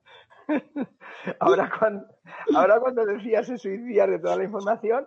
Ahora, 1.38 1.70
cuando, 1.78 2.06
ahora 2.54 2.80
cuando 2.80 3.04
decías 3.06 3.48
eso 3.48 3.68
y 3.68 3.78
días 3.78 4.08
de 4.08 4.18
toda 4.18 4.36
la 4.36 4.44
información, 4.44 5.06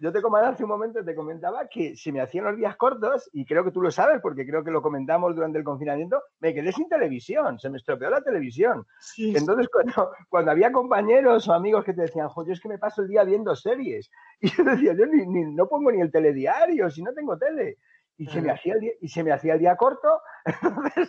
yo 0.00 0.12
te 0.12 0.22
comentaba 0.22 0.52
hace 0.52 0.62
un 0.64 0.70
momento, 0.70 1.04
te 1.04 1.14
comentaba 1.14 1.66
que 1.68 1.96
se 1.96 2.12
me 2.12 2.20
hacían 2.20 2.44
los 2.44 2.56
días 2.56 2.76
cortos, 2.76 3.28
y 3.32 3.44
creo 3.44 3.64
que 3.64 3.70
tú 3.70 3.82
lo 3.82 3.90
sabes, 3.90 4.20
porque 4.20 4.46
creo 4.46 4.62
que 4.62 4.70
lo 4.70 4.82
comentamos 4.82 5.34
durante 5.34 5.58
el 5.58 5.64
confinamiento, 5.64 6.22
me 6.40 6.54
quedé 6.54 6.72
sin 6.72 6.88
televisión, 6.88 7.58
se 7.58 7.68
me 7.70 7.78
estropeó 7.78 8.10
la 8.10 8.22
televisión. 8.22 8.86
Entonces, 9.18 9.68
cuando, 9.68 10.12
cuando, 10.28 10.50
había 10.50 10.72
compañeros 10.72 11.48
o 11.48 11.52
amigos 11.52 11.84
que 11.84 11.92
te 11.92 12.02
decían, 12.02 12.28
jo, 12.28 12.46
yo 12.46 12.52
es 12.52 12.60
que 12.60 12.68
me 12.68 12.78
paso 12.78 13.02
el 13.02 13.08
día 13.08 13.24
viendo 13.24 13.54
series, 13.54 14.10
y 14.40 14.50
yo 14.50 14.64
decía, 14.64 14.94
yo 14.94 15.06
ni, 15.06 15.44
no 15.54 15.66
pongo 15.68 15.90
ni 15.90 16.00
el 16.00 16.10
telediario, 16.10 16.90
si 16.90 17.02
no 17.02 17.12
tengo 17.12 17.36
tele. 17.36 17.78
Y 18.16 18.26
se, 18.26 18.40
me 18.40 18.52
hacía 18.52 18.74
el 18.74 18.80
día, 18.80 18.92
y 19.00 19.08
se 19.08 19.24
me 19.24 19.32
hacía 19.32 19.54
el 19.54 19.58
día 19.58 19.76
corto. 19.76 20.20
Entonces, 20.62 21.08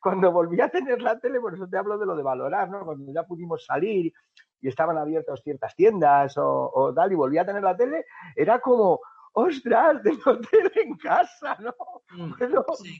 cuando 0.00 0.32
volví 0.32 0.60
a 0.60 0.68
tener 0.68 1.00
la 1.00 1.18
tele, 1.18 1.40
por 1.40 1.54
eso 1.54 1.66
te 1.68 1.78
hablo 1.78 1.96
de 1.98 2.06
lo 2.06 2.16
de 2.16 2.22
valorar, 2.22 2.68
¿no? 2.70 2.84
Cuando 2.84 3.12
ya 3.12 3.24
pudimos 3.24 3.64
salir 3.64 4.12
y 4.60 4.68
estaban 4.68 4.98
abiertas 4.98 5.40
ciertas 5.42 5.74
tiendas 5.74 6.34
o, 6.36 6.92
tal, 6.94 7.12
y 7.12 7.14
volví 7.14 7.38
a 7.38 7.46
tener 7.46 7.62
la 7.62 7.76
tele, 7.76 8.04
era 8.36 8.60
como, 8.60 9.00
ostras, 9.32 10.02
tengo 10.02 10.38
tele 10.40 10.72
en 10.74 10.96
casa, 10.98 11.56
¿no? 11.60 11.74
Mm, 12.10 12.32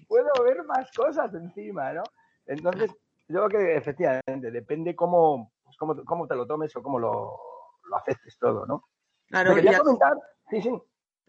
puedo, 0.08 0.30
ver 0.44 0.64
más 0.64 0.90
cosas 0.92 1.34
encima, 1.34 1.92
¿no? 1.92 2.02
Entonces, 2.46 2.90
yo 3.28 3.46
creo 3.46 3.48
que 3.48 3.76
efectivamente 3.76 4.50
depende 4.50 4.96
cómo, 4.96 5.52
pues, 5.62 5.76
cómo, 5.76 6.04
cómo 6.04 6.26
te 6.26 6.34
lo 6.34 6.46
tomes 6.46 6.74
o 6.76 6.82
cómo 6.82 6.98
lo, 6.98 7.36
lo 7.84 7.96
aceptes 7.96 8.38
todo, 8.38 8.66
¿no? 8.66 8.84
Claro, 9.28 9.54
quería 9.54 9.78
comentar, 9.78 10.16
sí, 10.48 10.62
sí. 10.62 10.70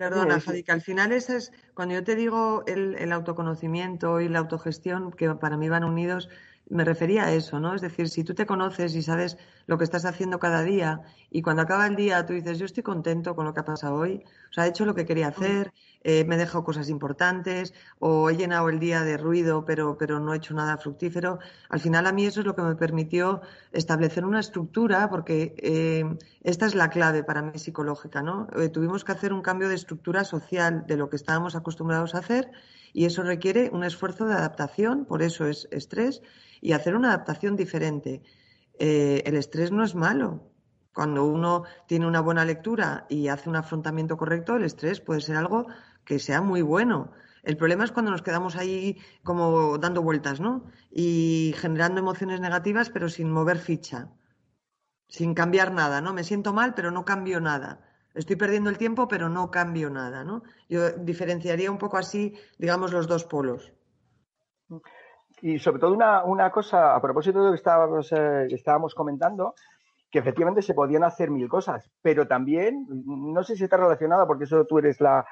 Perdona, 0.02 0.40
Javi, 0.40 0.64
que 0.64 0.72
al 0.72 0.82
final 0.82 1.12
ese 1.12 1.38
es, 1.38 1.52
cuando 1.76 1.94
yo 1.94 2.04
te 2.04 2.16
digo 2.16 2.64
el, 2.66 2.96
el, 2.96 3.12
autoconocimiento 3.12 4.20
y 4.20 4.30
la 4.30 4.40
autogestión, 4.40 5.12
que 5.12 5.30
para 5.36 5.58
mí 5.58 5.70
van 5.70 5.84
unidos, 5.84 6.28
me 6.72 6.86
refería 6.86 7.26
a 7.26 7.34
eso, 7.34 7.60
¿no? 7.60 7.76
Es 7.76 7.82
decir, 7.82 8.10
si 8.10 8.24
tú 8.24 8.34
te 8.34 8.46
conoces 8.46 8.96
y 8.96 9.02
sabes 9.02 9.38
lo 9.68 9.78
que 9.78 9.84
estás 9.84 10.06
haciendo 10.06 10.40
cada 10.40 10.64
día 10.64 11.02
y 11.30 11.42
cuando 11.42 11.62
acaba 11.62 11.86
el 11.86 11.96
día 11.96 12.26
tú 12.26 12.34
dices, 12.34 12.58
yo 12.60 12.66
estoy 12.66 12.82
contento 12.82 13.36
con 13.36 13.46
lo 13.46 13.54
que 13.54 13.60
ha 13.60 13.66
pasado 13.66 13.96
hoy, 13.96 14.24
o 14.50 14.54
sea, 14.54 14.66
he 14.66 14.70
hecho 14.70 14.86
lo 14.86 14.96
que 14.96 15.06
quería 15.06 15.28
hacer, 15.28 15.74
eh, 16.04 16.24
me 16.26 16.36
he 16.36 16.38
dejado 16.38 16.64
cosas 16.64 16.90
importantes 16.90 17.74
o 18.00 18.30
he 18.30 18.38
llenado 18.38 18.70
el 18.70 18.80
día 18.80 19.04
de 19.04 19.18
ruido 19.18 19.66
pero, 19.66 19.98
pero 19.98 20.20
no 20.20 20.34
he 20.34 20.38
hecho 20.38 20.54
nada 20.54 20.78
fructífero, 20.78 21.40
al 21.70 21.80
final 21.80 22.08
a 22.08 22.14
mí 22.14 22.26
eso 22.26 22.40
es 22.40 22.46
lo 22.46 22.56
que 22.56 22.62
me 22.62 22.76
permitió 22.76 23.42
establecer 23.74 24.26
una 24.26 24.40
estructura 24.40 25.10
porque 25.10 25.54
eh, 25.58 26.06
esta 26.42 26.66
es 26.66 26.76
la 26.76 26.90
clave 26.90 27.24
para 27.24 27.42
mí 27.42 27.60
psicológica, 27.60 28.22
¿no? 28.22 28.48
Eh, 28.56 28.70
tuvimos 28.70 29.04
que 29.04 29.12
hacer 29.12 29.34
un 29.34 29.42
cambio 29.42 29.68
de 29.68 29.76
estructura 29.76 30.24
social 30.24 30.86
de 30.88 30.96
lo 30.96 31.10
que 31.10 31.18
estábamos 31.18 31.56
acostumbrados 31.56 32.16
a 32.16 32.20
hacer 32.20 32.50
y 32.94 33.06
eso 33.06 33.24
requiere 33.24 33.70
un 33.72 33.84
esfuerzo 33.84 34.26
de 34.26 34.34
adaptación, 34.34 35.06
por 35.06 35.22
eso 35.22 35.46
es 35.46 35.68
estrés, 35.72 36.22
y 36.62 36.74
hacer 36.74 36.96
una 36.96 37.10
adaptación 37.10 37.56
diferente. 37.56 38.22
Eh, 38.80 39.24
el 39.26 39.36
estrés 39.36 39.72
no 39.72 39.84
es 39.84 39.96
malo. 39.96 40.52
Cuando 40.94 41.26
uno 41.26 41.64
tiene 41.88 42.06
una 42.06 42.20
buena 42.20 42.44
lectura 42.44 43.06
y 43.10 43.30
hace 43.30 43.50
un 43.50 43.56
afrontamiento 43.56 44.18
correcto, 44.18 44.56
el 44.56 44.64
estrés 44.64 45.00
puede 45.00 45.22
ser 45.22 45.38
algo 45.38 45.68
que 46.04 46.20
sea 46.20 46.42
muy 46.42 46.62
bueno. 46.62 47.12
El 47.44 47.58
problema 47.58 47.84
es 47.84 47.92
cuando 47.92 48.12
nos 48.12 48.22
quedamos 48.22 48.56
ahí 48.56 48.98
como 49.24 49.78
dando 49.78 50.02
vueltas, 50.02 50.40
¿no? 50.40 50.66
Y 50.92 51.56
generando 51.58 52.00
emociones 52.00 52.40
negativas, 52.40 52.90
pero 52.90 53.10
sin 53.10 53.32
mover 53.32 53.58
ficha, 53.58 54.10
sin 55.08 55.34
cambiar 55.34 55.72
nada, 55.74 56.02
¿no? 56.02 56.14
Me 56.14 56.24
siento 56.24 56.54
mal, 56.54 56.74
pero 56.74 56.92
no 56.92 57.06
cambio 57.06 57.40
nada. 57.40 57.91
Estoy 58.14 58.36
perdiendo 58.36 58.70
el 58.70 58.78
tiempo, 58.78 59.08
pero 59.08 59.30
no 59.30 59.52
cambio 59.52 59.90
nada, 59.90 60.24
¿no? 60.24 60.44
Yo 60.70 60.92
diferenciaría 60.92 61.72
un 61.72 61.78
poco 61.78 61.98
así, 61.98 62.34
digamos, 62.58 62.92
los 62.92 63.08
dos 63.08 63.24
polos. 63.24 63.74
Y 65.42 65.60
sobre 65.60 65.80
todo 65.80 65.94
una, 65.94 66.24
una 66.24 66.52
cosa, 66.52 66.96
a 66.96 67.02
propósito 67.02 67.40
de 67.40 67.46
lo 67.46 67.52
que 67.52 67.58
estábamos, 67.58 68.12
eh, 68.12 68.48
estábamos 68.52 68.94
comentando, 68.94 69.56
que 70.12 70.20
efectivamente 70.20 70.62
se 70.62 70.74
podían 70.74 71.04
hacer 71.04 71.32
mil 71.32 71.48
cosas, 71.48 71.90
pero 72.02 72.28
también, 72.28 72.86
no 73.06 73.44
sé 73.44 73.56
si 73.56 73.64
está 73.64 73.78
relacionado, 73.78 74.28
porque 74.28 74.44
eso 74.44 74.66
tú 74.66 74.78
eres 74.80 75.00
la, 75.00 75.26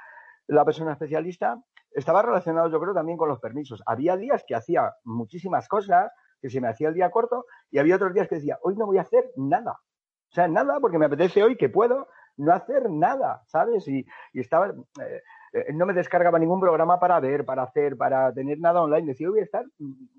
la 0.48 0.66
persona 0.66 0.94
especialista, 0.94 1.62
estaba 1.92 2.22
relacionado 2.22 2.70
yo 2.70 2.80
creo 2.80 2.94
también 2.94 3.18
con 3.18 3.30
los 3.30 3.40
permisos. 3.40 3.84
Había 3.86 4.16
días 4.16 4.44
que 4.48 4.56
hacía 4.56 4.94
muchísimas 5.04 5.68
cosas, 5.68 6.12
que 6.42 6.50
se 6.50 6.62
me 6.62 6.70
hacía 6.70 6.90
el 6.90 6.94
día 6.94 7.12
corto, 7.12 7.46
y 7.70 7.80
había 7.80 7.96
otros 7.96 8.14
días 8.14 8.28
que 8.28 8.36
decía, 8.36 8.58
hoy 8.64 8.76
no 8.76 8.86
voy 8.86 8.98
a 8.98 9.02
hacer 9.02 9.32
nada. 9.36 9.72
O 9.72 10.34
sea, 10.34 10.48
nada, 10.48 10.80
porque 10.80 10.98
me 10.98 11.06
apetece 11.06 11.44
hoy 11.44 11.58
que 11.58 11.70
puedo, 11.70 12.08
no 12.40 12.54
hacer 12.54 12.90
nada, 12.90 13.44
¿sabes? 13.48 13.88
Y, 13.88 14.06
estaba, 14.34 14.70
eh, 14.70 15.22
eh, 15.54 15.74
no 15.74 15.86
me 15.86 15.94
descargaba 15.94 16.40
ningún 16.40 16.60
programa 16.60 17.00
para 17.00 17.20
ver, 17.20 17.46
para 17.46 17.64
hacer, 17.64 17.98
para 17.98 18.34
tener 18.34 18.60
nada 18.60 18.82
online. 18.82 19.08
Decía, 19.08 19.30
voy 19.30 19.42
a 19.42 19.44
estar 19.44 19.66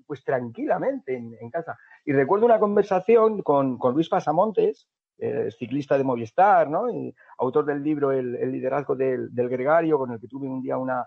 pues 0.05 0.23
tranquilamente 0.23 1.15
en, 1.15 1.49
casa. 1.49 1.77
Y 2.05 2.13
recuerdo 2.13 2.45
una 2.45 2.59
conversación 2.59 3.41
con, 3.41 3.77
Luis 3.93 4.09
Pasamontes, 4.09 4.87
ciclista 5.57 5.97
de 5.97 6.03
Movistar, 6.03 6.67
¿no? 6.69 6.89
Y 6.89 7.13
autor 7.37 7.65
del 7.65 7.83
libro 7.83 8.11
El, 8.11 8.51
liderazgo 8.51 8.95
del, 8.95 9.33
del, 9.33 9.49
gregario, 9.49 9.99
con 9.99 10.11
el 10.11 10.19
que 10.19 10.27
tuve 10.27 10.47
un 10.47 10.61
día 10.61 10.77
una, 10.77 11.05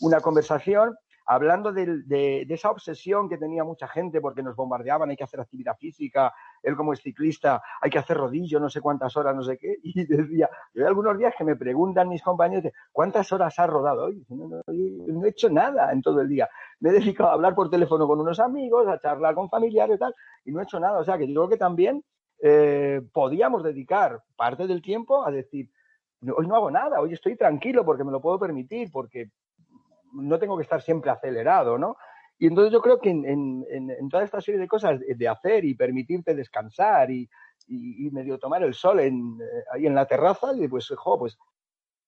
una 0.00 0.20
conversación 0.20 0.96
hablando 1.26 1.72
de, 1.72 2.46
esa 2.48 2.70
obsesión 2.70 3.28
que 3.28 3.36
tenía 3.36 3.64
mucha 3.64 3.88
gente 3.88 4.20
porque 4.20 4.42
nos 4.42 4.54
bombardeaban, 4.54 5.10
hay 5.10 5.16
que 5.16 5.24
hacer 5.24 5.40
actividad 5.40 5.76
física, 5.76 6.32
él 6.62 6.76
como 6.76 6.92
es 6.92 7.00
ciclista, 7.00 7.60
hay 7.80 7.90
que 7.90 7.98
hacer 7.98 8.16
rodillo, 8.16 8.60
no 8.60 8.70
sé 8.70 8.80
cuántas 8.80 9.16
horas, 9.16 9.34
no 9.34 9.42
sé 9.42 9.58
qué, 9.58 9.76
y 9.82 10.04
decía, 10.04 10.48
yo 10.72 10.82
hay 10.82 10.88
algunos 10.88 11.18
días 11.18 11.34
que 11.36 11.44
me 11.44 11.56
preguntan 11.56 12.08
mis 12.08 12.22
compañeros, 12.22 12.72
¿cuántas 12.92 13.30
horas 13.32 13.58
has 13.58 13.68
rodado 13.68 14.04
hoy? 14.04 14.24
No, 14.28 15.24
he 15.24 15.28
hecho 15.28 15.50
nada 15.50 15.92
en 15.92 16.00
todo 16.00 16.20
el 16.20 16.28
día, 16.28 16.48
me 16.80 16.90
he 16.90 16.92
dedicado 16.92 17.30
a 17.30 17.34
hablar 17.34 17.54
por 17.54 17.70
teléfono 17.70 18.06
con 18.06 18.20
unos 18.20 18.38
amigos, 18.38 18.86
a 18.86 19.00
charlar 19.00 19.34
con 19.34 19.50
familiares 19.50 19.96
y 19.96 19.98
tal, 19.98 20.14
y 20.44 20.52
no 20.52 20.60
he 20.60 20.64
hecho 20.64 20.78
nada, 20.78 20.98
o 20.98 21.04
sea 21.04 21.18
que 21.18 21.26
yo 21.26 21.34
creo 21.34 21.48
que 21.48 21.56
también 21.56 22.04
eh, 22.40 23.02
podíamos 23.12 23.64
dedicar 23.64 24.22
parte 24.36 24.66
del 24.66 24.80
tiempo 24.80 25.26
a 25.26 25.30
decir, 25.32 25.70
hoy 26.36 26.46
no 26.46 26.54
hago 26.54 26.70
nada, 26.70 27.00
hoy 27.00 27.14
estoy 27.14 27.36
tranquilo 27.36 27.84
porque 27.84 28.04
me 28.04 28.12
lo 28.12 28.20
puedo 28.20 28.38
permitir, 28.38 28.90
porque 28.92 29.30
no 30.22 30.38
tengo 30.38 30.56
que 30.56 30.62
estar 30.62 30.82
siempre 30.82 31.10
acelerado, 31.10 31.78
¿no? 31.78 31.96
Y 32.38 32.46
entonces 32.46 32.72
yo 32.72 32.82
creo 32.82 33.00
que 33.00 33.10
en, 33.10 34.08
toda 34.10 34.24
esta 34.24 34.40
serie 34.40 34.60
de 34.60 34.68
cosas 34.68 35.00
de 35.00 35.28
hacer 35.28 35.64
y 35.64 35.74
permitirte 35.74 36.34
descansar 36.34 37.10
y, 37.10 37.28
medio 38.12 38.38
tomar 38.38 38.62
el 38.62 38.74
sol 38.74 39.00
en, 39.00 39.38
eh, 39.40 39.64
ahí 39.72 39.86
en 39.86 39.94
la 39.94 40.06
terraza, 40.06 40.52
y 40.54 40.68
pues, 40.68 40.88
jo, 40.94 41.18
pues, 41.18 41.36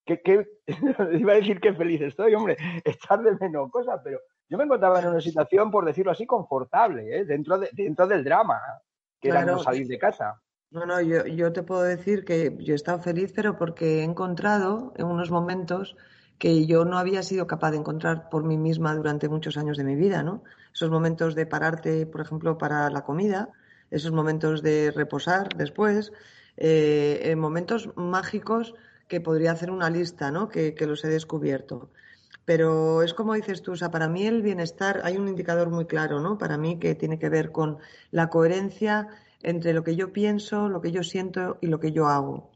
qué, 0.05 0.47
iba 1.13 1.33
a 1.33 1.35
decir 1.35 1.59
que 1.59 1.73
feliz 1.73 2.01
estoy, 2.01 2.35
hombre, 2.35 2.55
estar 2.85 3.21
de 3.21 3.35
menos 3.39 3.69
cosas, 3.71 3.99
pero 4.03 4.19
yo 4.47 4.57
me 4.57 4.63
encontraba 4.63 4.99
en 4.99 5.07
una 5.07 5.21
situación, 5.21 5.71
por 5.71 5.85
decirlo 5.85 6.11
así, 6.11 6.25
confortable, 6.25 7.19
¿eh? 7.19 7.25
dentro, 7.25 7.57
de, 7.57 7.69
dentro 7.73 8.07
del 8.07 8.23
drama, 8.23 8.59
que 9.19 9.29
era 9.29 9.43
no 9.43 9.59
salir 9.59 9.87
de 9.87 9.97
casa. 9.97 10.41
No, 10.71 10.85
no, 10.85 11.01
yo, 11.01 11.25
yo 11.25 11.51
te 11.51 11.63
puedo 11.63 11.81
decir 11.81 12.23
que 12.23 12.55
yo 12.59 12.73
he 12.73 12.75
estado 12.75 12.99
feliz, 12.99 13.33
pero 13.35 13.57
porque 13.57 13.99
he 13.99 14.03
encontrado 14.03 14.93
en 14.97 15.07
unos 15.07 15.31
momentos 15.31 15.97
que 16.39 16.65
yo 16.65 16.85
no 16.85 16.97
había 16.97 17.21
sido 17.21 17.45
capaz 17.45 17.71
de 17.71 17.77
encontrar 17.77 18.29
por 18.29 18.43
mí 18.45 18.57
misma 18.57 18.95
durante 18.95 19.27
muchos 19.27 19.57
años 19.57 19.77
de 19.77 19.83
mi 19.83 19.95
vida, 19.95 20.23
¿no? 20.23 20.41
Esos 20.73 20.89
momentos 20.89 21.35
de 21.35 21.45
pararte, 21.45 22.05
por 22.05 22.21
ejemplo, 22.21 22.57
para 22.57 22.89
la 22.89 23.03
comida, 23.03 23.49
esos 23.91 24.13
momentos 24.13 24.63
de 24.63 24.91
reposar 24.91 25.49
después, 25.57 26.13
eh, 26.55 27.35
momentos 27.37 27.89
mágicos 27.95 28.73
que 29.09 29.19
podría 29.19 29.51
hacer 29.51 29.69
una 29.69 29.89
lista, 29.89 30.31
¿no? 30.31 30.47
Que, 30.47 30.73
que, 30.75 30.87
los 30.87 31.03
he 31.03 31.09
descubierto. 31.09 31.89
Pero 32.45 33.03
es 33.03 33.13
como 33.13 33.33
dices 33.33 33.61
tú, 33.61 33.73
o 33.73 33.75
sea, 33.75 33.91
para 33.91 34.07
mí 34.07 34.25
el 34.25 34.41
bienestar, 34.41 35.01
hay 35.03 35.17
un 35.17 35.27
indicador 35.27 35.69
muy 35.69 35.85
claro, 35.85 36.21
¿no? 36.21 36.37
Para 36.37 36.57
mí 36.57 36.79
que 36.79 36.95
tiene 36.95 37.19
que 37.19 37.29
ver 37.29 37.51
con 37.51 37.79
la 38.11 38.29
coherencia 38.29 39.09
entre 39.41 39.73
lo 39.73 39.83
que 39.83 39.95
yo 39.95 40.13
pienso, 40.13 40.69
lo 40.69 40.79
que 40.79 40.91
yo 40.91 41.03
siento 41.03 41.57
y 41.59 41.67
lo 41.67 41.79
que 41.79 41.91
yo 41.91 42.07
hago. 42.07 42.49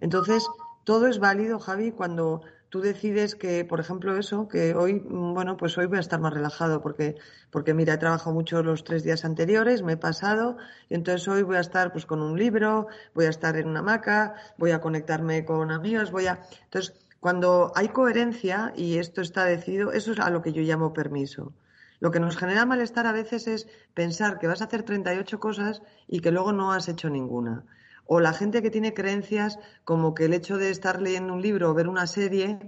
Entonces, 0.00 0.46
todo 0.84 1.08
es 1.08 1.18
válido, 1.18 1.58
Javi, 1.58 1.90
cuando 1.90 2.42
tú 2.68 2.80
decides 2.80 3.34
que, 3.34 3.64
por 3.64 3.80
ejemplo, 3.80 4.16
eso, 4.16 4.48
que 4.48 4.74
hoy, 4.74 4.94
mm, 4.94 5.34
bueno, 5.34 5.56
pues 5.56 5.76
hoy 5.78 5.86
voy 5.86 5.98
a 5.98 6.00
estar 6.00 6.20
más 6.20 6.32
relajado 6.32 6.82
porque, 6.82 7.16
porque 7.50 7.74
mira, 7.74 7.94
he 7.94 7.98
trabajado 7.98 8.32
mucho 8.34 8.62
los 8.62 8.84
tres 8.84 9.02
días 9.04 9.24
anteriores, 9.24 9.82
me 9.82 9.94
he 9.94 9.96
pasado, 9.96 10.56
y 10.88 10.94
entonces 10.94 11.26
hoy 11.28 11.42
voy 11.42 11.56
a 11.56 11.60
estar 11.60 11.92
pues 11.92 12.06
con 12.06 12.22
un 12.22 12.38
libro, 12.38 12.88
voy 13.14 13.26
a 13.26 13.30
estar 13.30 13.56
en 13.56 13.68
una 13.68 13.80
hamaca, 13.80 14.34
voy 14.58 14.72
a 14.72 14.80
conectarme 14.80 15.44
con 15.44 15.70
amigos, 15.70 16.10
voy 16.10 16.26
a. 16.26 16.40
Entonces, 16.64 16.94
cuando 17.20 17.72
hay 17.74 17.88
coherencia 17.88 18.72
y 18.76 18.98
esto 18.98 19.20
está 19.20 19.44
decidido, 19.44 19.92
eso 19.92 20.12
es 20.12 20.20
a 20.20 20.30
lo 20.30 20.42
que 20.42 20.52
yo 20.52 20.62
llamo 20.62 20.92
permiso. 20.92 21.52
Lo 21.98 22.10
que 22.10 22.20
nos 22.20 22.36
genera 22.36 22.66
malestar 22.66 23.06
a 23.06 23.12
veces 23.12 23.46
es 23.46 23.68
pensar 23.94 24.38
que 24.38 24.46
vas 24.46 24.60
a 24.60 24.66
hacer 24.66 24.82
38 24.82 25.40
cosas 25.40 25.82
y 26.06 26.20
que 26.20 26.30
luego 26.30 26.52
no 26.52 26.72
has 26.72 26.88
hecho 26.88 27.08
ninguna 27.08 27.64
o 28.06 28.20
la 28.20 28.32
gente 28.32 28.62
que 28.62 28.70
tiene 28.70 28.94
creencias 28.94 29.58
como 29.84 30.14
que 30.14 30.26
el 30.26 30.34
hecho 30.34 30.58
de 30.58 30.70
estar 30.70 31.00
leyendo 31.00 31.34
un 31.34 31.42
libro 31.42 31.70
o 31.70 31.74
ver 31.74 31.88
una 31.88 32.06
serie 32.06 32.58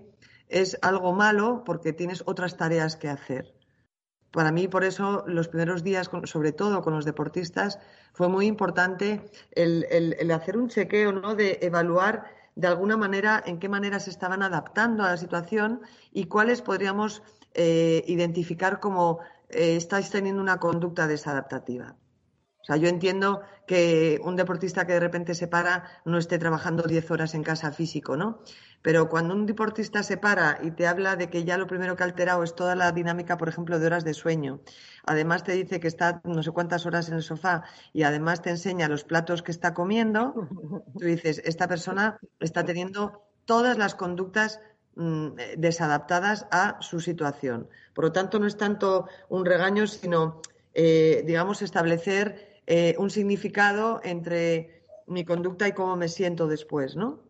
es 0.48 0.78
algo 0.82 1.12
malo 1.12 1.62
porque 1.64 1.92
tienes 1.92 2.22
otras 2.26 2.56
tareas 2.56 2.96
que 2.96 3.08
hacer. 3.08 3.54
Para 4.30 4.52
mí, 4.52 4.68
por 4.68 4.84
eso, 4.84 5.24
los 5.26 5.48
primeros 5.48 5.82
días, 5.82 6.10
sobre 6.24 6.52
todo 6.52 6.82
con 6.82 6.94
los 6.94 7.04
deportistas, 7.04 7.78
fue 8.12 8.28
muy 8.28 8.46
importante 8.46 9.22
el, 9.52 10.30
hacer 10.30 10.58
un 10.58 10.68
chequeo, 10.68 11.12
¿no? 11.12 11.34
De 11.34 11.58
evaluar 11.62 12.24
de 12.54 12.66
alguna 12.66 12.96
manera 12.96 13.42
en 13.46 13.58
qué 13.58 13.68
manera 13.68 14.00
se 14.00 14.10
estaban 14.10 14.42
adaptando 14.42 15.02
a 15.02 15.10
la 15.10 15.16
situación 15.16 15.80
y 16.12 16.24
cuáles 16.24 16.60
podríamos 16.60 17.22
eh, 17.54 18.04
identificar 18.06 18.80
como 18.80 19.20
eh, 19.48 19.76
estáis 19.76 20.10
teniendo 20.10 20.42
una 20.42 20.58
conducta 20.58 21.06
desadaptativa. 21.06 21.96
Sea, 22.68 22.76
yo 22.76 22.90
entiendo 22.90 23.40
que 23.66 24.20
un 24.22 24.36
deportista 24.36 24.86
que 24.86 24.92
de 24.92 25.00
repente 25.00 25.34
se 25.34 25.48
para 25.48 26.02
no 26.04 26.18
esté 26.18 26.38
trabajando 26.38 26.82
10 26.82 27.10
horas 27.10 27.32
en 27.32 27.42
casa 27.42 27.72
físico, 27.72 28.14
¿no? 28.14 28.42
Pero 28.82 29.08
cuando 29.08 29.32
un 29.32 29.46
deportista 29.46 30.02
se 30.02 30.18
para 30.18 30.58
y 30.62 30.72
te 30.72 30.86
habla 30.86 31.16
de 31.16 31.30
que 31.30 31.44
ya 31.44 31.56
lo 31.56 31.66
primero 31.66 31.96
que 31.96 32.02
ha 32.02 32.06
alterado 32.06 32.42
es 32.42 32.54
toda 32.54 32.74
la 32.74 32.92
dinámica, 32.92 33.38
por 33.38 33.48
ejemplo, 33.48 33.78
de 33.78 33.86
horas 33.86 34.04
de 34.04 34.12
sueño, 34.12 34.60
además 35.06 35.44
te 35.44 35.52
dice 35.52 35.80
que 35.80 35.88
está 35.88 36.20
no 36.24 36.42
sé 36.42 36.50
cuántas 36.50 36.84
horas 36.84 37.08
en 37.08 37.14
el 37.14 37.22
sofá 37.22 37.62
y 37.94 38.02
además 38.02 38.42
te 38.42 38.50
enseña 38.50 38.86
los 38.86 39.02
platos 39.02 39.42
que 39.42 39.50
está 39.50 39.72
comiendo, 39.72 40.34
tú 40.98 41.06
dices, 41.06 41.40
esta 41.46 41.68
persona 41.68 42.18
está 42.38 42.66
teniendo 42.66 43.22
todas 43.46 43.78
las 43.78 43.94
conductas 43.94 44.60
mm, 44.94 45.28
desadaptadas 45.56 46.46
a 46.50 46.76
su 46.82 47.00
situación. 47.00 47.70
Por 47.94 48.04
lo 48.04 48.12
tanto, 48.12 48.38
no 48.38 48.46
es 48.46 48.58
tanto 48.58 49.06
un 49.30 49.46
regaño, 49.46 49.86
sino, 49.86 50.42
eh, 50.74 51.22
digamos, 51.26 51.62
establecer 51.62 52.47
eh, 52.70 52.94
un 52.98 53.08
significado 53.08 53.98
entre 54.04 54.84
mi 55.06 55.24
conducta 55.24 55.66
y 55.66 55.72
cómo 55.72 55.96
me 55.96 56.06
siento 56.06 56.46
después, 56.46 56.96
¿no? 56.96 57.20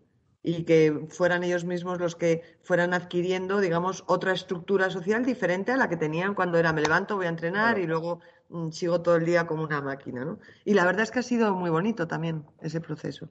Y 0.42 0.64
que 0.64 1.07
fueran 1.11 1.44
ellos 1.44 1.64
mismos 1.64 2.01
los 2.01 2.16
que 2.16 2.42
fueran 2.64 2.92
adquiriendo, 2.92 3.61
digamos, 3.61 4.03
otra 4.09 4.33
estructura 4.33 4.90
social 4.90 5.24
diferente 5.24 5.70
a 5.70 5.77
la 5.77 5.88
que 5.88 5.96
tenían 5.96 6.35
cuando 6.35 6.59
era 6.59 6.72
me 6.72 6.81
levanto, 6.81 7.14
voy 7.14 7.27
a 7.27 7.29
entrenar 7.29 7.79
y 7.79 7.87
luego 7.87 8.18
mm, 8.48 8.70
sigo 8.70 9.01
todo 9.01 9.14
el 9.14 9.27
día 9.27 9.46
como 9.46 9.62
una 9.62 9.81
máquina, 9.81 10.24
¿no? 10.24 10.40
Y 10.64 10.74
la 10.74 10.85
verdad 10.85 11.03
es 11.03 11.12
que 11.12 11.20
ha 11.20 11.22
sido 11.22 11.55
muy 11.55 11.70
bonito 11.70 12.09
también 12.09 12.44
ese 12.61 12.81
proceso. 12.81 13.29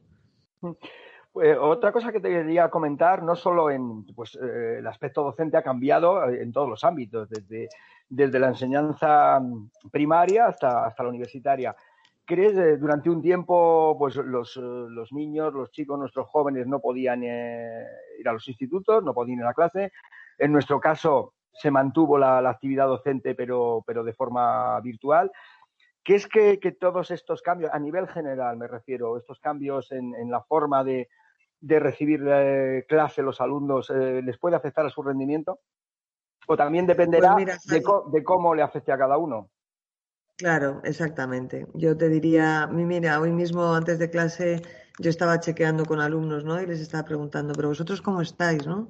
Pues, 1.34 1.58
otra 1.60 1.92
cosa 1.92 2.14
que 2.14 2.22
te 2.22 2.30
quería 2.30 2.70
comentar, 2.70 3.22
no 3.22 3.36
solo 3.36 3.70
en 3.70 4.06
pues, 4.16 4.40
eh, 4.42 4.78
el 4.80 4.88
aspecto 4.88 5.24
docente 5.24 5.58
ha 5.58 5.62
cambiado 5.62 6.24
en 6.30 6.54
todos 6.54 6.70
los 6.70 6.86
ámbitos, 6.86 7.28
desde, 7.30 7.68
desde 8.08 8.40
la 8.40 8.48
enseñanza 8.48 9.42
primaria 9.92 10.46
hasta, 10.48 10.86
hasta 10.86 11.04
la 11.04 11.10
universitaria. 11.10 11.76
¿Crees 12.28 12.58
eh, 12.58 12.76
durante 12.76 13.10
un 13.10 13.22
tiempo, 13.22 13.96
pues 13.98 14.18
los, 14.18 14.58
eh, 14.58 14.60
los, 14.62 15.14
niños, 15.14 15.54
los 15.54 15.72
chicos, 15.72 15.98
nuestros 15.98 16.28
jóvenes 16.28 16.68
no 16.68 16.82
podían 16.82 17.24
eh, 17.24 17.86
ir 18.20 18.28
a 18.28 18.34
los 18.34 18.46
institutos, 18.50 19.02
no 19.02 19.14
podían 19.14 19.38
ir 19.40 19.44
a 19.46 19.48
la 19.48 19.54
clase? 19.54 19.94
En 20.38 20.52
nuestro 20.52 20.78
caso 20.82 21.36
se 21.54 21.72
mantuvo 21.72 22.18
la, 22.18 22.40
actividad 22.40 22.88
docente, 22.88 23.34
pero, 23.34 23.82
pero 23.88 24.04
de 24.04 24.12
forma 24.12 24.78
virtual. 24.82 25.32
¿Qué 26.04 26.16
es 26.16 26.28
que, 26.28 26.60
todos 26.78 27.12
estos 27.12 27.42
cambios, 27.42 27.72
a 27.74 27.80
nivel 27.80 28.10
general 28.10 28.58
me 28.58 28.68
refiero, 28.68 29.16
estos 29.16 29.40
cambios 29.40 29.94
en, 29.94 30.30
la 30.30 30.44
forma 30.44 30.84
de, 30.84 31.08
de 31.62 31.80
recibir 31.80 32.86
clase 32.90 33.22
los 33.22 33.40
alumnos, 33.40 33.90
les 33.90 34.38
puede 34.38 34.58
afectar 34.58 34.86
a 34.86 34.90
su 34.90 35.02
rendimiento? 35.02 35.60
¿O 36.46 36.58
también 36.58 36.86
dependerá 36.88 37.36
pues 37.36 37.66
de, 37.68 37.82
de 38.12 38.24
cómo 38.24 38.54
le 38.54 38.64
afecte 38.64 38.92
a 38.92 38.98
cada 38.98 39.18
uno? 39.18 39.50
Claro, 40.38 40.82
exactamente. 40.84 41.66
Yo 41.74 41.98
te 41.98 42.10
diría, 42.10 42.68
mira, 42.68 43.20
hoy 43.20 43.32
mismo 43.32 43.74
antes 43.74 43.98
de 43.98 44.12
clase 44.12 44.62
yo 45.00 45.10
estaba 45.10 45.40
chequeando 45.40 45.88
con 45.88 46.00
alumnos, 46.00 46.44
¿no? 46.44 46.62
Y 46.62 46.68
les 46.68 46.80
estaba 46.80 47.06
preguntando, 47.06 47.56
pero 47.56 47.70
vosotros 47.70 48.02
cómo 48.04 48.22
estáis, 48.22 48.68
¿no? 48.68 48.88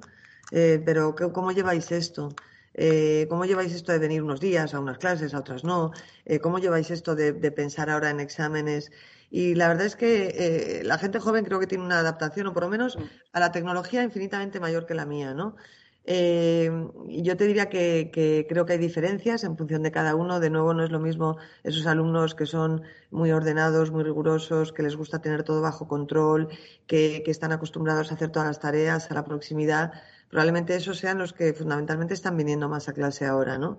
Eh, 0.52 0.82
pero 0.84 1.14
¿cómo 1.14 1.52
lleváis 1.52 1.90
esto? 1.90 2.28
Eh, 2.74 3.26
¿Cómo 3.30 3.46
lleváis 3.46 3.72
esto 3.74 3.92
de 3.92 3.98
venir 3.98 4.22
unos 4.22 4.40
días 4.40 4.74
a 4.74 4.80
unas 4.80 4.98
clases, 4.98 5.32
a 5.32 5.38
otras 5.38 5.64
no? 5.64 5.90
Eh, 6.26 6.38
¿Cómo 6.38 6.58
lleváis 6.58 6.90
esto 6.90 7.14
de, 7.14 7.32
pensar 7.50 7.88
ahora 7.88 8.10
en 8.10 8.20
exámenes? 8.20 8.90
Y 9.30 9.54
la 9.54 9.68
verdad 9.68 9.86
es 9.86 9.96
que 9.96 10.82
la 10.84 10.98
gente 10.98 11.18
joven 11.18 11.46
creo 11.46 11.60
que 11.60 11.66
tiene 11.66 11.84
una 11.84 11.98
adaptación, 12.00 12.46
o 12.48 12.52
por 12.52 12.64
lo 12.64 12.68
menos 12.68 12.98
a 13.32 13.40
la 13.40 13.52
tecnología 13.52 14.02
infinitamente 14.02 14.60
mayor 14.60 14.84
que 14.86 14.94
la 14.94 15.06
mía, 15.06 15.32
¿no? 15.32 15.56
Eh, 16.04 16.70
yo 17.08 17.36
te 17.36 17.46
diría 17.46 17.68
que, 17.68 18.46
creo 18.48 18.64
que 18.64 18.72
hay 18.72 18.78
diferencias 18.78 19.44
en 19.44 19.56
función 19.56 19.82
de 19.82 19.92
cada 19.92 20.14
uno. 20.14 20.40
De 20.40 20.50
nuevo, 20.50 20.72
no 20.74 20.84
es 20.84 20.90
lo 20.90 21.00
mismo 21.00 21.36
esos 21.64 21.86
alumnos 21.86 22.34
que 22.34 22.46
son 22.46 22.82
muy 23.10 23.30
ordenados, 23.32 23.90
muy 23.90 24.04
rigurosos, 24.04 24.72
que 24.72 24.82
les 24.82 24.96
gusta 24.96 25.20
tener 25.20 25.42
todo 25.42 25.60
bajo 25.60 25.86
control, 25.86 26.48
que, 26.86 27.22
están 27.26 27.52
acostumbrados 27.52 28.10
a 28.10 28.14
hacer 28.14 28.30
todas 28.30 28.48
las 28.48 28.60
tareas, 28.60 29.10
a 29.10 29.14
la 29.14 29.24
proximidad. 29.24 29.92
Probablemente 30.30 30.74
esos 30.76 30.98
sean 30.98 31.18
los 31.18 31.32
que 31.32 31.52
fundamentalmente 31.52 32.14
están 32.14 32.36
viniendo 32.36 32.68
más 32.68 32.88
a 32.88 32.92
clase 32.94 33.26
ahora, 33.26 33.58
¿no? 33.58 33.78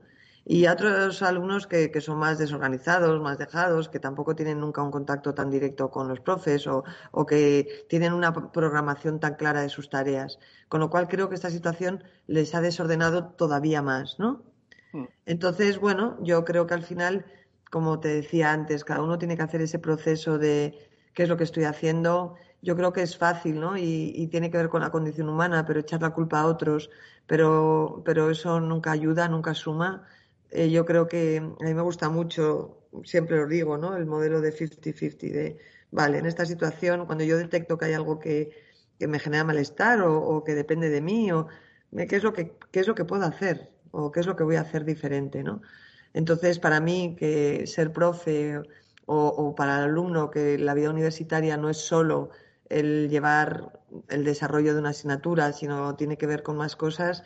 Y 0.51 0.65
otros 0.65 1.21
alumnos 1.21 1.67
que, 1.67 1.91
que, 1.91 2.01
son 2.01 2.17
más 2.17 2.39
desorganizados, 2.39 3.21
más 3.21 3.37
dejados, 3.37 3.87
que 3.87 3.99
tampoco 3.99 4.35
tienen 4.35 4.59
nunca 4.59 4.81
un 4.81 4.89
contacto 4.89 5.35
tan 5.35 5.51
directo 5.51 5.91
con 5.91 6.07
los 6.07 6.21
profes 6.21 6.65
o, 6.65 6.83
o, 7.11 7.23
que 7.27 7.85
tienen 7.87 8.13
una 8.13 8.33
programación 8.33 9.19
tan 9.19 9.35
clara 9.35 9.61
de 9.61 9.69
sus 9.69 9.91
tareas. 9.91 10.39
Con 10.67 10.79
lo 10.79 10.89
cual 10.89 11.07
creo 11.07 11.29
que 11.29 11.35
esta 11.35 11.51
situación 11.51 12.03
les 12.25 12.55
ha 12.55 12.61
desordenado 12.61 13.25
todavía 13.25 13.83
más, 13.83 14.17
¿no? 14.17 14.41
Hmm. 14.91 15.05
Entonces, 15.27 15.77
bueno, 15.77 16.17
yo 16.23 16.43
creo 16.45 16.65
que 16.65 16.73
al 16.73 16.83
final, 16.83 17.27
como 17.69 17.99
te 17.99 18.07
decía 18.07 18.51
antes, 18.51 18.83
cada 18.83 19.03
uno 19.03 19.19
tiene 19.19 19.37
que 19.37 19.43
hacer 19.43 19.61
ese 19.61 19.77
proceso 19.77 20.39
de 20.39 20.89
qué 21.13 21.21
es 21.21 21.29
lo 21.29 21.37
que 21.37 21.43
estoy 21.43 21.65
haciendo. 21.65 22.37
Yo 22.63 22.75
creo 22.75 22.91
que 22.91 23.03
es 23.03 23.15
fácil, 23.15 23.59
¿no? 23.59 23.77
Y, 23.77 24.13
y 24.15 24.25
tiene 24.29 24.49
que 24.49 24.57
ver 24.57 24.69
con 24.69 24.81
la 24.81 24.89
condición 24.89 25.29
humana, 25.29 25.67
pero 25.67 25.81
echar 25.81 26.01
la 26.01 26.09
culpa 26.09 26.39
a 26.39 26.47
otros, 26.47 26.89
pero, 27.27 28.01
pero 28.03 28.31
eso 28.31 28.59
nunca 28.59 28.89
ayuda, 28.89 29.27
nunca 29.27 29.53
suma 29.53 30.07
eh, 30.51 30.69
yo 30.69 30.85
creo 30.85 31.07
que 31.07 31.37
a 31.37 31.63
mí 31.63 31.73
me 31.73 31.81
gusta 31.81 32.09
mucho, 32.09 32.87
siempre 33.03 33.37
lo 33.37 33.47
digo, 33.47 33.77
¿no? 33.77 33.95
El 33.95 34.05
modelo 34.05 34.41
de 34.41 34.51
50-50, 34.51 35.31
de, 35.31 35.57
vale, 35.91 36.17
en 36.17 36.25
esta 36.25 36.45
situación, 36.45 37.05
cuando 37.05 37.23
yo 37.23 37.37
detecto 37.37 37.77
que 37.77 37.85
hay 37.85 37.93
algo 37.93 38.19
que, 38.19 38.51
que 38.97 39.07
me 39.07 39.19
genera 39.19 39.43
malestar 39.43 40.01
o, 40.01 40.17
o, 40.19 40.43
que 40.43 40.55
depende 40.55 40.89
de 40.89 41.01
mí, 41.01 41.31
o 41.31 41.47
qué 41.95 42.15
es, 42.15 42.23
lo 42.23 42.33
que, 42.33 42.57
qué 42.71 42.79
es 42.81 42.87
lo 42.87 42.95
que 42.95 43.05
puedo 43.05 43.25
hacer 43.25 43.71
o 43.91 44.11
qué 44.11 44.19
es 44.19 44.27
lo 44.27 44.35
que 44.35 44.43
voy 44.43 44.55
a 44.55 44.61
hacer 44.61 44.85
diferente, 44.85 45.43
¿no? 45.43 45.61
Entonces, 46.13 46.59
para 46.59 46.79
mí, 46.79 47.15
que 47.17 47.65
ser 47.67 47.91
profe 47.93 48.57
o, 48.57 48.65
o 49.27 49.55
para 49.55 49.77
el 49.77 49.83
alumno, 49.85 50.29
que 50.31 50.57
la 50.57 50.73
vida 50.73 50.89
universitaria 50.89 51.57
no 51.57 51.69
es 51.69 51.77
solo 51.77 52.31
el 52.69 53.09
llevar 53.09 53.79
el 54.09 54.23
desarrollo 54.23 54.73
de 54.73 54.79
una 54.79 54.89
asignatura, 54.89 55.51
sino 55.53 55.95
tiene 55.95 56.17
que 56.17 56.27
ver 56.27 56.43
con 56.43 56.57
más 56.57 56.75
cosas, 56.75 57.23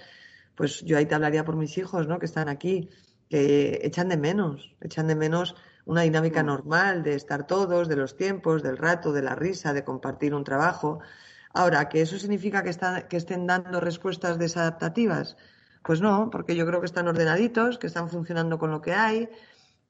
pues 0.56 0.82
yo 0.82 0.98
ahí 0.98 1.06
te 1.06 1.16
hablaría 1.16 1.46
por 1.46 1.56
mis 1.56 1.78
hijos, 1.78 2.08
¿no? 2.08 2.20
Que 2.20 2.26
están 2.26 2.50
aquí 2.50 2.90
que 3.34 3.80
echan 3.82 4.10
de 4.10 4.18
menos, 4.18 4.76
echan 4.80 5.08
de 5.08 5.16
menos 5.16 5.56
una 5.86 6.02
dinámica 6.02 6.44
mm. 6.44 6.46
normal 6.46 7.02
de 7.02 7.16
estar 7.16 7.48
todos, 7.48 7.88
de 7.88 7.96
los 7.96 8.16
tiempos, 8.16 8.62
del 8.62 8.78
rato, 8.78 9.12
de 9.12 9.24
la 9.24 9.34
risa, 9.34 9.74
de 9.74 9.84
compartir 9.84 10.36
un 10.36 10.44
trabajo. 10.44 11.00
Ahora, 11.52 11.90
¿que 11.90 12.02
eso 12.02 12.20
significa 12.20 12.62
que, 12.62 12.78
que 13.10 13.18
estén 13.18 13.48
dando 13.48 13.80
respuestas 13.80 14.38
desadaptativas? 14.38 15.36
Pues 15.84 16.00
no, 16.00 16.30
porque 16.30 16.56
yo 16.56 16.68
creo 16.68 16.80
que 16.80 16.86
están 16.86 17.08
ordenaditos, 17.08 17.80
que 17.80 17.88
están 17.88 18.08
funcionando 18.08 18.60
con 18.60 18.70
lo 18.70 18.82
que 18.82 18.94
hay 18.94 19.28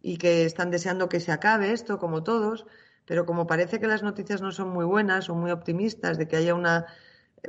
y 0.02 0.16
que 0.16 0.46
están 0.46 0.72
deseando 0.72 1.10
que 1.10 1.20
se 1.20 1.34
acabe 1.34 1.74
esto, 1.74 2.00
como 2.00 2.24
todos, 2.24 2.66
pero 3.06 3.26
como 3.26 3.46
parece 3.46 3.78
que 3.82 3.88
las 3.88 4.04
noticias 4.04 4.42
no 4.42 4.54
son 4.54 4.70
muy 4.70 4.86
buenas 4.86 5.30
o 5.30 5.36
muy 5.36 5.52
optimistas, 5.52 6.18
de 6.18 6.30
que 6.30 6.38
haya 6.38 6.56
una, 6.56 6.86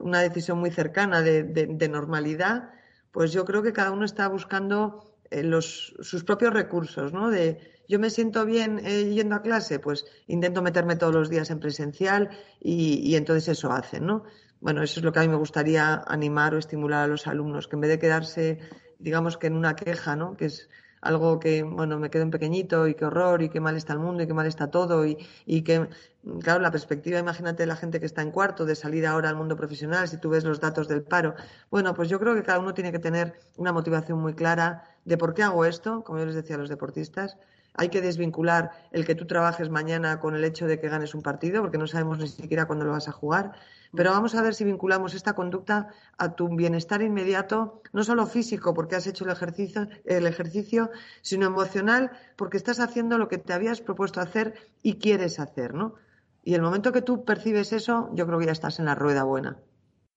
una 0.00 0.18
decisión 0.18 0.58
muy 0.58 0.72
cercana 0.72 1.22
de, 1.22 1.44
de, 1.44 1.68
de 1.68 1.88
normalidad, 1.88 2.72
pues 3.12 3.30
yo 3.30 3.44
creo 3.44 3.62
que 3.62 3.72
cada 3.72 3.92
uno 3.92 4.04
está 4.04 4.26
buscando 4.26 5.13
los, 5.42 5.94
sus 6.00 6.24
propios 6.24 6.52
recursos, 6.52 7.12
¿no? 7.12 7.30
De 7.30 7.58
yo 7.88 7.98
me 7.98 8.10
siento 8.10 8.46
bien 8.46 8.80
eh, 8.84 9.10
yendo 9.10 9.34
a 9.34 9.42
clase, 9.42 9.78
pues 9.78 10.06
intento 10.26 10.62
meterme 10.62 10.96
todos 10.96 11.14
los 11.14 11.28
días 11.28 11.50
en 11.50 11.60
presencial 11.60 12.30
y, 12.60 13.00
y, 13.02 13.16
entonces 13.16 13.48
eso 13.48 13.72
hacen, 13.72 14.06
¿no? 14.06 14.24
Bueno, 14.60 14.82
eso 14.82 15.00
es 15.00 15.04
lo 15.04 15.12
que 15.12 15.18
a 15.18 15.22
mí 15.22 15.28
me 15.28 15.36
gustaría 15.36 16.02
animar 16.06 16.54
o 16.54 16.58
estimular 16.58 17.04
a 17.04 17.06
los 17.06 17.26
alumnos, 17.26 17.68
que 17.68 17.76
en 17.76 17.80
vez 17.80 17.90
de 17.90 17.98
quedarse, 17.98 18.58
digamos 18.98 19.36
que 19.36 19.48
en 19.48 19.56
una 19.56 19.76
queja, 19.76 20.16
¿no? 20.16 20.36
Que 20.36 20.46
es 20.46 20.70
algo 21.04 21.38
que, 21.38 21.62
bueno, 21.62 21.98
me 21.98 22.10
quedo 22.10 22.22
en 22.22 22.30
pequeñito 22.30 22.88
y 22.88 22.94
qué 22.94 23.04
horror 23.04 23.42
y 23.42 23.50
qué 23.50 23.60
mal 23.60 23.76
está 23.76 23.92
el 23.92 23.98
mundo 23.98 24.22
y 24.22 24.26
qué 24.26 24.34
mal 24.34 24.46
está 24.46 24.70
todo 24.70 25.06
y, 25.06 25.18
y 25.44 25.62
que, 25.62 25.88
claro, 26.40 26.60
la 26.60 26.70
perspectiva, 26.70 27.18
imagínate 27.18 27.66
la 27.66 27.76
gente 27.76 28.00
que 28.00 28.06
está 28.06 28.22
en 28.22 28.30
cuarto 28.30 28.64
de 28.64 28.74
salir 28.74 29.06
ahora 29.06 29.28
al 29.28 29.36
mundo 29.36 29.54
profesional, 29.54 30.08
si 30.08 30.16
tú 30.16 30.30
ves 30.30 30.44
los 30.44 30.60
datos 30.60 30.88
del 30.88 31.02
paro. 31.02 31.34
Bueno, 31.70 31.94
pues 31.94 32.08
yo 32.08 32.18
creo 32.18 32.34
que 32.34 32.42
cada 32.42 32.58
uno 32.58 32.72
tiene 32.74 32.90
que 32.90 32.98
tener 32.98 33.34
una 33.56 33.72
motivación 33.72 34.18
muy 34.18 34.34
clara 34.34 34.84
de 35.04 35.18
por 35.18 35.34
qué 35.34 35.42
hago 35.42 35.64
esto, 35.66 36.02
como 36.04 36.18
yo 36.18 36.26
les 36.26 36.34
decía 36.34 36.56
a 36.56 36.58
los 36.58 36.70
deportistas. 36.70 37.36
Hay 37.76 37.88
que 37.88 38.00
desvincular 38.00 38.70
el 38.92 39.04
que 39.04 39.14
tú 39.14 39.26
trabajes 39.26 39.68
mañana 39.68 40.20
con 40.20 40.36
el 40.36 40.44
hecho 40.44 40.66
de 40.66 40.78
que 40.78 40.88
ganes 40.88 41.14
un 41.14 41.22
partido, 41.22 41.60
porque 41.60 41.76
no 41.76 41.86
sabemos 41.86 42.18
ni 42.18 42.28
siquiera 42.28 42.66
cuándo 42.66 42.84
lo 42.84 42.92
vas 42.92 43.08
a 43.08 43.12
jugar. 43.12 43.52
Pero 43.96 44.10
vamos 44.10 44.34
a 44.34 44.42
ver 44.42 44.54
si 44.54 44.64
vinculamos 44.64 45.14
esta 45.14 45.34
conducta 45.34 45.88
a 46.18 46.34
tu 46.34 46.48
bienestar 46.48 47.02
inmediato, 47.02 47.82
no 47.92 48.02
solo 48.02 48.26
físico, 48.26 48.74
porque 48.74 48.96
has 48.96 49.06
hecho 49.06 49.24
el 49.24 50.26
ejercicio, 50.26 50.90
sino 51.22 51.46
emocional, 51.46 52.10
porque 52.36 52.56
estás 52.56 52.80
haciendo 52.80 53.18
lo 53.18 53.28
que 53.28 53.38
te 53.38 53.52
habías 53.52 53.80
propuesto 53.80 54.20
hacer 54.20 54.54
y 54.82 54.98
quieres 54.98 55.38
hacer, 55.38 55.74
¿no? 55.74 55.94
Y 56.42 56.54
el 56.54 56.62
momento 56.62 56.92
que 56.92 57.02
tú 57.02 57.24
percibes 57.24 57.72
eso, 57.72 58.10
yo 58.12 58.26
creo 58.26 58.38
que 58.38 58.46
ya 58.46 58.52
estás 58.52 58.78
en 58.78 58.84
la 58.84 58.94
rueda 58.94 59.24
buena. 59.24 59.56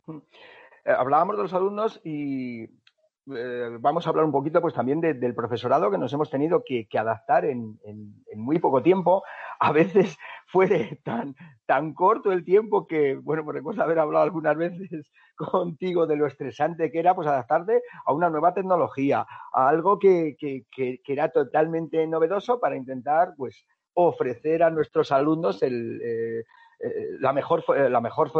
Eh, 0.07 0.91
hablábamos 0.91 1.37
de 1.37 1.43
los 1.43 1.53
alumnos 1.53 2.01
y 2.03 2.63
eh, 2.63 3.77
vamos 3.79 4.05
a 4.05 4.09
hablar 4.09 4.25
un 4.25 4.31
poquito 4.31 4.61
pues 4.61 4.73
también 4.73 5.01
de, 5.01 5.13
del 5.13 5.35
profesorado 5.35 5.91
que 5.91 5.97
nos 5.97 6.13
hemos 6.13 6.29
tenido 6.29 6.63
que, 6.65 6.87
que 6.87 6.97
adaptar 6.97 7.45
en, 7.45 7.79
en, 7.83 8.23
en, 8.31 8.39
muy 8.39 8.59
poco 8.59 8.81
tiempo. 8.81 9.23
A 9.59 9.71
veces 9.71 10.17
fue 10.47 10.99
tan, 11.03 11.35
tan 11.65 11.93
corto 11.93 12.31
el 12.31 12.45
tiempo 12.45 12.87
que, 12.87 13.15
bueno, 13.15 13.43
pues 13.43 13.55
recuerdo 13.55 13.83
haber 13.83 13.99
hablado 13.99 14.23
algunas 14.23 14.55
veces 14.55 15.11
contigo 15.35 16.07
de 16.07 16.15
lo 16.15 16.27
estresante 16.27 16.91
que 16.91 16.99
era 16.99 17.15
pues 17.15 17.27
adaptarte 17.27 17.81
a 18.05 18.13
una 18.13 18.29
nueva 18.29 18.53
tecnología, 18.53 19.25
a 19.53 19.67
algo 19.67 19.99
que, 19.99 20.35
que, 20.39 20.65
que 20.71 21.13
era 21.13 21.29
totalmente 21.29 22.05
novedoso 22.07 22.59
para 22.59 22.75
intentar 22.75 23.33
pues 23.37 23.65
ofrecer 23.93 24.61
a 24.63 24.69
nuestros 24.69 25.11
alumnos 25.11 25.63
el, 25.63 25.99
eh, 26.03 26.43
eh, 26.79 27.17
la 27.19 27.33
mejor, 27.33 27.63
la 27.89 27.99
mejor 27.99 28.31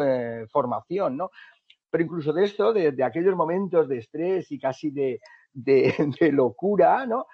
formación, 0.50 1.18
¿no? 1.18 1.32
pero 1.90 2.04
incluso 2.04 2.34
de 2.34 2.44
esto, 2.44 2.74
de, 2.74 2.92
de 2.92 3.04
aquellos 3.04 3.36
momentos 3.36 3.88
de 3.88 3.98
estrés 3.98 4.52
y 4.52 4.60
casi 4.60 4.92
de, 4.92 5.20
de 5.54 5.94
locura, 6.32 7.06
¿no? 7.06 7.28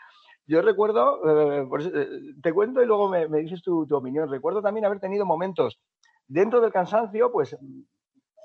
Yo 0.45 0.61
recuerdo, 0.61 1.61
eh, 1.61 1.65
pues, 1.69 1.85
eh, 1.85 2.07
te 2.41 2.51
cuento 2.51 2.81
y 2.81 2.85
luego 2.85 3.09
me, 3.09 3.27
dices 3.39 3.61
tu, 3.61 3.87
opinión, 3.95 4.29
recuerdo 4.29 4.61
también 4.61 4.85
haber 4.85 4.99
tenido 4.99 5.25
momentos 5.25 5.79
dentro 6.27 6.59
del 6.59 6.71
cansancio, 6.71 7.31
pues 7.31 7.57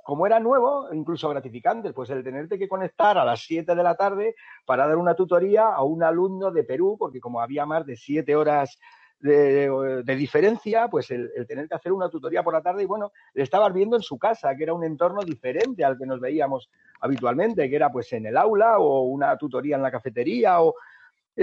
como 0.05 0.27
era 0.27 0.41
nuevo, 0.41 0.89
incluso 0.93 1.29
gratificante, 1.29 1.93
pues 1.93 2.09
el 2.11 2.25
tenerte 2.25 2.59
que 2.59 2.69
conectar 2.69 3.19
a 3.19 3.25
las 3.25 3.41
7 3.43 3.75
de 3.75 3.83
la 3.83 3.95
tarde 3.95 4.37
para 4.65 4.87
dar 4.87 4.97
una 4.97 5.15
tutoría 5.15 5.67
a 5.67 5.83
un 5.83 6.03
alumno 6.03 6.51
de 6.51 6.65
Perú, 6.65 6.97
porque 6.99 7.21
como 7.21 7.41
había 7.41 7.67
más 7.67 7.85
de 7.85 7.97
7 7.97 8.35
horas 8.35 8.79
de, 9.21 9.69
de, 10.05 10.17
diferencia, 10.17 10.89
pues 10.89 11.11
el, 11.11 11.31
el, 11.35 11.47
tener 11.47 11.69
que 11.69 11.75
hacer 11.75 11.93
una 11.93 12.09
tutoría 12.09 12.43
por 12.43 12.55
la 12.55 12.63
tarde 12.63 12.85
y 12.85 12.87
bueno, 12.87 13.11
le 13.35 13.43
estabas 13.43 13.73
viendo 13.75 13.97
en 13.97 14.03
su 14.03 14.17
casa, 14.19 14.55
que 14.57 14.63
era 14.63 14.73
un 14.73 14.85
entorno 14.85 15.23
diferente 15.23 15.85
al 15.85 15.99
que 15.99 16.07
nos 16.07 16.21
veíamos 16.21 16.71
habitualmente, 17.01 17.69
que 17.69 17.77
era 17.77 17.91
pues 17.91 18.13
en 18.13 18.27
el 18.27 18.37
aula 18.37 18.79
o 18.79 19.03
una 19.03 19.37
tutoría 19.37 19.77
en 19.77 19.83
la 19.83 19.91
cafetería 19.91 20.63
o 20.63 20.75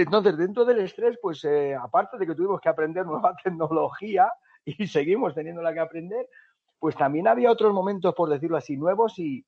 entonces 0.02 0.36
dentro 0.36 0.64
del 0.64 0.80
estrés, 0.80 1.18
pues 1.20 1.44
eh, 1.44 1.74
aparte 1.74 2.18
de 2.18 2.26
que 2.26 2.34
tuvimos 2.34 2.60
que 2.60 2.68
aprender 2.68 3.06
nueva 3.06 3.34
tecnología 3.42 4.32
y 4.64 4.86
seguimos 4.86 5.34
teniéndola 5.34 5.72
que 5.72 5.80
aprender, 5.80 6.28
pues 6.78 6.96
también 6.96 7.26
había 7.28 7.50
otros 7.50 7.72
momentos, 7.72 8.14
por 8.14 8.28
decirlo 8.28 8.56
así, 8.56 8.76
nuevos 8.76 9.18
y, 9.18 9.44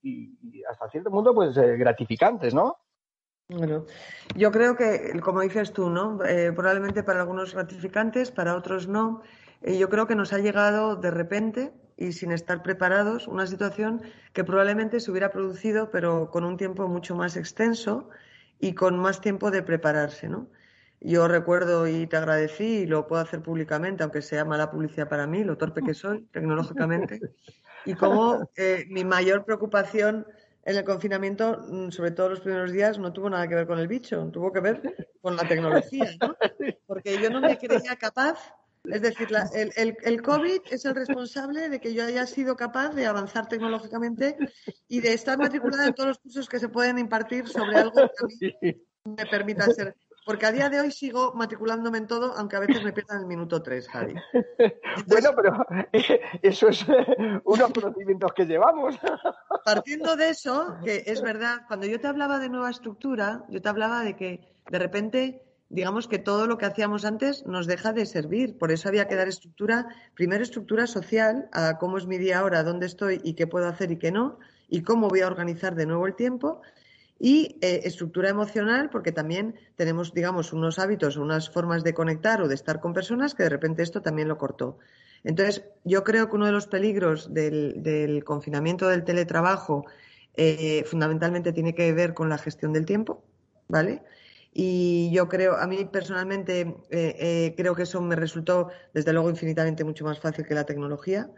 hasta 0.71 0.89
cierto 0.89 1.11
punto, 1.11 1.35
pues 1.35 1.57
eh, 1.57 1.77
gratificantes, 1.77 2.55
¿no? 2.55 2.79
Bueno, 3.51 3.87
yo 4.37 4.53
creo 4.53 4.77
que, 4.77 5.19
como 5.23 5.41
dices 5.41 5.73
tú, 5.73 5.89
¿no? 5.89 6.23
Eh, 6.25 6.53
probablemente 6.53 7.03
para 7.03 7.21
algunos 7.21 7.55
gratificantes, 7.55 8.31
para 8.31 8.57
otros 8.57 8.89
no. 8.89 9.23
Eh, 9.63 9.79
yo 9.79 9.89
creo 9.89 10.07
que 10.07 10.15
nos 10.15 10.33
ha 10.33 10.39
llegado 10.39 10.97
de 10.97 11.11
repente 11.11 11.73
y 11.97 12.13
sin 12.13 12.31
estar 12.31 12.63
preparados 12.63 13.27
una 13.27 13.47
situación 13.47 14.03
que 14.33 14.45
probablemente 14.45 15.01
se 15.01 15.11
hubiera 15.11 15.31
producido, 15.31 15.91
pero 15.91 16.31
con 16.31 16.45
un 16.45 16.57
tiempo 16.57 16.87
mucho 16.89 17.17
más 17.17 17.37
extenso 17.37 18.11
y 18.61 18.75
con 18.75 18.99
más 18.99 19.21
tiempo 19.21 19.51
de 19.51 19.63
prepararse, 19.63 20.29
¿no? 20.29 20.49
Yo 21.01 21.29
recuerdo 21.29 21.87
y 21.87 22.07
te 22.07 22.17
agradecí 22.17 22.81
y 22.81 22.87
lo 22.87 23.07
puedo 23.07 23.23
hacer 23.23 23.41
públicamente, 23.41 24.03
aunque 24.03 24.21
sea 24.21 24.45
mala 24.45 24.71
publicidad 24.71 25.09
para 25.09 25.27
mí, 25.27 25.45
lo 25.45 25.57
torpe 25.57 25.83
que 25.83 25.95
soy 25.95 26.27
tecnológicamente, 26.33 27.21
y 27.85 27.95
como 27.95 28.51
eh, 28.57 28.85
mi 28.89 29.05
mayor 29.05 29.45
preocupación 29.45 30.27
en 30.65 30.77
el 30.77 30.85
confinamiento, 30.85 31.65
mm, 31.69 31.91
sobre 31.91 32.11
todo 32.11 32.31
los 32.31 32.41
primeros 32.41 32.73
días, 32.73 32.99
no 32.99 33.13
tuvo 33.13 33.31
nada 33.31 33.49
que 33.49 33.55
ver 33.55 33.67
con 33.67 33.79
el 33.79 33.89
bicho, 33.89 34.29
tuvo 34.33 34.53
que 34.53 34.61
ver 34.61 34.83
con 35.23 35.37
la 35.37 35.47
tecnología, 35.47 36.11
¿no? 36.21 36.37
Porque 36.87 37.21
yo 37.23 37.31
no 37.31 37.41
me 37.41 37.57
creía 37.57 37.97
capaz, 37.97 38.55
es 38.93 39.03
decir, 39.03 39.31
la, 39.31 39.49
el, 39.55 39.73
el, 39.77 39.97
el, 40.03 40.23
COVID 40.23 40.61
es 40.71 40.85
el 40.85 40.95
responsable 40.95 41.69
de 41.69 41.81
que 41.81 41.95
yo 41.95 42.05
haya 42.05 42.27
sido 42.27 42.57
capaz 42.57 42.91
de 42.91 43.07
avanzar 43.07 43.49
tecnológicamente 43.49 44.37
y 44.89 45.01
de 45.01 45.13
estar 45.13 45.39
matriculada 45.39 45.87
en 45.87 45.95
todos 45.95 46.09
los 46.09 46.19
cursos 46.19 46.49
que 46.49 46.59
se 46.59 46.69
pueden 46.69 46.99
impartir 46.99 47.49
sobre 47.49 47.77
algo 47.77 47.95
que 47.95 48.53
a 48.53 48.57
mí 48.63 48.75
me 49.05 49.27
permita 49.27 49.67
ser 49.67 49.95
porque 50.29 50.45
a 50.45 50.53
día 50.53 50.69
de 50.69 50.79
hoy 50.79 50.91
sigo 50.91 51.33
matriculándome 51.35 51.97
en 51.97 52.07
todo, 52.07 52.35
aunque 52.37 52.57
a 52.57 52.61
veces 52.61 52.85
me 52.85 52.93
pierdan 52.93 53.21
el 53.21 53.27
minuto 53.27 53.63
3, 53.63 53.89
Javi. 53.89 54.15
Entonces, 54.59 54.77
bueno, 55.07 55.31
pero 55.35 55.67
eso 56.43 56.69
es 56.69 56.85
unos 57.45 57.73
conocimientos 57.73 58.31
que 58.35 58.45
llevamos. 58.45 58.95
Partiendo 59.65 60.17
de 60.17 60.29
eso, 60.29 60.77
que 60.85 61.05
es 61.07 61.23
verdad, 61.23 61.63
cuando 61.67 61.87
yo 61.87 61.99
te 61.99 62.09
hablaba 62.09 62.39
de 62.39 62.51
nueva 62.51 62.69
estructura, 62.69 63.47
yo 63.49 63.63
te 63.63 63.71
hablaba 63.71 64.03
de 64.03 64.17
que 64.17 64.55
de 64.71 64.79
repente, 64.79 65.48
digamos 65.71 66.09
que 66.09 66.19
todo 66.19 66.47
lo 66.47 66.57
que 66.59 66.67
hacíamos 66.67 67.05
antes 67.05 67.45
nos 67.47 67.67
deja 67.67 67.93
de 67.93 68.07
servir. 68.07 68.57
Por 68.57 68.73
eso 68.73 68.89
había 68.89 69.07
que 69.07 69.17
dar 69.17 69.29
estructura, 69.29 69.89
primero 70.15 70.43
estructura 70.43 70.87
social, 70.87 71.49
a 71.53 71.79
cómo 71.79 71.99
es 71.99 72.07
mi 72.07 72.19
día 72.19 72.39
ahora, 72.39 72.63
dónde 72.63 72.87
estoy 72.87 73.21
y 73.23 73.35
qué 73.35 73.47
puedo 73.47 73.69
hacer 73.69 73.91
y 73.91 73.99
qué 73.99 74.11
no, 74.11 74.39
y 74.69 74.83
cómo 74.83 75.09
voy 75.09 75.21
a 75.21 75.27
organizar 75.27 75.75
de 75.75 75.87
nuevo 75.87 76.07
el 76.07 76.15
tiempo 76.15 76.63
Y 77.21 77.57
eh, 77.61 77.81
estructura 77.85 78.29
emocional, 78.31 78.91
porque 78.91 79.13
también 79.13 79.57
tenemos, 79.77 80.15
digamos, 80.15 80.53
unos 80.53 80.79
hábitos, 80.79 81.17
unas 81.17 81.51
formas 81.51 81.83
de 81.83 81.93
conectar 81.93 82.41
o 82.43 82.49
de 82.49 82.55
estar 82.55 82.81
con 82.81 82.93
personas 82.95 83.35
que 83.35 83.43
de 83.43 83.49
repente 83.49 83.83
esto 83.83 84.03
también 84.03 84.29
lo 84.29 84.39
cortó. 84.39 84.79
Entonces, 85.25 85.65
yo 85.85 86.05
creo 86.05 86.29
que 86.29 86.37
uno 86.37 86.47
de 86.47 86.53
los 86.53 86.69
peligros 86.69 87.35
del, 87.35 88.23
confinamiento 88.25 88.89
del 88.89 89.05
teletrabajo 89.05 89.85
eh, 90.37 90.85
fundamentalmente 90.87 91.53
tiene 91.53 91.75
que 91.75 91.93
ver 91.93 92.15
con 92.15 92.29
la 92.29 92.39
gestión 92.39 92.73
del 92.73 92.87
tiempo, 92.87 93.25
¿vale? 93.67 94.03
Y 94.53 95.11
yo 95.13 95.29
creo, 95.29 95.57
a 95.57 95.67
mí 95.67 95.85
personalmente, 95.85 96.61
eh, 96.61 96.77
eh, 96.91 97.55
creo 97.57 97.75
que 97.75 97.83
eso 97.83 98.01
me 98.01 98.17
resultó, 98.17 98.71
desde 98.95 99.13
luego, 99.13 99.31
infinitamente 99.31 99.85
mucho 99.85 100.05
más 100.05 100.21
fácil 100.21 100.47
que 100.47 100.55
la 100.55 100.65
tecnología. 100.65 101.31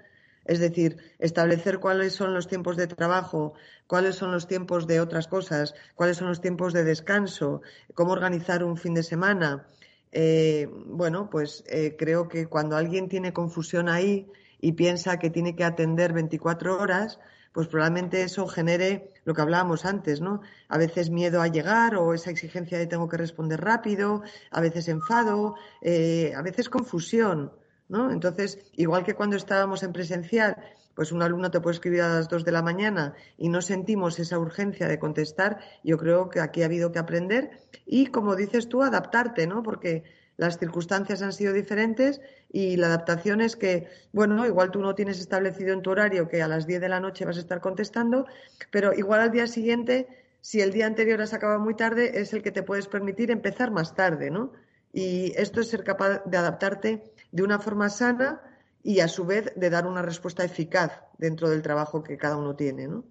Es 0.45 0.59
decir, 0.59 0.97
establecer 1.19 1.81
cuáles 1.81 2.15
son 2.15 2.33
los 2.33 2.49
tiempos 2.49 2.77
de 2.77 2.87
trabajo, 2.87 3.53
cuáles 3.87 4.17
son 4.17 4.33
los 4.33 4.47
tiempos 4.47 4.87
de 4.87 5.01
otras 5.01 5.29
cosas, 5.29 5.75
cuáles 5.95 6.17
son 6.17 6.29
los 6.29 6.41
tiempos 6.41 6.73
de 6.73 6.83
descanso, 6.83 7.61
cómo 7.95 8.13
organizar 8.13 8.65
un 8.65 8.77
fin 8.77 8.95
de 8.95 9.03
semana. 9.03 9.67
Eh, 10.13 10.67
bueno, 10.87 11.29
pues 11.31 11.63
creo 11.99 12.27
que 12.27 12.47
cuando 12.47 12.77
alguien 12.77 13.09
tiene 13.09 13.33
confusión 13.33 13.89
ahí 13.89 14.27
y 14.61 14.73
piensa 14.73 15.19
que 15.19 15.31
tiene 15.31 15.55
que 15.55 15.65
atender 15.65 16.15
24 16.15 16.81
horas, 16.81 17.21
pues 17.53 17.69
probablemente 17.69 18.23
eso 18.23 18.47
genere 18.47 19.13
lo 19.31 19.35
que 19.35 19.43
hablábamos 19.43 19.85
antes, 19.85 20.21
¿no? 20.21 20.41
A 20.69 20.77
veces 20.77 21.09
miedo 21.09 21.41
a 21.41 21.47
llegar 21.47 21.95
o 21.95 22.15
esa 22.15 22.31
exigencia 22.31 22.79
de 22.79 22.89
tengo 22.89 23.09
que 23.09 23.17
responder 23.17 23.61
rápido, 23.61 24.23
a 24.51 24.61
veces 24.61 24.89
enfado, 24.89 25.55
eh, 25.83 26.33
a 26.37 26.43
veces 26.43 26.69
confusión, 26.69 27.53
¿no? 27.89 28.11
Entonces, 28.11 28.59
igual 28.73 29.05
que 29.05 29.15
cuando 29.15 29.37
estábamos 29.37 29.85
en 29.85 29.93
presencial, 29.93 30.57
pues 30.97 31.13
un 31.13 31.23
alumno 31.23 31.49
te 31.53 31.61
puede 31.61 31.75
escribir 31.75 32.03
a 32.03 32.09
las 32.09 32.29
dos 32.29 32.45
de 32.45 32.51
la 32.51 32.61
mañana 32.61 33.15
y 33.39 33.49
no 33.51 33.63
sentimos 33.63 34.19
esa 34.19 34.37
urgencia 34.37 34.89
de 34.89 34.99
contestar, 34.99 35.61
yo 35.85 35.97
creo 35.97 36.29
que 36.29 36.41
aquí 36.41 36.63
ha 36.63 36.67
habido 36.67 36.91
que 36.91 36.99
aprender 36.99 37.61
y, 37.87 38.07
como 38.07 38.35
dices 38.35 38.69
tú, 38.69 38.83
adaptarte, 38.83 39.47
¿no? 39.47 39.63
Porque 39.63 40.03
las 40.41 40.59
circunstancias 40.59 41.21
han 41.21 41.35
sido 41.35 41.53
diferentes 41.53 42.23
y 42.51 42.79
la 42.79 42.87
adaptación 42.87 43.43
es 43.43 43.57
que, 43.57 43.89
bueno, 44.15 44.47
igual 44.47 44.71
tú 44.71 44.81
no 44.81 44.95
tienes 44.95 45.21
establecido 45.21 45.75
en 45.75 45.83
tu 45.83 45.91
horario 45.91 46.29
que 46.29 46.41
a 46.41 46.49
las 46.49 46.67
10 46.67 46.81
de 46.81 46.89
la 46.89 46.99
noche 46.99 47.27
vas 47.27 47.37
a 47.37 47.41
estar 47.41 47.61
contestando, 47.61 48.27
pero 48.71 48.95
igual 48.95 49.21
al 49.21 49.33
día 49.33 49.47
siguiente, 49.47 50.09
si 50.41 50.63
el 50.63 50.73
día 50.73 50.87
anterior 50.87 51.21
has 51.21 51.35
acabado 51.35 51.61
muy 51.61 51.75
tarde, 51.77 52.23
es 52.23 52.33
el 52.33 52.43
que 52.43 52.53
te 52.53 52.63
puedes 52.63 52.89
permitir 52.89 53.31
empezar 53.31 53.71
más 53.71 53.95
tarde, 53.95 54.31
¿no? 54.31 54.55
Y 54.95 55.35
esto 55.37 55.61
es 55.61 55.69
ser 55.69 55.85
capaz 55.85 56.25
de 56.25 56.39
adaptarte 56.39 57.05
de 57.33 57.43
una 57.43 57.59
forma 57.59 57.91
sana 57.91 58.41
y 58.83 59.01
a 59.01 59.09
su 59.09 59.27
vez 59.27 59.53
de 59.57 59.69
dar 59.69 59.87
una 59.87 60.01
respuesta 60.01 60.43
eficaz 60.43 61.03
dentro 61.19 61.51
del 61.51 61.61
trabajo 61.61 62.03
que 62.03 62.17
cada 62.17 62.39
uno 62.39 62.57
tiene, 62.57 62.89
¿no? 62.89 63.05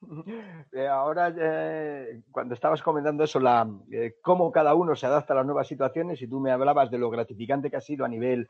Eh, 0.72 0.86
ahora, 0.86 1.34
eh, 1.36 2.22
cuando 2.30 2.54
estabas 2.54 2.82
comentando 2.82 3.24
eso, 3.24 3.40
la, 3.40 3.68
eh, 3.90 4.16
cómo 4.22 4.52
cada 4.52 4.74
uno 4.74 4.94
se 4.94 5.06
adapta 5.06 5.32
a 5.32 5.36
las 5.36 5.46
nuevas 5.46 5.66
situaciones, 5.66 6.20
y 6.22 6.28
tú 6.28 6.40
me 6.40 6.50
hablabas 6.50 6.90
de 6.90 6.98
lo 6.98 7.10
gratificante 7.10 7.70
que 7.70 7.76
ha 7.76 7.80
sido 7.80 8.04
a 8.04 8.08
nivel 8.08 8.48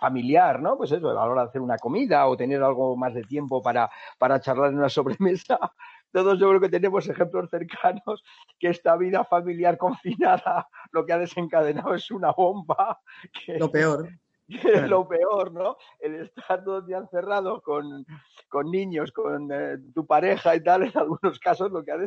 familiar, 0.00 0.60
¿no? 0.60 0.76
Pues 0.76 0.90
eso, 0.90 1.10
a 1.10 1.14
la 1.14 1.22
hora 1.22 1.42
de 1.42 1.48
hacer 1.50 1.60
una 1.60 1.78
comida 1.78 2.26
o 2.26 2.36
tener 2.36 2.60
algo 2.60 2.96
más 2.96 3.14
de 3.14 3.22
tiempo 3.22 3.62
para, 3.62 3.88
para 4.18 4.40
charlar 4.40 4.70
en 4.70 4.78
una 4.78 4.88
sobremesa. 4.88 5.58
Todos 6.10 6.40
yo 6.40 6.48
creo 6.48 6.60
que 6.60 6.68
tenemos 6.68 7.08
ejemplos 7.08 7.48
cercanos 7.48 8.24
que 8.58 8.68
esta 8.68 8.96
vida 8.96 9.24
familiar 9.24 9.78
confinada 9.78 10.66
lo 10.90 11.06
que 11.06 11.12
ha 11.12 11.18
desencadenado 11.18 11.94
es 11.94 12.10
una 12.10 12.32
bomba. 12.32 13.00
Lo 13.46 13.70
peor 13.70 14.08
es 14.48 14.88
lo 14.90 15.06
peor, 15.06 15.52
¿no? 15.52 15.76
El 15.98 16.16
estar 16.16 16.64
todo 16.64 16.78
el 16.78 16.86
día 16.86 16.98
encerrado 16.98 17.60
con, 17.62 18.04
niños, 18.70 19.12
con 19.12 19.50
eh, 19.52 19.78
tu 19.94 20.06
pareja 20.06 20.56
y 20.56 20.62
tal, 20.62 20.84
en 20.84 20.92
algunos 20.96 21.38
casos 21.38 21.70
lo 21.70 21.84
que 21.84 21.92
ha 21.92 21.98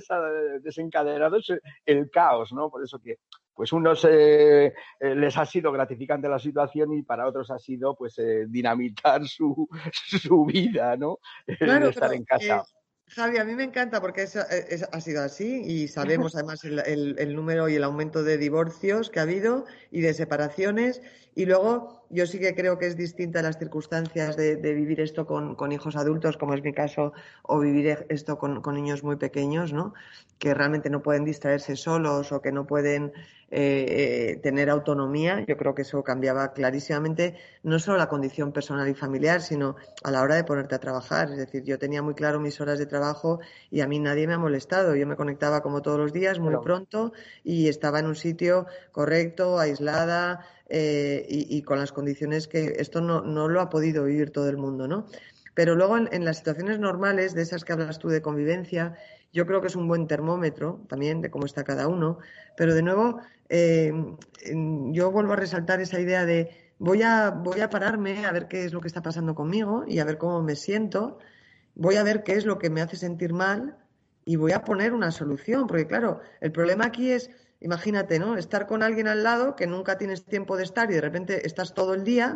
desencadenado 0.59 1.37
es 1.37 1.53
el 1.85 2.09
caos, 2.09 2.51
¿no? 2.51 2.69
Por 2.69 2.83
eso 2.83 2.99
que, 2.99 3.17
pues 3.53 3.71
unos 3.71 4.05
eh, 4.09 4.73
eh, 4.99 5.15
les 5.15 5.37
ha 5.37 5.45
sido 5.45 5.71
gratificante 5.71 6.27
la 6.27 6.39
situación 6.39 6.93
y 6.93 7.03
para 7.03 7.27
otros 7.27 7.51
ha 7.51 7.59
sido, 7.59 7.95
pues, 7.95 8.15
dinamitar 8.47 9.25
su, 9.25 9.67
su 9.93 10.45
vida, 10.45 10.97
¿no? 10.97 11.19
Claro, 11.59 11.89
estar 11.89 12.13
en 12.13 12.25
casa. 12.25 12.63
Javi, 13.13 13.39
a 13.39 13.43
mí 13.43 13.55
me 13.55 13.65
encanta 13.65 13.99
porque 13.99 14.21
ha 14.21 15.01
sido 15.01 15.21
así 15.21 15.63
y 15.65 15.89
sabemos 15.89 16.33
además 16.35 16.63
el, 16.63 17.35
número 17.35 17.67
y 17.67 17.75
el 17.75 17.83
aumento 17.83 18.23
de 18.23 18.37
divorcios 18.37 19.09
que 19.09 19.19
ha 19.19 19.23
habido 19.23 19.65
y 19.91 19.99
de 19.99 20.13
separaciones. 20.13 21.01
Y 21.33 21.45
luego 21.45 22.05
yo 22.09 22.25
sí 22.25 22.39
que 22.39 22.53
creo 22.53 22.77
que 22.77 22.87
es 22.87 22.97
distinta 22.97 23.41
las 23.41 23.57
circunstancias 23.57 24.35
de, 24.35 24.55
vivir 24.55 24.99
esto 24.99 25.25
con, 25.25 25.71
hijos 25.71 25.95
adultos, 25.95 26.37
como 26.37 26.53
es 26.53 26.63
mi 26.63 26.73
caso, 26.73 27.13
o 27.43 27.59
vivir 27.59 28.05
esto 28.09 28.37
con, 28.37 28.61
con 28.61 28.75
niños 28.75 29.03
muy 29.03 29.15
pequeños, 29.15 29.71
¿no? 29.71 29.93
que 30.41 30.55
realmente 30.55 30.89
no 30.89 31.03
pueden 31.03 31.23
distraerse 31.23 31.75
solos 31.75 32.31
o 32.31 32.41
que 32.41 32.51
no 32.51 32.65
pueden 32.65 33.13
eh, 33.51 34.39
tener 34.41 34.69
autonomía, 34.69 35.45
yo 35.45 35.55
creo 35.55 35.75
que 35.75 35.83
eso 35.83 36.03
cambiaba 36.03 36.53
clarísimamente 36.53 37.35
no 37.63 37.77
solo 37.79 37.97
la 37.97 38.07
condición 38.07 38.53
personal 38.53 38.87
y 38.87 38.93
familiar, 38.93 39.41
sino 39.41 39.75
a 40.03 40.09
la 40.09 40.21
hora 40.21 40.35
de 40.35 40.43
ponerte 40.43 40.73
a 40.73 40.79
trabajar. 40.79 41.29
Es 41.29 41.37
decir, 41.37 41.63
yo 41.63 41.77
tenía 41.77 42.01
muy 42.01 42.15
claro 42.15 42.39
mis 42.39 42.59
horas 42.59 42.79
de 42.79 42.85
trabajo 42.85 43.39
y 43.69 43.81
a 43.81 43.87
mí 43.87 43.99
nadie 43.99 44.25
me 44.25 44.33
ha 44.33 44.39
molestado. 44.39 44.95
Yo 44.95 45.05
me 45.05 45.15
conectaba 45.15 45.61
como 45.61 45.81
todos 45.81 45.99
los 45.99 46.13
días, 46.13 46.39
muy 46.39 46.55
pronto, 46.63 47.13
y 47.43 47.67
estaba 47.67 47.99
en 47.99 48.07
un 48.07 48.15
sitio 48.15 48.65
correcto, 48.93 49.59
aislada 49.59 50.47
eh, 50.73 51.25
y, 51.27 51.61
con 51.63 51.79
las 51.79 51.91
condiciones 51.91 52.47
que 52.47 52.75
esto 52.77 53.01
no, 53.01 53.21
no 53.21 53.49
lo 53.49 53.59
ha 53.59 53.69
podido 53.69 54.05
vivir 54.05 54.31
todo 54.31 54.47
el 54.47 54.55
mundo, 54.55 54.87
¿no? 54.87 55.05
Pero 55.53 55.75
luego 55.75 55.97
en, 55.97 56.23
las 56.23 56.37
situaciones 56.37 56.79
normales, 56.79 57.33
de 57.33 57.41
esas 57.41 57.65
que 57.65 57.73
hablas 57.73 57.99
tú 57.99 58.07
de 58.07 58.21
convivencia, 58.21 58.95
yo 59.33 59.45
creo 59.45 59.59
que 59.59 59.67
es 59.67 59.75
un 59.75 59.87
buen 59.87 60.07
termómetro 60.07 60.81
también 60.87 61.21
de 61.21 61.29
cómo 61.29 61.45
está 61.45 61.65
cada 61.65 61.87
uno. 61.87 62.19
Pero 62.55 62.73
de 62.73 62.83
nuevo, 62.83 63.19
eh, 63.49 63.91
yo 64.91 65.11
vuelvo 65.11 65.33
a 65.33 65.35
resaltar 65.35 65.81
esa 65.81 65.99
idea 65.99 66.25
de 66.25 66.71
voy 66.79 67.03
a, 67.03 67.31
voy 67.31 67.59
a 67.59 67.69
pararme 67.69 68.25
a 68.25 68.31
ver 68.31 68.47
qué 68.47 68.63
es 68.63 68.71
lo 68.71 68.79
que 68.79 68.87
está 68.87 69.01
pasando 69.01 69.35
conmigo 69.35 69.83
y 69.85 69.99
a 69.99 70.05
ver 70.05 70.17
cómo 70.17 70.41
me 70.41 70.55
siento. 70.55 71.19
Voy 71.75 71.97
a 71.97 72.03
ver 72.03 72.23
qué 72.23 72.33
es 72.33 72.45
lo 72.45 72.57
que 72.57 72.69
me 72.69 72.81
hace 72.81 72.95
sentir 72.95 73.33
mal 73.33 73.77
y 74.23 74.37
voy 74.37 74.53
a 74.53 74.63
poner 74.63 74.93
una 74.93 75.11
solución. 75.11 75.67
Porque 75.67 75.85
claro, 75.85 76.21
el 76.39 76.53
problema 76.53 76.85
aquí 76.85 77.11
es, 77.11 77.29
imagínate, 77.61 78.19
¿no? 78.19 78.37
Estar 78.37 78.67
con 78.67 78.83
alguien 78.83 79.07
al 79.07 79.23
lado 79.23 79.55
que 79.55 79.67
nunca 79.67 79.97
tienes 79.97 80.25
tiempo 80.25 80.57
de 80.57 80.63
estar 80.63 80.91
y 80.91 80.95
de 80.95 81.01
repente 81.01 81.47
estás 81.47 81.73
todo 81.73 81.93
el 81.93 82.03
día 82.03 82.35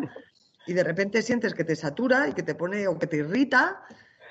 y 0.68 0.74
de 0.74 0.84
repente 0.84 1.22
sientes 1.22 1.54
que 1.54 1.64
te 1.64 1.76
satura 1.76 2.28
y 2.28 2.34
que 2.34 2.44
te 2.44 2.56
pone 2.56 2.88
o 2.88 2.98
que 2.98 3.08
te 3.08 3.18
irrita 3.18 3.86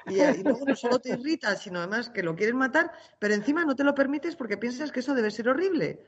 y, 0.06 0.42
luego 0.42 0.66
no 0.66 0.76
solo 0.76 0.98
te 0.98 1.10
irrita, 1.10 1.56
sino 1.56 1.78
además 1.78 2.10
que 2.10 2.22
lo 2.22 2.36
quieres 2.36 2.54
matar, 2.54 2.92
pero 3.18 3.34
encima 3.34 3.64
no 3.64 3.74
te 3.74 3.84
lo 3.84 3.94
permites 3.94 4.36
porque 4.36 4.56
piensas 4.56 4.92
que 4.92 5.00
eso 5.00 5.14
debe 5.14 5.30
ser 5.30 5.48
horrible. 5.48 6.00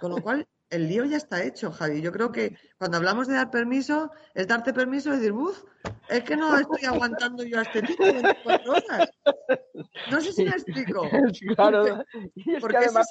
Con 0.00 0.10
lo 0.10 0.22
cual, 0.22 0.46
el 0.70 0.88
lío 0.88 1.04
ya 1.04 1.16
está 1.16 1.42
hecho, 1.42 1.70
Javi. 1.70 2.00
Yo 2.00 2.10
creo 2.10 2.32
que 2.32 2.56
cuando 2.78 2.96
hablamos 2.96 3.28
de 3.28 3.34
dar 3.34 3.50
permiso, 3.50 4.10
es 4.34 4.48
darte 4.48 4.72
permiso 4.72 5.10
de 5.10 5.16
decir, 5.18 5.32
uff, 5.32 5.62
es 6.08 6.24
que 6.24 6.36
no 6.36 6.56
estoy 6.58 6.84
aguantando 6.86 7.44
yo 7.44 7.58
a 7.58 7.62
este 7.62 7.82
tipo 7.82 8.04
24 8.04 8.72
horas. 8.72 9.10
No 10.10 10.20
sé 10.20 10.32
si 10.32 10.44
me 10.44 10.50
explico. 10.50 11.08
Claro, 11.56 12.04
y 12.34 12.54
es 12.54 12.64
que 12.64 12.76
además 12.76 13.06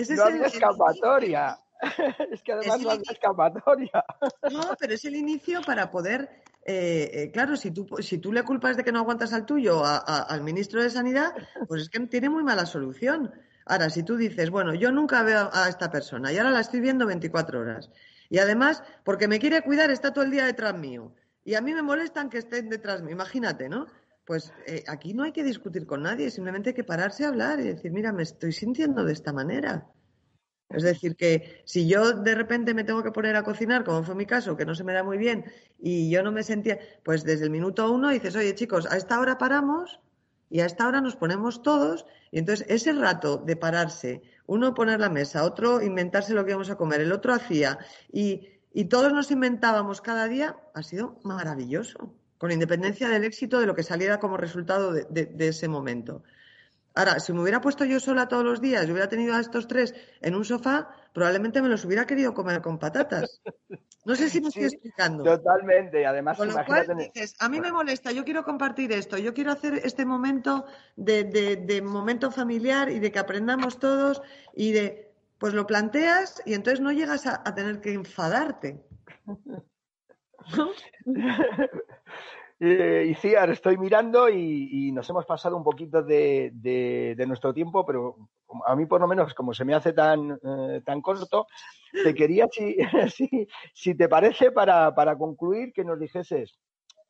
es 0.00 0.10
no 0.10 0.24
hay 0.24 0.40
escapatoria. 0.40 1.58
es 2.30 2.42
que 2.42 2.52
además 2.52 2.80
no 2.80 2.90
hay 2.90 3.02
escapatoria. 3.10 4.04
No, 4.50 4.62
pero 4.78 4.94
es 4.94 5.04
el 5.04 5.16
inicio 5.16 5.62
para 5.62 5.90
poder 5.90 6.28
eh, 6.64 7.10
eh, 7.14 7.30
claro, 7.32 7.56
si 7.56 7.70
tú, 7.70 7.86
si 8.00 8.18
tú 8.18 8.32
le 8.32 8.42
culpas 8.42 8.76
de 8.76 8.84
que 8.84 8.92
no 8.92 9.00
aguantas 9.00 9.32
al 9.32 9.46
tuyo 9.46 9.82
al 9.84 10.42
ministro 10.42 10.82
de 10.82 10.90
Sanidad, 10.90 11.34
pues 11.66 11.82
es 11.82 11.88
que 11.88 12.00
tiene 12.00 12.28
muy 12.28 12.44
mala 12.44 12.66
solución. 12.66 13.32
Ahora, 13.66 13.88
si 13.90 14.02
tú 14.02 14.16
dices, 14.16 14.50
bueno, 14.50 14.74
yo 14.74 14.92
nunca 14.92 15.22
veo 15.22 15.50
a 15.52 15.68
esta 15.68 15.90
persona 15.90 16.32
y 16.32 16.38
ahora 16.38 16.50
la 16.50 16.60
estoy 16.60 16.80
viendo 16.80 17.06
24 17.06 17.60
horas. 17.60 17.90
Y 18.28 18.38
además, 18.38 18.82
porque 19.04 19.26
me 19.26 19.38
quiere 19.38 19.62
cuidar, 19.62 19.90
está 19.90 20.12
todo 20.12 20.24
el 20.24 20.30
día 20.30 20.44
detrás 20.44 20.76
mío. 20.76 21.12
Y 21.44 21.54
a 21.54 21.60
mí 21.60 21.72
me 21.72 21.82
molestan 21.82 22.28
que 22.28 22.38
estén 22.38 22.68
detrás 22.68 23.02
mío. 23.02 23.12
Imagínate, 23.12 23.68
¿no? 23.68 23.86
Pues 24.24 24.52
eh, 24.66 24.84
aquí 24.86 25.14
no 25.14 25.24
hay 25.24 25.32
que 25.32 25.42
discutir 25.42 25.86
con 25.86 26.02
nadie, 26.02 26.30
simplemente 26.30 26.70
hay 26.70 26.74
que 26.74 26.84
pararse 26.84 27.24
a 27.24 27.28
hablar 27.28 27.60
y 27.60 27.64
decir, 27.64 27.92
mira, 27.92 28.12
me 28.12 28.22
estoy 28.22 28.52
sintiendo 28.52 29.04
de 29.04 29.12
esta 29.12 29.32
manera. 29.32 29.90
Es 30.70 30.84
decir, 30.84 31.16
que 31.16 31.62
si 31.64 31.88
yo 31.88 32.12
de 32.12 32.34
repente 32.34 32.74
me 32.74 32.84
tengo 32.84 33.02
que 33.02 33.10
poner 33.10 33.34
a 33.34 33.42
cocinar, 33.42 33.84
como 33.84 34.04
fue 34.04 34.14
mi 34.14 34.24
caso, 34.24 34.56
que 34.56 34.64
no 34.64 34.76
se 34.76 34.84
me 34.84 34.92
da 34.92 35.02
muy 35.02 35.18
bien, 35.18 35.44
y 35.80 36.10
yo 36.10 36.22
no 36.22 36.30
me 36.30 36.44
sentía, 36.44 36.78
pues 37.02 37.24
desde 37.24 37.44
el 37.44 37.50
minuto 37.50 37.90
uno 37.90 38.10
dices, 38.10 38.36
oye 38.36 38.54
chicos, 38.54 38.86
a 38.86 38.96
esta 38.96 39.18
hora 39.18 39.36
paramos 39.36 40.00
y 40.48 40.60
a 40.60 40.66
esta 40.66 40.86
hora 40.86 41.00
nos 41.00 41.16
ponemos 41.16 41.62
todos, 41.62 42.06
y 42.30 42.38
entonces 42.38 42.66
ese 42.68 42.92
rato 42.92 43.38
de 43.38 43.56
pararse, 43.56 44.22
uno 44.46 44.74
poner 44.74 45.00
la 45.00 45.08
mesa, 45.08 45.44
otro 45.44 45.80
inventarse 45.80 46.34
lo 46.34 46.44
que 46.44 46.50
íbamos 46.50 46.70
a 46.70 46.76
comer, 46.76 47.00
el 47.00 47.12
otro 47.12 47.32
hacía, 47.32 47.78
y, 48.12 48.48
todos 48.88 49.12
nos 49.12 49.30
inventábamos 49.30 50.00
cada 50.00 50.28
día, 50.28 50.56
ha 50.74 50.82
sido 50.82 51.18
maravilloso, 51.24 52.14
con 52.40 52.50
independencia 52.50 53.08
del 53.08 53.24
éxito 53.24 53.60
de 53.60 53.66
lo 53.66 53.74
que 53.74 53.82
saliera 53.82 54.18
como 54.18 54.38
resultado 54.38 54.92
de 54.92 55.48
ese 55.48 55.68
momento. 55.68 56.24
Ahora, 56.94 57.20
si 57.20 57.32
me 57.32 57.40
hubiera 57.40 57.60
puesto 57.60 57.84
yo 57.84 58.00
sola 58.00 58.26
todos 58.26 58.44
los 58.44 58.60
días 58.60 58.86
y 58.86 58.90
hubiera 58.90 59.08
tenido 59.08 59.34
a 59.34 59.40
estos 59.40 59.68
tres 59.68 59.94
en 60.20 60.34
un 60.34 60.44
sofá, 60.44 60.88
probablemente 61.12 61.62
me 61.62 61.68
los 61.68 61.84
hubiera 61.84 62.06
querido 62.06 62.34
comer 62.34 62.60
con 62.60 62.78
patatas. 62.78 63.42
No 64.04 64.16
sé 64.16 64.30
si 64.30 64.40
me 64.40 64.48
estoy 64.48 64.64
explicando. 64.64 65.22
Totalmente, 65.22 66.06
además, 66.06 66.38
con 66.38 66.48
lo 66.48 66.64
cual 66.64 66.86
dices, 66.96 67.36
a 67.38 67.48
mí 67.50 67.60
me 67.60 67.70
molesta, 67.70 68.10
yo 68.12 68.24
quiero 68.24 68.42
compartir 68.42 68.90
esto, 68.92 69.18
yo 69.18 69.34
quiero 69.34 69.52
hacer 69.52 69.74
este 69.84 70.06
momento 70.06 70.64
de, 70.96 71.24
de 71.24 71.82
momento 71.82 72.30
familiar 72.30 72.88
y 72.90 72.98
de 72.98 73.12
que 73.12 73.18
aprendamos 73.18 73.78
todos 73.78 74.22
y 74.54 74.72
de, 74.72 75.12
pues 75.38 75.54
lo 75.54 75.66
planteas 75.66 76.42
y 76.44 76.54
entonces 76.54 76.80
no 76.80 76.92
llegas 76.92 77.26
a, 77.26 77.42
tener 77.54 77.80
que 77.80 77.92
enfadarte. 77.92 78.82
Eh, 82.62 83.06
y 83.08 83.14
sí, 83.14 83.32
estoy 83.34 83.78
mirando 83.78 84.28
y, 84.28 84.92
nos 84.92 85.08
hemos 85.08 85.24
pasado 85.24 85.56
un 85.56 85.64
poquito 85.64 86.02
de, 86.02 87.24
nuestro 87.26 87.54
tiempo, 87.54 87.86
pero 87.86 88.16
a 88.66 88.76
mí 88.76 88.84
por 88.84 89.00
lo 89.00 89.08
menos, 89.08 89.32
como 89.32 89.54
se 89.54 89.64
me 89.64 89.74
hace 89.74 89.94
tan, 89.94 90.32
eh, 90.32 90.82
tan 90.84 91.00
corto, 91.00 91.46
te 92.04 92.14
quería, 92.14 92.46
si, 93.10 93.48
si, 93.72 93.94
te 93.94 94.10
parece, 94.10 94.52
para, 94.52 94.94
para, 94.94 95.16
concluir, 95.16 95.72
que 95.72 95.84
nos 95.84 95.98
dijeses, 95.98 96.58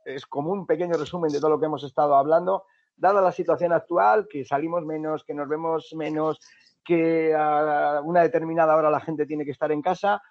es 0.05 0.25
como 0.25 0.53
un 0.53 0.67
pequeño 0.69 0.95
resumen 0.95 1.33
de 1.33 1.41
todo 1.41 1.51
lo 1.51 1.59
que 1.59 1.67
hemos 1.67 1.83
estado 1.83 2.15
hablando, 2.15 2.67
dada 2.95 3.21
la 3.21 3.33
situación 3.33 3.73
actual, 3.73 4.29
que 4.31 4.45
salimos 4.45 4.87
menos, 4.87 5.25
que 5.25 5.35
nos 5.35 5.49
vemos 5.49 5.93
menos, 5.97 6.39
que 6.85 7.35
a 7.35 8.01
una 8.05 8.23
determinada 8.23 8.77
hora 8.77 8.89
la 8.89 9.01
gente 9.01 9.27
tiene 9.27 9.45
que 9.45 9.51
estar 9.51 9.73
en 9.73 9.83
casa, 9.83 10.23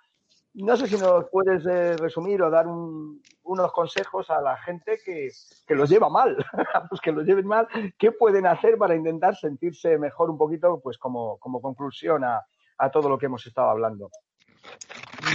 no 0.56 0.76
sé 0.76 0.88
si 0.88 0.98
nos 0.98 1.26
puedes 1.30 1.66
eh, 1.66 1.96
resumir 1.98 2.42
o 2.42 2.50
dar 2.50 2.66
unos 2.68 3.72
consejos 3.72 4.30
a 4.30 4.42
la 4.42 4.58
gente 4.58 5.00
que, 5.04 5.30
los 5.76 5.90
lleva 5.90 6.10
mal, 6.10 6.36
pues 6.90 7.02
que 7.02 7.12
los 7.12 7.26
lleven 7.26 7.46
mal, 7.46 7.68
¿qué 7.98 8.12
pueden 8.12 8.46
hacer 8.48 8.78
para 8.78 8.96
intentar 8.96 9.36
sentirse 9.36 9.98
mejor 9.98 10.30
un 10.30 10.38
poquito, 10.38 10.80
pues 10.82 10.98
como, 10.98 11.38
como 11.38 11.62
conclusión 11.62 12.24
a, 12.24 12.46
todo 12.92 13.10
lo 13.10 13.18
que 13.18 13.26
hemos 13.26 13.46
estado 13.46 13.70
hablando? 13.70 14.10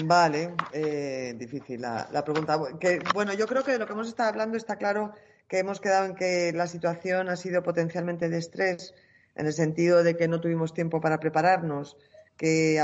Vale, 0.05 0.55
eh, 0.73 1.35
difícil 1.37 1.81
la, 1.81 2.09
la, 2.11 2.25
pregunta. 2.25 2.59
Que, 2.81 3.01
bueno, 3.13 3.35
yo 3.35 3.47
creo 3.47 3.63
que 3.63 3.73
de 3.73 3.79
lo 3.79 3.87
que 3.87 3.93
hemos 3.93 4.09
estado 4.09 4.31
hablando 4.31 4.57
está 4.57 4.77
claro 4.77 5.13
que 5.49 5.59
hemos 5.59 5.81
quedado 5.81 6.07
en 6.07 6.15
que 6.15 6.53
la 6.55 6.67
situación 6.67 7.29
ha 7.29 7.37
sido 7.37 7.63
potencialmente 7.63 8.29
de 8.29 8.39
estrés, 8.39 8.95
en 9.35 9.47
el 9.47 9.53
sentido 9.53 10.03
de 10.03 10.17
que 10.17 10.27
no 10.27 10.41
tuvimos 10.41 10.73
tiempo 10.73 11.01
para 11.01 11.19
prepararnos, 11.19 11.97
que 12.37 12.81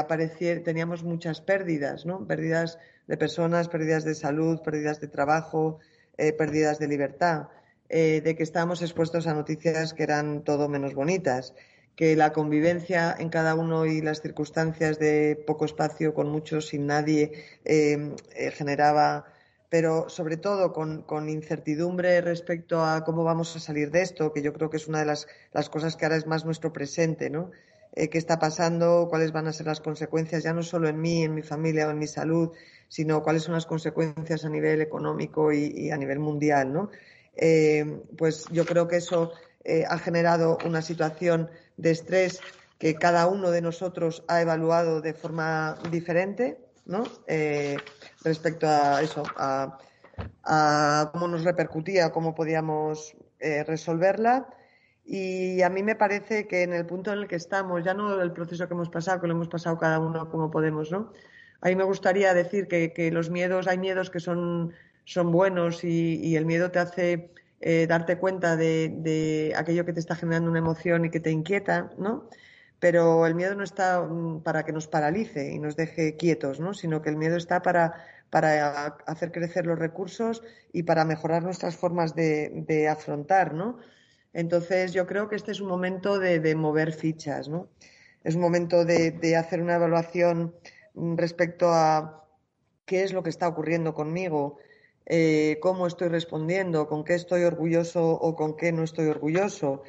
teníamos 0.65 1.03
muchas 1.03 1.41
pérdidas, 1.41 2.07
¿no? 2.07 2.27
Pérdidas 2.27 2.79
de 3.07 3.17
personas, 3.17 3.69
pérdidas 3.69 4.05
de 4.05 4.15
salud, 4.15 4.61
pérdidas 4.63 5.01
de 5.01 5.09
trabajo, 5.09 5.79
eh, 6.17 6.33
pérdidas 6.33 6.79
de 6.79 6.89
libertad, 6.89 7.49
eh, 7.89 8.21
de 8.23 8.37
que 8.37 8.45
estábamos 8.45 8.83
expuestos 8.83 9.27
a 9.27 9.35
noticias 9.35 9.95
que 9.95 10.05
eran 10.05 10.45
todo 10.45 10.69
menos 10.69 10.95
bonitas, 10.95 11.55
que 11.97 12.15
la 12.15 12.33
convivencia 12.33 13.15
en 13.19 13.29
cada 13.29 13.55
uno 13.55 13.85
y 13.85 14.01
las 14.01 14.23
circunstancias 14.23 14.99
de 14.99 15.43
poco 15.47 15.65
espacio, 15.65 16.15
con 16.15 16.31
muchos, 16.31 16.69
sin 16.69 16.87
nadie, 16.87 17.33
eh, 17.65 18.15
generaba, 18.53 19.27
pero 19.69 20.09
sobre 20.09 20.37
todo 20.37 20.73
con, 20.73 21.29
incertidumbre 21.29 22.21
respecto 22.21 22.85
a 22.85 23.05
cómo 23.05 23.25
vamos 23.25 23.55
a 23.57 23.61
salir 23.61 23.91
de 23.91 24.03
esto, 24.03 24.33
que 24.33 24.43
yo 24.43 24.53
creo 24.53 24.71
que 24.71 24.77
es 24.77 24.89
una 24.89 25.01
de 25.01 25.07
las, 25.07 25.27
las 25.53 25.69
cosas 25.69 25.97
que 25.97 26.05
ahora 26.05 26.17
es 26.17 26.27
más 26.27 26.45
nuestro 26.45 26.73
presente, 26.73 27.29
¿no? 27.29 27.51
Eh, 27.93 28.09
qué 28.09 28.19
está 28.19 28.39
pasando, 28.39 29.09
cuáles 29.11 29.33
van 29.33 29.49
a 29.49 29.53
ser 29.53 29.67
las 29.67 29.81
consecuencias, 29.81 30.45
ya 30.45 30.53
no 30.53 30.63
solo 30.63 30.89
en 30.89 31.01
mí, 31.01 31.25
en 31.25 31.35
mi 31.35 31.43
familia 31.43 31.89
o 31.89 31.91
en 31.91 31.99
mi 31.99 32.07
salud, 32.07 32.53
sino 32.89 33.23
cuáles 33.23 33.43
son 33.43 33.55
las 33.55 33.67
consecuencias 33.67 34.45
a 34.45 34.49
nivel 34.49 34.81
económico 34.81 35.53
y, 35.53 35.91
a 35.91 35.97
nivel 35.97 36.21
mundial, 36.21 36.73
¿no? 36.73 36.91
Eh, 37.35 38.01
pues 38.17 38.47
yo 38.53 38.65
creo 38.65 38.87
que 38.87 38.97
eso 38.97 39.33
eh, 39.65 39.85
ha 39.89 39.99
generado 39.99 40.59
una 40.65 40.83
situación 40.83 41.51
de 41.77 41.91
estrés 41.91 42.41
que 42.79 42.95
cada 42.95 43.27
uno 43.27 43.51
de 43.51 43.61
nosotros 43.61 44.25
ha 44.29 44.41
evaluado 44.41 45.01
de 45.01 45.13
forma 45.13 45.77
diferente, 45.91 46.59
¿no? 46.87 47.05
respecto 48.25 48.67
a 48.67 49.03
eso, 49.03 49.23
a, 49.37 49.79
a, 50.45 51.11
cómo 51.13 51.29
nos 51.29 51.45
repercutía, 51.45 52.11
cómo 52.11 52.35
podíamos 52.35 53.15
resolverla 53.39 54.49
y 55.05 55.63
a 55.63 55.71
mí 55.71 55.83
me 55.83 55.97
parece 55.97 56.47
que 56.47 56.63
en 56.63 56.73
el 56.73 56.87
punto 56.87 57.13
en 57.13 57.21
el 57.21 57.29
que 57.29 57.37
estamos, 57.37 57.85
ya 57.85 57.95
no 57.95 58.21
el 58.21 58.33
proceso 58.33 58.69
que 58.69 58.75
hemos 58.75 58.91
pasado, 58.91 59.21
que 59.21 59.27
lo 59.27 59.35
hemos 59.35 59.49
pasado 59.49 59.79
cada 59.79 59.99
uno 59.99 60.31
como 60.31 60.51
podemos, 60.51 60.91
¿no? 60.91 61.13
A 61.61 61.69
mí 61.69 61.77
me 61.77 61.85
gustaría 61.85 62.33
decir 62.35 62.69
que, 62.69 63.11
los 63.13 63.31
miedos, 63.31 63.67
hay 63.67 63.79
miedos 63.79 64.11
que 64.11 64.21
son, 64.21 64.73
son 65.05 65.33
buenos 65.33 65.85
y, 65.85 66.37
el 66.37 66.47
miedo 66.47 66.71
te 66.71 66.79
hace 66.79 67.31
eh, 67.61 67.87
darte 67.87 68.19
cuenta 68.19 68.57
de, 68.57 69.53
aquello 69.57 69.85
que 69.85 69.93
te 69.93 70.01
está 70.01 70.15
generando 70.17 70.51
una 70.51 70.61
emoción 70.61 71.05
y 71.05 71.11
que 71.11 71.21
te 71.21 71.31
inquieta, 71.31 71.91
¿no? 71.99 72.29
Pero 72.79 73.27
el 73.27 73.35
miedo 73.35 73.55
no 73.55 73.65
está 73.65 74.01
mm, 74.01 74.43
para 74.43 74.65
que 74.65 74.73
nos 74.73 74.89
paralice 74.89 75.53
y 75.53 75.59
nos 75.59 75.77
deje 75.77 76.17
quietos, 76.17 76.61
¿no? 76.61 76.73
Sino 76.73 77.03
que 77.03 77.11
el 77.11 77.17
miedo 77.17 77.37
está 77.37 77.61
para, 77.63 77.95
para 78.31 78.87
hacer 79.07 79.33
crecer 79.33 79.67
los 79.67 79.79
recursos 79.79 80.43
y 80.73 80.85
para 80.85 81.05
mejorar 81.05 81.43
nuestras 81.43 81.77
formas 81.77 82.15
de, 82.15 82.65
de 82.67 82.89
afrontar, 82.89 83.53
¿no? 83.55 83.79
Entonces, 84.33 84.93
yo 84.93 85.07
creo 85.07 85.29
que 85.29 85.37
este 85.37 85.53
es 85.53 85.61
un 85.61 85.69
momento 85.69 86.19
de, 86.19 86.55
mover 86.55 86.93
fichas, 86.93 87.49
¿no? 87.49 87.69
Es 88.23 88.35
un 88.35 88.41
momento 88.41 88.85
de, 88.85 89.37
hacer 89.37 89.61
una 89.61 89.77
evaluación 89.77 90.55
respecto 90.95 91.71
a 91.73 92.25
qué 92.85 93.03
es 93.03 93.13
lo 93.13 93.23
que 93.23 93.31
está 93.31 93.49
ocurriendo 93.49 93.95
conmigo, 93.95 94.59
eh, 95.07 95.59
cómo 95.61 95.87
estoy 95.87 96.09
respondiendo, 96.09 96.87
con 96.87 97.05
qué 97.05 97.15
estoy 97.15 97.43
orgulloso 97.43 98.11
o 98.11 98.37
con 98.37 98.57
qué 98.57 98.73
no 98.73 98.85
estoy 98.85 99.07
orgulloso, 99.07 99.83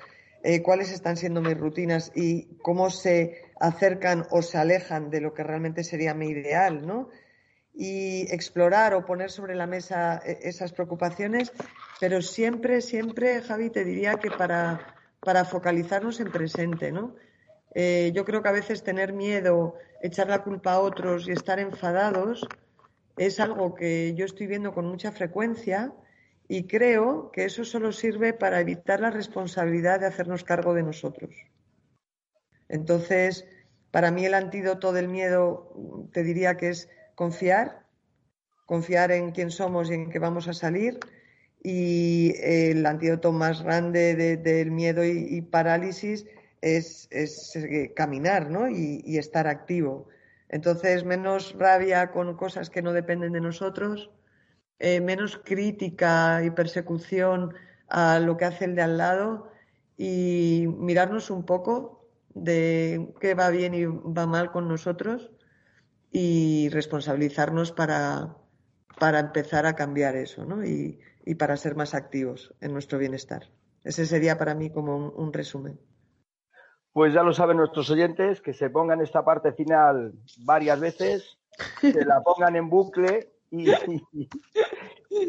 eh, 0.43 0.63
cuáles 0.63 0.91
están 0.91 1.17
siendo 1.17 1.41
mis 1.41 1.57
rutinas 1.57 2.11
y 2.15 2.55
cómo 2.63 2.89
se 2.89 3.43
acercan 3.59 4.25
o 4.31 4.41
se 4.41 4.57
alejan 4.57 5.11
de 5.11 5.21
lo 5.21 5.33
que 5.35 5.43
realmente 5.43 5.83
sería 5.83 6.15
mi 6.15 6.29
ideal, 6.29 6.85
¿no? 6.87 7.09
Y 7.73 8.23
explorar 8.33 8.95
o 8.95 9.05
poner 9.05 9.29
sobre 9.29 9.55
la 9.55 9.67
mesa 9.67 10.19
eh, 10.25 10.39
esas 10.41 10.73
preocupaciones 10.73 11.51
pero 12.01 12.23
siempre, 12.23 12.81
siempre, 12.81 13.43
Javi, 13.43 13.69
te 13.69 13.85
diría 13.85 14.15
que 14.15 14.31
para, 14.31 14.95
para 15.19 15.45
focalizarnos 15.45 16.19
en 16.19 16.31
presente, 16.31 16.91
¿no? 16.91 17.15
Eh, 17.75 18.11
yo 18.15 18.25
creo 18.25 18.41
que 18.41 18.49
a 18.49 18.53
veces 18.53 18.81
tener 18.81 19.13
miedo, 19.13 19.75
echar 20.01 20.27
la 20.27 20.41
culpa 20.41 20.73
a 20.73 20.79
otros 20.79 21.27
y 21.27 21.31
estar 21.31 21.59
enfadados 21.59 22.47
es 23.17 23.39
algo 23.39 23.75
que 23.75 24.15
yo 24.15 24.25
estoy 24.25 24.47
viendo 24.47 24.73
con 24.73 24.87
mucha 24.87 25.11
frecuencia 25.11 25.93
y 26.47 26.65
creo 26.65 27.31
que 27.31 27.45
eso 27.45 27.63
solo 27.65 27.91
sirve 27.91 28.33
para 28.33 28.59
evitar 28.59 28.99
la 28.99 29.11
responsabilidad 29.11 29.99
de 29.99 30.07
hacernos 30.07 30.43
cargo 30.43 30.73
de 30.73 30.81
nosotros. 30.81 31.35
Entonces, 32.67 33.45
para 33.91 34.09
mí 34.09 34.25
el 34.25 34.33
antídoto 34.33 34.91
del 34.91 35.07
miedo 35.07 36.09
te 36.11 36.23
diría 36.23 36.57
que 36.57 36.69
es 36.69 36.89
confiar, 37.13 37.85
confiar 38.65 39.11
en 39.11 39.33
quién 39.33 39.51
somos 39.51 39.91
y 39.91 39.93
en 39.93 40.09
qué 40.09 40.17
vamos 40.17 40.47
a 40.47 40.53
salir 40.53 40.99
y 41.63 42.33
el 42.41 42.85
antídoto 42.85 43.31
más 43.31 43.61
grande 43.61 44.15
del 44.37 44.71
miedo 44.71 45.03
y, 45.05 45.41
parálisis 45.41 46.25
es, 46.61 47.07
eh, 47.11 47.93
caminar 47.95 48.49
¿no? 48.49 48.69
y, 48.69 49.17
estar 49.17 49.47
activo. 49.47 50.07
Entonces, 50.49 51.05
menos 51.05 51.55
rabia 51.57 52.11
con 52.11 52.35
cosas 52.35 52.69
que 52.69 52.81
no 52.81 52.93
dependen 52.93 53.33
de 53.33 53.41
nosotros, 53.41 54.09
eh, 54.79 54.99
menos 55.01 55.37
crítica 55.43 56.43
y 56.43 56.49
persecución 56.49 57.53
a 57.87 58.19
lo 58.19 58.37
que 58.37 58.45
hace 58.45 58.65
el 58.65 58.75
de 58.75 58.81
al 58.81 58.97
lado 58.97 59.51
y 59.97 60.65
mirarnos 60.67 61.29
un 61.29 61.45
poco 61.45 62.09
de 62.33 63.13
qué 63.19 63.35
va 63.35 63.49
bien 63.49 63.73
y 63.73 63.85
va 63.85 64.25
mal 64.25 64.51
con 64.51 64.67
nosotros 64.67 65.31
y 66.11 66.69
responsabilizarnos 66.69 67.71
para, 67.71 68.35
para 68.99 69.19
empezar 69.19 69.65
a 69.65 69.75
cambiar 69.75 70.15
eso, 70.15 70.45
¿no? 70.45 70.65
Y, 70.65 70.99
y 71.25 71.35
para 71.35 71.57
ser 71.57 71.75
más 71.75 71.93
activos 71.93 72.53
en 72.61 72.73
nuestro 72.73 72.97
bienestar. 72.97 73.43
Ese 73.83 74.05
sería 74.05 74.37
para 74.37 74.53
mí 74.53 74.71
como 74.71 74.95
un, 75.09 75.33
resumen. 75.33 75.79
Pues 76.93 77.13
ya 77.13 77.23
lo 77.23 77.33
saben 77.33 77.57
nuestros 77.57 77.89
oyentes, 77.89 78.41
que 78.41 78.53
se 78.53 78.69
pongan 78.69 79.01
esta 79.01 79.25
parte 79.25 79.53
final 79.53 80.13
varias 80.45 80.79
veces, 80.79 81.37
se 81.79 82.05
la 82.05 82.21
pongan 82.21 82.55
en 82.55 82.69
bucle 82.69 83.31
y, 83.49 83.67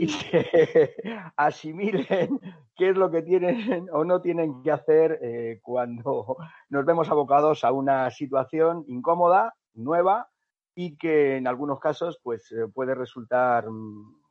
se 0.09 0.95
asimilen 1.36 2.40
qué 2.76 2.90
es 2.90 2.97
lo 2.97 3.11
que 3.11 3.22
tienen 3.22 3.88
o 3.93 4.05
no 4.05 4.20
tienen 4.20 4.62
que 4.62 4.70
hacer 4.70 5.18
eh, 5.22 5.61
cuando 5.62 6.36
nos 6.68 6.84
vemos 6.84 7.09
abocados 7.11 7.64
a 7.64 7.72
una 7.72 8.11
situación 8.11 8.84
incómoda, 8.86 9.55
nueva 9.74 10.28
y 10.74 10.97
que 10.97 11.36
en 11.36 11.47
algunos 11.47 11.80
casos 11.80 12.20
pues 12.22 12.51
eh, 12.53 12.68
puede 12.72 12.95
resultar 12.95 13.68
mm, 13.68 14.21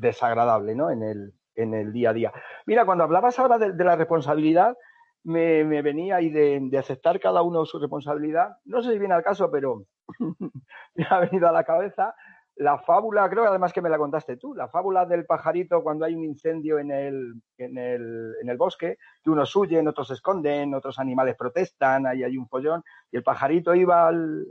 desagradable 0.00 0.74
¿no? 0.74 0.90
en, 0.90 1.02
el, 1.02 1.34
en 1.54 1.74
el 1.74 1.92
día 1.92 2.10
a 2.10 2.14
día. 2.14 2.32
Mira, 2.66 2.84
cuando 2.84 3.04
hablabas 3.04 3.38
ahora 3.38 3.58
de, 3.58 3.84
la 3.84 3.96
responsabilidad, 3.96 4.76
me, 5.24 5.64
venía 5.82 6.16
ahí 6.16 6.30
de, 6.30 6.78
aceptar 6.78 7.20
cada 7.20 7.42
uno 7.42 7.64
su 7.66 7.78
responsabilidad. 7.78 8.56
No 8.64 8.82
sé 8.82 8.92
si 8.92 8.98
viene 8.98 9.14
al 9.14 9.22
caso, 9.22 9.50
pero 9.50 9.84
me 10.94 11.06
ha 11.08 11.20
venido 11.20 11.48
a 11.48 11.52
la 11.52 11.64
cabeza 11.64 12.14
la 12.56 12.78
fábula, 12.78 13.30
creo 13.30 13.46
además 13.46 13.72
que 13.72 13.80
me 13.80 13.88
la 13.88 13.96
contaste 13.96 14.36
tú, 14.36 14.54
la 14.54 14.68
fábula 14.68 15.06
del 15.06 15.24
pajarito 15.24 15.82
cuando 15.82 16.04
hay 16.04 16.14
un 16.14 16.24
incendio 16.24 16.78
en 16.78 16.90
el, 16.90 17.40
en 17.56 17.78
el, 17.78 18.34
en 18.42 18.50
el 18.50 18.56
bosque, 18.58 18.98
que 19.22 19.30
unos 19.30 19.56
huyen, 19.56 19.88
otros 19.88 20.08
se 20.08 20.14
esconden, 20.14 20.74
otros 20.74 20.98
animales 20.98 21.36
protestan, 21.36 22.06
ahí 22.06 22.22
hay 22.22 22.36
un 22.36 22.46
follón, 22.48 22.84
y 23.10 23.16
el 23.16 23.22
pajarito 23.22 23.74
iba 23.74 24.06
al, 24.06 24.46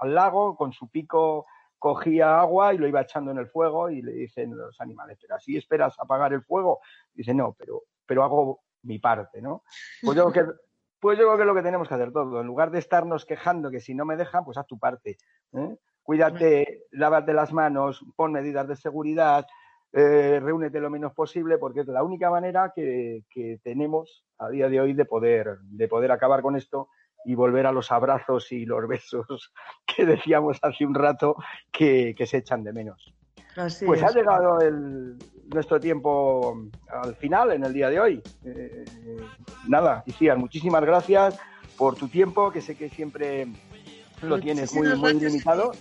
al 0.00 0.14
lago 0.14 0.56
con 0.56 0.72
su 0.72 0.88
pico 0.88 1.44
cogía 1.78 2.40
agua 2.40 2.74
y 2.74 2.78
lo 2.78 2.88
iba 2.88 3.00
echando 3.00 3.30
en 3.30 3.38
el 3.38 3.46
fuego 3.46 3.90
y 3.90 4.02
le 4.02 4.12
dicen 4.12 4.56
los 4.56 4.80
animales, 4.80 5.18
pero 5.20 5.36
así 5.36 5.56
esperas 5.56 5.94
apagar 5.98 6.32
el 6.32 6.42
fuego. 6.42 6.80
Dice, 7.14 7.34
no, 7.34 7.54
pero, 7.58 7.82
pero 8.04 8.24
hago 8.24 8.60
mi 8.82 8.98
parte, 8.98 9.40
¿no? 9.40 9.62
Pues 10.02 10.16
yo, 10.16 10.30
creo 10.30 10.46
que, 10.46 10.52
pues 11.00 11.18
yo 11.18 11.24
creo 11.24 11.36
que 11.36 11.42
es 11.42 11.46
lo 11.46 11.54
que 11.54 11.62
tenemos 11.62 11.88
que 11.88 11.94
hacer 11.94 12.12
todo. 12.12 12.40
En 12.40 12.46
lugar 12.46 12.70
de 12.70 12.78
estarnos 12.78 13.24
quejando 13.24 13.70
que 13.70 13.80
si 13.80 13.94
no 13.94 14.04
me 14.04 14.16
dejan, 14.16 14.44
pues 14.44 14.58
haz 14.58 14.66
tu 14.66 14.78
parte. 14.78 15.18
¿eh? 15.52 15.76
Cuídate, 16.02 16.86
lávate 16.90 17.32
las 17.32 17.52
manos, 17.52 18.04
pon 18.16 18.32
medidas 18.32 18.66
de 18.66 18.76
seguridad, 18.76 19.46
eh, 19.92 20.40
reúnete 20.42 20.80
lo 20.80 20.90
menos 20.90 21.12
posible, 21.12 21.58
porque 21.58 21.80
es 21.80 21.86
la 21.86 22.02
única 22.02 22.30
manera 22.30 22.72
que, 22.74 23.24
que, 23.30 23.60
tenemos 23.62 24.24
a 24.38 24.48
día 24.48 24.68
de 24.68 24.80
hoy 24.80 24.94
de 24.94 25.04
poder, 25.04 25.58
de 25.62 25.88
poder 25.88 26.10
acabar 26.12 26.42
con 26.42 26.56
esto 26.56 26.88
y 27.24 27.34
volver 27.34 27.66
a 27.66 27.72
los 27.72 27.90
abrazos 27.92 28.52
y 28.52 28.64
los 28.64 28.86
besos 28.86 29.52
que 29.86 30.06
decíamos 30.06 30.58
hace 30.62 30.86
un 30.86 30.94
rato 30.94 31.36
que, 31.70 32.14
que 32.16 32.26
se 32.26 32.38
echan 32.38 32.64
de 32.64 32.72
menos. 32.72 33.12
Así 33.56 33.86
pues 33.86 34.02
es. 34.02 34.08
ha 34.08 34.12
llegado 34.12 34.60
el, 34.60 35.16
nuestro 35.52 35.80
tiempo 35.80 36.56
al 36.88 37.14
final 37.16 37.52
en 37.52 37.64
el 37.64 37.72
día 37.72 37.90
de 37.90 38.00
hoy. 38.00 38.22
Eh, 38.44 38.84
nada, 39.66 40.02
Iciar, 40.06 40.38
muchísimas 40.38 40.84
gracias 40.84 41.38
por 41.76 41.96
tu 41.96 42.08
tiempo, 42.08 42.50
que 42.50 42.60
sé 42.60 42.76
que 42.76 42.88
siempre 42.88 43.46
lo 44.22 44.38
tienes 44.38 44.72
muy, 44.74 44.94
muy 44.96 45.14
limitado. 45.14 45.72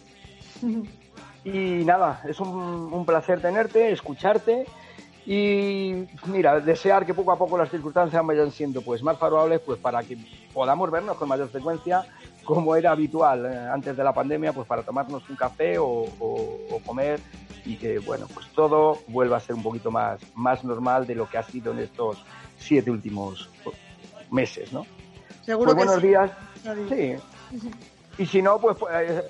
Y 1.44 1.86
nada, 1.86 2.22
es 2.28 2.40
un, 2.40 2.50
un 2.92 3.06
placer 3.06 3.42
tenerte, 3.42 3.92
escucharte 3.92 4.66
y 5.30 6.08
mira, 6.28 6.62
desear 6.62 7.06
que 7.06 7.14
poco 7.14 7.34
a 7.34 7.38
poco 7.38 7.58
las 7.58 7.70
circunstancias 7.70 8.26
vayan 8.26 8.50
siendo 8.50 8.82
pues 8.82 9.04
más 9.04 9.18
favorables 9.18 9.60
pues 9.60 9.78
para 9.78 10.02
que 10.02 10.18
podamos 10.54 10.90
vernos 10.90 11.18
con 11.18 11.28
mayor 11.28 11.50
frecuencia 11.50 12.06
como 12.46 12.78
era 12.78 12.92
habitual 12.92 13.46
eh, 13.46 13.70
antes 13.70 13.98
de 13.98 14.04
la 14.06 14.14
pandemia 14.14 14.54
pues 14.54 14.66
para 14.66 14.84
tomarnos 14.84 15.30
un 15.30 15.36
café 15.36 15.78
o, 15.78 15.86
o, 15.86 16.58
o, 16.72 16.80
comer 16.86 17.20
y 17.66 17.76
que 17.76 18.00
bueno 18.00 18.26
pues 18.34 18.48
todo 18.54 19.00
vuelva 19.10 19.36
a 19.36 19.42
ser 19.42 19.56
un 19.56 19.64
poquito 19.64 19.92
más, 19.92 20.22
más 20.34 20.64
normal 20.64 21.06
de 21.06 21.16
lo 21.16 21.28
que 21.30 21.38
ha 21.38 21.44
sido 21.44 21.74
en 21.74 21.80
estos 21.80 22.24
siete 22.58 22.90
últimos 22.90 23.50
meses, 24.32 24.72
¿no? 24.72 24.86
Seguro 25.44 25.74
pues 25.74 25.86
buenos 25.86 26.02
sí. 26.02 26.08
días. 26.08 26.32
Sí. 26.90 27.16
Y 28.18 28.26
si 28.26 28.42
no, 28.42 28.60
pues 28.60 28.78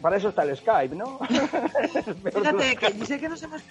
para 0.01 0.15
eso 0.15 0.29
está 0.29 0.43
el 0.43 0.55
Skype, 0.55 0.95
¿no? 0.95 1.19
Fíjate, 2.33 2.75
que 2.77 3.05
sé 3.05 3.19
que 3.19 3.27
nos 3.27 3.43
hemos 3.43 3.61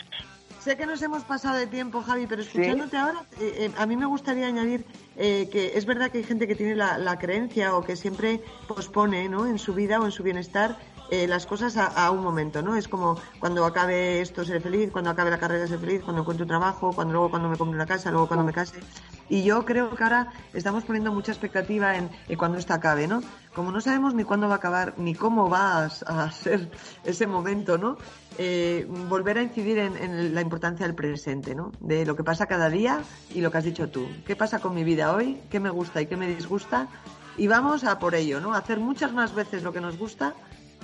Sé 0.66 0.76
que 0.76 0.84
nos 0.84 1.00
hemos 1.00 1.22
pasado 1.22 1.58
de 1.58 1.68
tiempo, 1.68 2.02
Javi, 2.02 2.26
pero 2.26 2.42
escuchándote 2.42 2.90
¿Sí? 2.90 2.96
ahora, 2.96 3.24
eh, 3.38 3.54
eh, 3.56 3.70
a 3.78 3.86
mí 3.86 3.96
me 3.96 4.04
gustaría 4.04 4.48
añadir 4.48 4.84
eh, 5.16 5.48
que 5.48 5.78
es 5.78 5.86
verdad 5.86 6.10
que 6.10 6.18
hay 6.18 6.24
gente 6.24 6.48
que 6.48 6.56
tiene 6.56 6.74
la, 6.74 6.98
la, 6.98 7.20
creencia 7.20 7.76
o 7.76 7.84
que 7.84 7.94
siempre 7.94 8.42
pospone 8.66 9.28
¿no? 9.28 9.46
en 9.46 9.60
su 9.60 9.74
vida 9.74 10.00
o 10.00 10.06
en 10.06 10.10
su 10.10 10.24
bienestar 10.24 10.76
eh, 11.12 11.28
las 11.28 11.46
cosas 11.46 11.76
a, 11.76 11.86
a, 11.86 12.10
un 12.10 12.20
momento, 12.20 12.62
¿no? 12.62 12.74
Es 12.74 12.88
como 12.88 13.16
cuando 13.38 13.64
acabe 13.64 14.20
esto 14.20 14.44
ser 14.44 14.60
feliz, 14.60 14.90
cuando 14.90 15.10
acabe 15.10 15.30
la 15.30 15.38
carrera 15.38 15.68
ser 15.68 15.78
feliz, 15.78 16.02
cuando 16.02 16.22
encuentre 16.22 16.42
un 16.42 16.48
trabajo, 16.48 16.92
cuando 16.92 17.12
luego 17.12 17.30
cuando 17.30 17.48
me 17.48 17.56
compre 17.56 17.76
una 17.76 17.86
casa, 17.86 18.10
luego 18.10 18.26
cuando 18.26 18.44
me 18.44 18.52
case. 18.52 18.80
Y 19.28 19.42
yo 19.42 19.64
creo 19.64 19.94
que 19.94 20.04
ahora 20.04 20.32
estamos 20.52 20.84
poniendo 20.84 21.12
mucha 21.12 21.32
expectativa 21.32 21.96
en, 21.96 22.10
en 22.28 22.38
cuando 22.38 22.58
esto 22.58 22.74
acabe, 22.74 23.08
¿no? 23.08 23.22
Como 23.54 23.72
no 23.72 23.80
sabemos 23.80 24.14
ni 24.14 24.22
cuándo 24.22 24.46
va 24.46 24.54
a 24.54 24.56
acabar, 24.58 24.94
ni 24.98 25.14
cómo 25.14 25.50
va 25.50 25.84
a, 25.84 25.86
a 25.86 26.30
ser 26.30 26.70
ese 27.04 27.26
momento, 27.26 27.76
¿no? 27.76 27.96
Eh, 28.38 28.86
volver 29.08 29.38
a 29.38 29.42
incidir 29.42 29.78
en, 29.78 29.96
en, 29.96 30.34
la 30.34 30.40
importancia 30.42 30.86
del 30.86 30.94
presente, 30.94 31.54
¿no? 31.54 31.72
De 31.80 32.06
lo 32.06 32.14
que 32.14 32.22
pasa 32.22 32.46
cada 32.46 32.70
día 32.70 33.00
y 33.34 33.40
lo 33.40 33.50
que 33.50 33.58
has 33.58 33.64
dicho 33.64 33.88
tú. 33.88 34.06
¿Qué 34.26 34.36
pasa 34.36 34.60
con 34.60 34.74
mi 34.74 34.84
vida 34.84 35.12
hoy? 35.12 35.40
¿Qué 35.50 35.58
me 35.58 35.70
gusta 35.70 36.00
y 36.00 36.06
qué 36.06 36.16
me 36.16 36.28
disgusta? 36.28 36.88
Y 37.36 37.48
vamos 37.48 37.84
a 37.84 37.98
por 37.98 38.14
ello, 38.14 38.40
¿no? 38.40 38.54
A 38.54 38.58
hacer 38.58 38.78
muchas 38.78 39.12
más 39.12 39.34
veces 39.34 39.62
lo 39.62 39.72
que 39.72 39.80
nos 39.80 39.98
gusta 39.98 40.34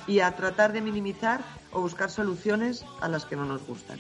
y 0.07 0.21
a 0.21 0.35
tratar 0.35 0.73
de 0.73 0.81
minimizar 0.81 1.41
o 1.73 1.81
buscar 1.81 2.11
soluciones 2.11 2.85
a 3.01 3.09
las 3.09 3.25
que 3.25 3.37
no 3.37 3.45
nos 3.45 3.65
gustan. 3.67 3.99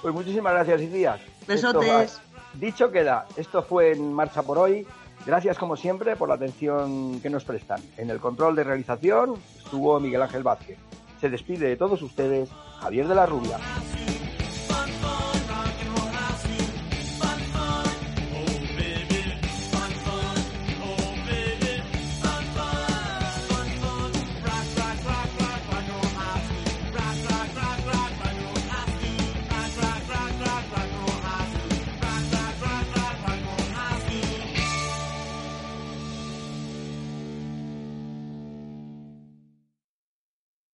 Pues 0.00 0.14
muchísimas 0.14 0.52
gracias, 0.52 0.82
Icías. 0.82 1.20
Besotes. 1.46 2.20
Dicho 2.60 2.90
queda, 2.90 3.26
esto 3.36 3.62
fue 3.62 3.92
en 3.92 4.12
marcha 4.12 4.42
por 4.42 4.58
hoy. 4.58 4.86
Gracias, 5.26 5.58
como 5.58 5.76
siempre, 5.76 6.16
por 6.16 6.28
la 6.28 6.34
atención 6.34 7.20
que 7.20 7.30
nos 7.30 7.44
prestan. 7.44 7.80
En 7.96 8.10
el 8.10 8.20
control 8.20 8.54
de 8.56 8.64
realización 8.64 9.34
estuvo 9.56 9.98
Miguel 10.00 10.22
Ángel 10.22 10.42
Vázquez. 10.42 10.78
Se 11.20 11.30
despide 11.30 11.68
de 11.68 11.76
todos 11.76 12.02
ustedes 12.02 12.50
Javier 12.80 13.08
de 13.08 13.14
la 13.14 13.26
Rubia. 13.26 13.58